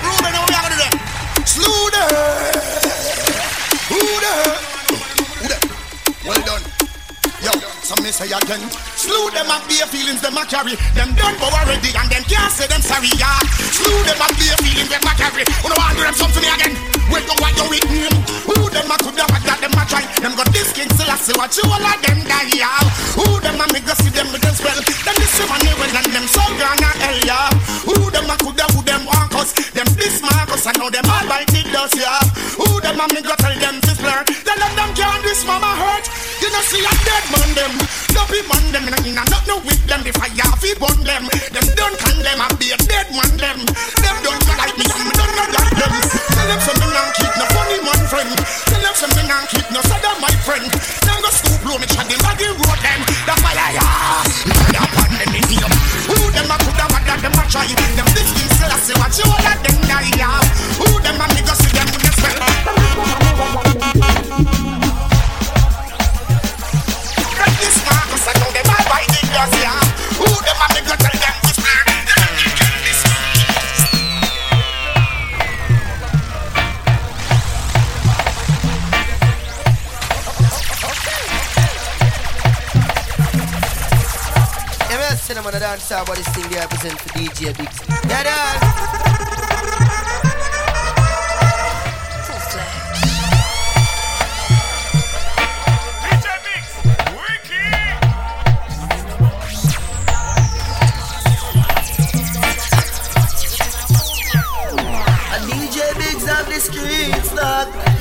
We 0.00 0.56
are 0.56 0.62
gonna 0.62 0.74
do 0.74 0.82
that? 0.82 0.94
Slew 1.46 1.90
them. 1.94 2.10
Who 3.90 4.00
them? 4.24 4.38
Who 5.38 5.46
them? 5.50 5.62
Well 6.26 6.42
done. 6.46 6.64
Yo, 7.42 7.52
some 7.82 8.02
me 8.02 8.10
say 8.10 8.30
again. 8.30 8.89
Slew 9.00 9.32
them 9.32 9.48
up 9.48 9.64
be 9.64 9.80
feelings 9.88 10.20
them 10.20 10.36
a 10.36 10.44
carry. 10.44 10.76
Them 10.92 11.16
done 11.16 11.32
for 11.40 11.48
already 11.48 11.88
and 11.96 12.04
them 12.12 12.20
can't 12.28 12.52
say 12.52 12.68
them 12.68 12.84
sorry 12.84 13.08
yeah. 13.16 13.40
Slew 13.72 13.96
them 14.04 14.20
up 14.20 14.28
be 14.36 14.44
feelings 14.60 14.92
them 14.92 15.00
a 15.00 15.12
carry. 15.16 15.40
What? 15.64 15.72
Do 15.72 16.04
them 16.04 16.12
something 16.12 16.44
again. 16.44 16.76
Wait 17.08 17.24
on 17.32 17.40
what 17.40 17.56
you 17.56 17.64
with 17.72 17.86
me. 17.88 18.04
Who 18.44 18.68
them 18.68 18.92
a 18.92 18.96
could 19.00 19.16
have 19.16 19.32
that 19.32 19.56
them 19.56 19.72
a 19.72 19.82
try. 19.88 20.04
Them 20.20 20.36
got 20.36 20.52
this 20.52 20.76
king 20.76 20.92
still 20.92 21.08
I 21.08 21.16
see 21.16 21.32
what 21.32 21.48
you 21.56 21.64
all 21.64 21.80
of 21.80 21.96
them 22.04 22.20
die 22.28 22.52
yeah. 22.52 22.76
Who 23.16 23.40
them 23.40 23.56
a 23.56 23.64
me 23.72 23.80
go 23.80 23.96
see 24.04 24.12
them 24.12 24.28
with 24.36 24.44
them 24.44 24.52
spell. 24.52 24.76
Them 24.76 25.16
this 25.16 25.32
one 25.48 25.64
they 25.64 25.72
well 25.80 25.96
and 25.96 26.10
them 26.12 26.26
so 26.28 26.44
gonna 26.60 26.90
hell 27.00 27.18
yeah. 27.24 27.48
Who 27.88 27.96
them 28.12 28.28
a 28.28 28.36
could 28.36 28.60
have 28.60 28.68
who 28.76 28.84
them 28.84 29.08
want 29.08 29.32
us. 29.32 29.56
Them 29.72 29.88
this 29.96 30.20
Marcus 30.20 30.68
I 30.68 30.76
know 30.76 30.92
them 30.92 31.08
all 31.08 31.24
bite 31.24 31.48
it 31.56 31.72
does 31.72 31.96
yeah. 31.96 32.20
Who 32.52 32.68
them 32.84 33.00
a 33.00 33.08
me 33.16 33.24
go 33.24 33.32
tell 33.32 33.56
them 33.56 33.80
to 33.80 33.92
blur. 33.96 34.20
Tell 34.28 34.60
them 34.60 34.72
them 34.76 34.90
can't 34.92 35.24
this 35.24 35.40
mama 35.48 35.72
hurt. 35.72 36.29
You 36.40 36.48
know 36.48 36.64
see 36.64 36.80
a 36.80 36.88
dead 37.04 37.24
man 37.28 37.52
them. 37.52 37.76
Don't 38.16 38.24
be 38.32 38.40
man 38.48 38.64
them 38.72 38.88
in 38.88 38.96
a 38.96 38.98
in 39.04 39.20
a 39.20 39.22
not 39.28 39.44
no 39.44 39.60
with 39.60 39.84
them. 39.84 40.00
The 40.00 40.08
fire 40.16 40.48
fi 40.56 40.72
burn 40.80 41.04
them. 41.04 41.28
Them 41.52 41.68
don't 41.76 41.92
condemn 42.00 42.40
and 42.40 42.56
be 42.56 42.72
a 42.72 42.80
dead 42.88 43.12
man 43.12 43.28
them. 43.36 43.60
Them 44.00 44.16
don't 44.24 44.40
like 44.56 44.72
me 44.80 44.88
and 44.88 45.04
me 45.04 45.12
don't 45.20 45.36
not 45.36 45.52
like 45.52 45.76
them. 45.76 45.92
Tell 46.32 46.48
them 46.48 46.60
something 46.64 46.96
and 46.96 47.12
keep 47.12 47.28
no 47.36 47.44
funny 47.52 47.84
man 47.84 48.00
friend. 48.08 48.32
Tell 48.72 48.80
them 48.80 48.96
something 48.96 49.28
and 49.28 49.44
keep 49.52 49.68
no 49.68 49.84
sada 49.84 50.16
my 50.16 50.32
friend. 50.40 50.64
Them 51.04 51.20
go 51.20 51.28
scoop 51.28 51.60
blow 51.60 51.76
me 51.76 51.84
chat 51.84 52.08
the 52.08 52.16
body 52.24 52.48
road 52.56 52.80
them. 52.80 53.04
The 53.28 53.36
fire 53.44 53.76
yeah. 53.76 54.24
Fire 54.24 54.80
upon 54.80 55.12
them 55.20 55.36
here. 55.44 55.68
Who 56.08 56.24
them 56.32 56.48
a 56.48 56.56
coulda 56.56 56.88
what 56.88 57.04
that 57.04 57.20
them 57.20 57.36
a 57.36 57.44
try. 57.52 57.68
Them 57.68 58.08
this 58.16 58.32
thing 58.32 58.48
still 58.48 58.72
I 58.72 58.80
say 58.80 58.96
what 58.96 59.12
you 59.12 59.28
all 59.28 59.44
of 59.44 59.60
them 59.60 59.76
die. 59.84 60.08
Who 60.80 60.88
them 61.04 61.20
a 61.20 61.28
me 61.36 61.44
go 61.44 61.52
see 61.52 61.68
them 61.76 61.84
with 61.92 62.00
the 62.00 62.16
spell. 62.16 64.79
A 85.10 85.16
cinnamon 85.16 85.54
a 85.54 85.60
dance 85.60 85.88
but 85.88 86.16
this 86.16 86.28
thing 86.28 86.48
they 86.50 86.58
represent 86.58 86.98
for 87.00 87.08
DJ 87.10 87.56
Biggs. 87.56 87.80
Yeah, 88.08 88.22
dog. 88.22 89.09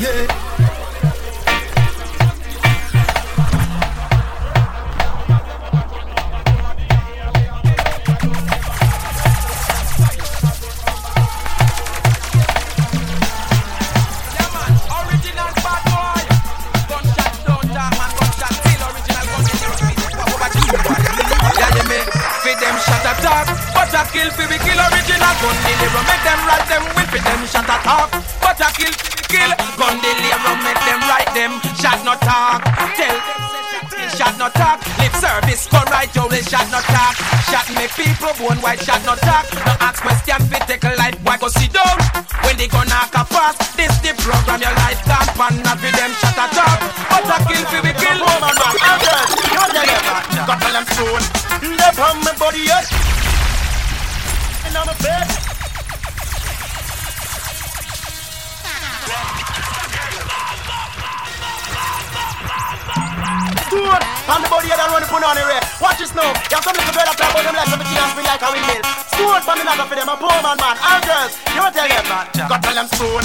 Yeah. 0.09 0.38
Bone 38.39 38.55
white 38.63 38.79
shot 38.79 39.03
no 39.03 39.15
talk. 39.19 39.43
No 39.67 39.75
ask 39.83 39.99
question 40.01 40.39
fi 40.47 40.59
take 40.63 40.83
a 40.87 40.95
life 40.95 41.19
why 41.27 41.35
go 41.35 41.51
sit 41.51 41.75
down 41.75 41.99
when 42.47 42.55
they 42.55 42.67
gonna 42.71 42.87
knock 42.87 43.11
a 43.19 43.27
fast. 43.27 43.75
This 43.75 43.91
the 43.99 44.15
program 44.23 44.63
your 44.63 44.71
life 44.79 45.03
can't 45.03 45.29
pan 45.35 45.59
not 45.61 45.77
fi 45.83 45.91
them 45.91 46.11
shot 46.23 46.39
attack, 46.39 46.79
but 47.11 47.27
a 47.27 47.37
kill 47.43 47.63
fi 47.67 47.79
we 47.83 47.91
kill. 47.99 48.19
Woman, 48.23 48.55
man, 48.55 48.75
girl, 49.03 49.23
you 49.51 49.59
tell 49.59 49.87
them, 49.91 50.47
got 50.47 50.57
tell 50.63 50.71
them 50.71 50.87
soon. 50.95 51.21
On 51.99 52.15
my 52.23 52.31
body 52.39 52.63
yet. 52.63 52.87
And 54.63 54.77
on 54.77 54.87
my 54.87 54.95
bed. 55.03 55.27
Stone 63.67 64.03
on 64.31 64.41
the 64.41 64.47
body 64.49 64.71
and 64.71 64.79
run 64.79 65.03
put 65.11 65.23
on 65.27 65.35
the 65.35 65.43
red. 65.43 65.63
Watch 65.81 65.99
this 65.99 66.15
now. 66.15 66.23
You 66.23 66.55
have 66.55 66.63
some 66.63 66.73
little 66.77 66.93
girl 66.93 67.03
that 67.03 67.17
play 67.19 67.27
about 67.27 67.43
them 67.43 67.55
like 67.59 67.67
Stone 69.39 69.55
for 69.55 69.59
me 69.59 69.63
not 69.63 69.87
for 69.87 69.95
them, 69.95 70.09
a 70.11 70.15
poor 70.19 70.35
man, 70.43 70.57
man. 70.59 70.75
All 70.83 70.99
girls, 70.99 71.31
you 71.55 71.63
tell 71.71 71.87
them, 71.87 72.05
got 72.11 72.59
tell 72.59 72.75
them 72.75 72.87
stone. 72.91 73.23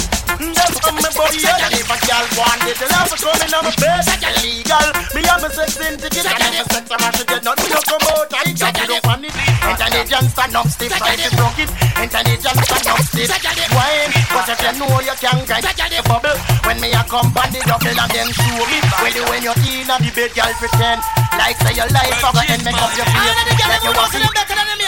Left 0.55 0.79
on 0.87 0.95
my 0.95 1.11
body 1.11 1.39
head 1.43 1.59
and 1.59 1.75
if 1.75 1.91
a 1.91 1.97
girl 2.07 2.25
want 2.39 2.63
it, 2.63 2.75
tell 2.79 2.87
her 2.87 3.03
to 3.03 3.15
come 3.19 3.39
in 3.43 3.51
on 3.51 3.63
my 3.67 3.73
bed. 3.75 3.99
That's 3.99 4.23
illegal. 4.23 4.87
Me 5.11 5.21
have 5.27 5.43
my 5.43 5.49
sex 5.51 5.75
in 5.75 5.99
ticket 5.99 6.23
and 6.23 6.55
if 6.55 6.67
a 6.67 6.71
sex 6.71 6.85
I'm 6.87 7.03
actually 7.03 7.27
get 7.27 7.43
nothing 7.43 7.67
to 7.67 7.81
come 7.83 8.05
out. 8.15 8.31
I 8.31 8.47
got 8.47 8.79
it 8.79 8.91
up 8.95 9.07
on 9.11 9.27
it. 9.27 9.35
Intelligence 9.35 10.31
stand 10.31 10.55
up 10.55 10.67
stiff, 10.71 10.91
try 10.95 11.15
to 11.19 11.29
broke 11.35 11.59
it. 11.59 11.71
Intelligence 11.99 12.61
stand 12.63 12.87
up 12.87 12.99
stiff. 13.03 13.29
Wine, 13.75 14.11
but 14.31 14.47
if 14.47 14.59
you 14.63 14.73
know 14.79 14.95
you 15.03 15.15
can 15.19 15.39
grind 15.43 15.67
the 15.67 15.99
bubble. 16.07 16.39
When 16.63 16.79
me 16.79 16.95
a 16.95 17.03
come 17.11 17.27
on 17.27 17.49
the 17.51 17.59
double 17.67 17.91
and 17.91 18.11
then 18.15 18.31
show 18.31 18.63
me. 18.71 18.79
Well, 19.03 19.19
when 19.35 19.43
you're 19.43 19.59
in 19.67 19.91
a 19.91 19.95
the 19.99 20.11
bed, 20.15 20.31
girl 20.31 20.53
pretend 20.63 21.03
like 21.35 21.59
say 21.59 21.75
your 21.75 21.91
life 21.91 22.23
and 22.23 22.61
make 22.63 22.79
up 22.79 22.91
your 22.95 23.03
face. 23.03 23.35
Like 23.67 23.83
you 23.83 24.84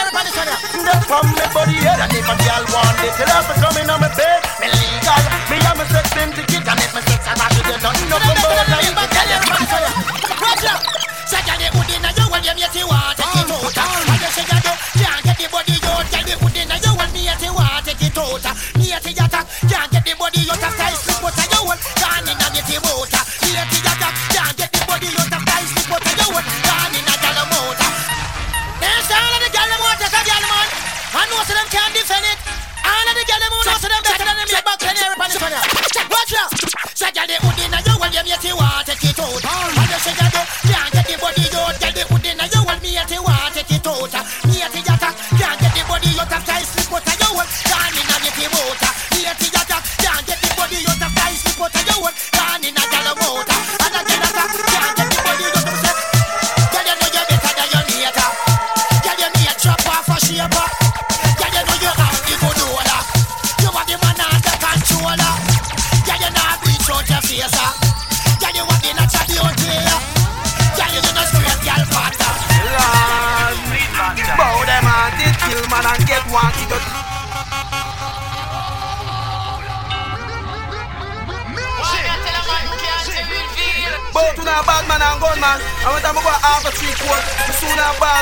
here, 0.00 1.00
pan 1.08 1.26
me 1.36 1.46
body 1.52 1.76
here, 1.76 1.98
and 1.98 2.12
if 2.12 2.28
a 2.28 2.34
girl 2.40 2.64
want 2.72 3.00
it, 3.04 3.12
she 3.16 3.24
love 3.28 3.46
me 3.48 3.54
coming 3.60 3.90
on 3.90 4.00
me 4.00 4.08
bed, 4.16 4.40
Me 4.60 4.66
legal, 4.72 5.24
me 5.50 5.56
and 5.60 5.76
me 5.76 5.84
sex 5.92 6.06
syndicate, 6.14 6.66
and 6.66 6.80
if 6.80 6.92
me 6.94 7.00
sex 7.04 7.20
I 7.28 7.34
got 7.36 7.50
to 7.52 7.60
get 7.60 7.80
done, 7.80 7.98
no 8.08 8.16
come 8.18 8.40
over 8.40 8.64
to 8.64 8.78
you. 8.80 8.92
Tell 8.96 9.28
you, 9.28 9.40
pan. 9.44 9.84
Roger, 10.40 10.76
say 11.28 11.42
girl 11.44 11.60
you 11.60 11.70
good 11.74 11.90
inna 11.92 12.10
you, 12.16 12.26
well 12.30 12.42
you 12.42 12.54
me 12.56 12.64
see 12.72 12.84
what 12.86 13.16
take 13.16 13.34
it 13.36 13.50
out. 13.50 13.76
What 14.08 14.20
you 14.24 14.30
say 14.32 14.44
you 14.46 14.60
can't 15.04 15.24
get 15.24 15.36
the 15.36 15.46
body 15.50 15.76
out. 15.84 16.06
Girl 16.08 16.26
you 16.28 16.36
good 16.40 16.56
inna 16.56 16.76
you, 16.80 16.92
well 16.96 17.10
me 17.12 17.22
see 17.36 17.50
what 17.52 17.84
take 17.84 18.04
it 18.04 18.18
out. 18.18 18.44
Me 18.76 18.84
see 18.84 19.14
you. 19.14 19.39
On 35.38 35.50
ya. 35.52 35.60
Watch 36.10 36.32
ya. 36.32 36.44
Say 36.94 37.10
the 37.14 37.36
hood 37.38 37.58
inna 37.62 37.78
you 37.86 37.94
while 38.00 38.10
you 38.10 38.22
mate 38.24 38.42
you 38.42 38.56
want 38.56 38.59
it 38.59 38.59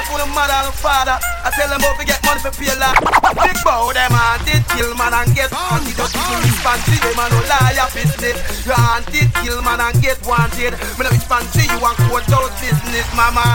for 0.08 0.18
the 0.18 0.28
mother 0.32 0.56
and 0.64 0.72
father. 0.72 1.16
I 1.44 1.52
tell 1.52 1.68
them 1.68 1.84
about 1.84 2.00
to 2.00 2.04
get 2.08 2.20
money 2.24 2.40
for 2.40 2.52
pay 2.56 2.72
lot 2.80 2.96
Big 3.44 3.56
bow 3.64 3.92
them 3.92 4.12
and 4.12 4.40
did 4.48 4.64
kill 4.72 4.96
man 4.96 5.12
and 5.12 5.30
get 5.36 5.52
wanted 5.52 5.92
Just 5.92 6.16
people 6.16 6.40
respond 6.40 6.80
to 6.88 6.94
them 6.96 7.18
and 7.20 7.30
no 7.32 7.40
liar 7.44 7.88
business. 7.92 8.36
You 8.64 8.72
hunted 8.72 9.28
kill 9.44 9.60
man 9.60 9.80
and 9.84 9.96
get 10.00 10.18
wanted 10.24 10.77
Me 10.98 11.04
no 11.06 11.10
respond 11.14 11.46
to 11.54 11.62
you 11.62 11.78
and 11.78 11.98
quote 12.10 12.26
out 12.34 12.50
business 12.58 13.06
mama. 13.14 13.46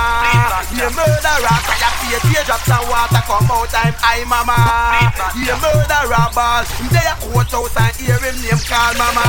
You 0.72 0.88
murderer 0.96 1.60
see 2.00 2.16
a 2.16 2.20
teardrops 2.24 2.72
and 2.72 2.88
water 2.88 3.20
come 3.28 3.52
out 3.52 3.68
time 3.68 3.96
I 4.00 4.24
mama. 4.24 4.56
You 5.36 5.52
murderer 5.60 6.28
ball 6.32 6.64
They 6.88 7.04
a 7.04 7.16
quote 7.20 7.52
out 7.52 7.76
and 7.84 7.96
hear 8.00 8.16
him 8.24 8.40
name 8.40 8.64
call 8.64 8.96
mama. 8.96 9.28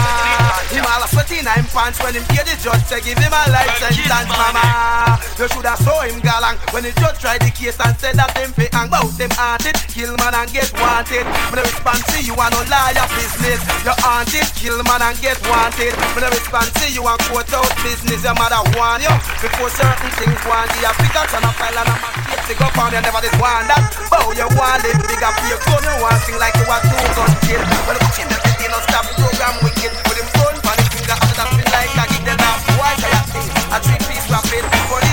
Him 0.71 0.87
all 0.87 1.03
a 1.03 1.09
sweaty 1.11 1.43
nine 1.43 1.67
pants 1.75 1.99
when 1.99 2.15
him 2.15 2.23
hear 2.31 2.47
the 2.47 2.55
judge 2.63 2.87
say 2.87 3.03
give 3.03 3.19
him 3.19 3.35
a 3.35 3.43
life 3.51 3.83
sentence 3.83 4.31
mama. 4.31 5.19
You 5.35 5.51
shoulda 5.51 5.75
saw 5.83 6.07
him 6.07 6.23
galang 6.23 6.63
when 6.71 6.87
the 6.87 6.95
judge 6.95 7.19
tried 7.19 7.43
the 7.43 7.51
case 7.51 7.83
and 7.83 7.99
said 7.99 8.15
that 8.15 8.31
him 8.39 8.55
fi 8.55 8.71
hang 8.71 8.95
bout 8.95 9.11
him 9.19 9.35
haunted. 9.35 9.75
Kill 9.91 10.15
man 10.23 10.39
and 10.39 10.51
get 10.55 10.71
wanted. 10.79 11.27
Me 11.51 11.59
no 11.59 11.63
respond 11.67 11.99
to 12.15 12.23
you 12.23 12.39
and 12.39 12.53
no 12.55 12.63
liar 12.71 13.07
business. 13.19 13.59
You 13.83 13.95
haunted. 14.07 14.47
Kill 14.55 14.79
man 14.87 15.03
and 15.03 15.19
get 15.19 15.39
wanted. 15.51 15.99
Me 16.15 16.23
no 16.23 16.31
respond 16.31 16.71
to 16.79 16.87
you 16.95 17.03
and 17.03 17.19
quote 17.27 17.51
out 17.51 17.75
business 17.83 18.04
Your 18.05 18.37
mother 18.37 18.61
warn 18.77 19.01
you. 19.01 19.13
Before 19.41 19.69
certain 19.69 20.13
things 20.21 20.41
want 20.45 20.69
you 20.77 20.85
have 20.85 20.97
bigger 20.97 21.25
than 21.25 21.45
a 21.45 21.51
file 21.57 21.77
and 21.77 21.89
a 21.89 21.97
machine 21.97 22.41
They 22.49 22.57
go 22.57 22.69
pound 22.73 22.93
you 22.93 23.01
never 23.01 23.21
did 23.21 23.33
want 23.41 23.69
that. 23.69 23.81
Bow 24.13 24.29
you 24.33 24.49
want 24.57 24.85
it 24.85 24.97
bigger 25.09 25.29
for 25.29 25.45
your 25.49 25.61
gun 25.65 25.81
You 25.85 25.93
want 26.05 26.21
sing 26.25 26.37
like 26.37 26.57
you 26.57 26.69
a 26.69 26.77
two 26.85 27.01
gun 27.17 27.33
kid. 27.45 27.61
Well 27.89 27.97
watching 28.01 28.29
everything 28.29 28.73
no 28.73 28.81
stop 28.89 29.05
the 29.09 29.13
program 29.21 29.57
wicked. 29.61 29.93
With 30.09 30.21
him 30.21 30.29
for 30.37 30.53
the 30.53 30.85
finger 30.93 31.17
that 31.17 31.49
feel 31.53 31.69
like 31.69 31.93
I 31.97 32.05
give 32.13 32.25
them 32.25 32.41
off 32.45 32.61
Why 32.77 32.93
that 32.97 33.25
thing 33.29 33.49
a 33.73 33.79
three 33.81 34.01
piece 34.09 34.29
rapid 34.29 35.04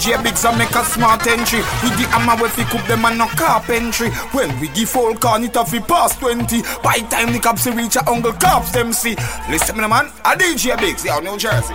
DJ 0.00 0.22
Biggs 0.22 0.44
a 0.46 0.56
make 0.56 0.74
a 0.74 0.82
smart 0.82 1.26
entry. 1.26 1.58
With 1.58 1.94
the 1.98 2.06
hammer 2.08 2.42
we 2.42 2.48
fi 2.48 2.64
cook 2.64 2.86
them 2.86 3.04
and 3.04 3.18
no 3.18 3.26
carpentry. 3.26 4.08
Well, 4.32 4.48
we 4.58 4.68
give 4.68 4.88
full 4.88 5.14
can 5.16 5.44
it 5.44 5.52
fi 5.52 5.78
past 5.80 6.20
20 6.20 6.62
By 6.82 7.00
time 7.10 7.34
the 7.34 7.38
cops 7.38 7.66
reach 7.66 7.96
a 7.96 8.08
Uncle 8.08 8.32
Cops 8.32 8.72
them 8.72 8.94
see. 8.94 9.14
Listen 9.50 9.76
me 9.76 9.86
man, 9.86 10.06
a 10.24 10.30
DJ 10.36 10.78
Biggs, 10.78 11.04
yeah, 11.04 11.18
New 11.20 11.36
Jersey 11.36 11.74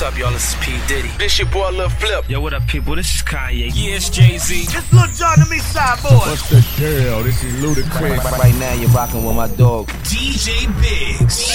what's 0.00 0.14
up, 0.14 0.18
y'all? 0.20 0.30
This 0.30 0.54
is 0.54 0.64
P. 0.64 0.78
Diddy. 0.86 1.08
This 1.18 1.40
your 1.40 1.48
boy 1.48 1.70
Lil 1.70 1.88
Flip. 1.88 2.30
Yo, 2.30 2.40
what 2.40 2.54
up, 2.54 2.64
people? 2.68 2.94
This 2.94 3.12
is 3.16 3.22
Kanye. 3.22 3.68
Yeah, 3.74 3.96
it's 3.96 4.08
Jay 4.08 4.38
Z. 4.38 4.54
It's 4.54 4.92
Lil 4.92 5.06
Jon 5.08 5.40
and 5.40 5.50
me 5.50 5.58
side 5.58 6.00
boy. 6.00 6.10
What's 6.10 6.48
the 6.48 6.60
deal? 6.76 7.24
This 7.24 7.42
is 7.42 7.54
Ludacris. 7.60 8.18
Right, 8.18 8.38
right 8.38 8.54
now, 8.60 8.74
you're 8.74 8.90
rocking 8.90 9.24
with 9.24 9.34
my 9.34 9.48
dog. 9.56 9.88
DJ 10.04 10.66
Biggs. 10.80 11.50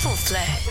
Full 0.00 0.12
fledged. 0.12 0.63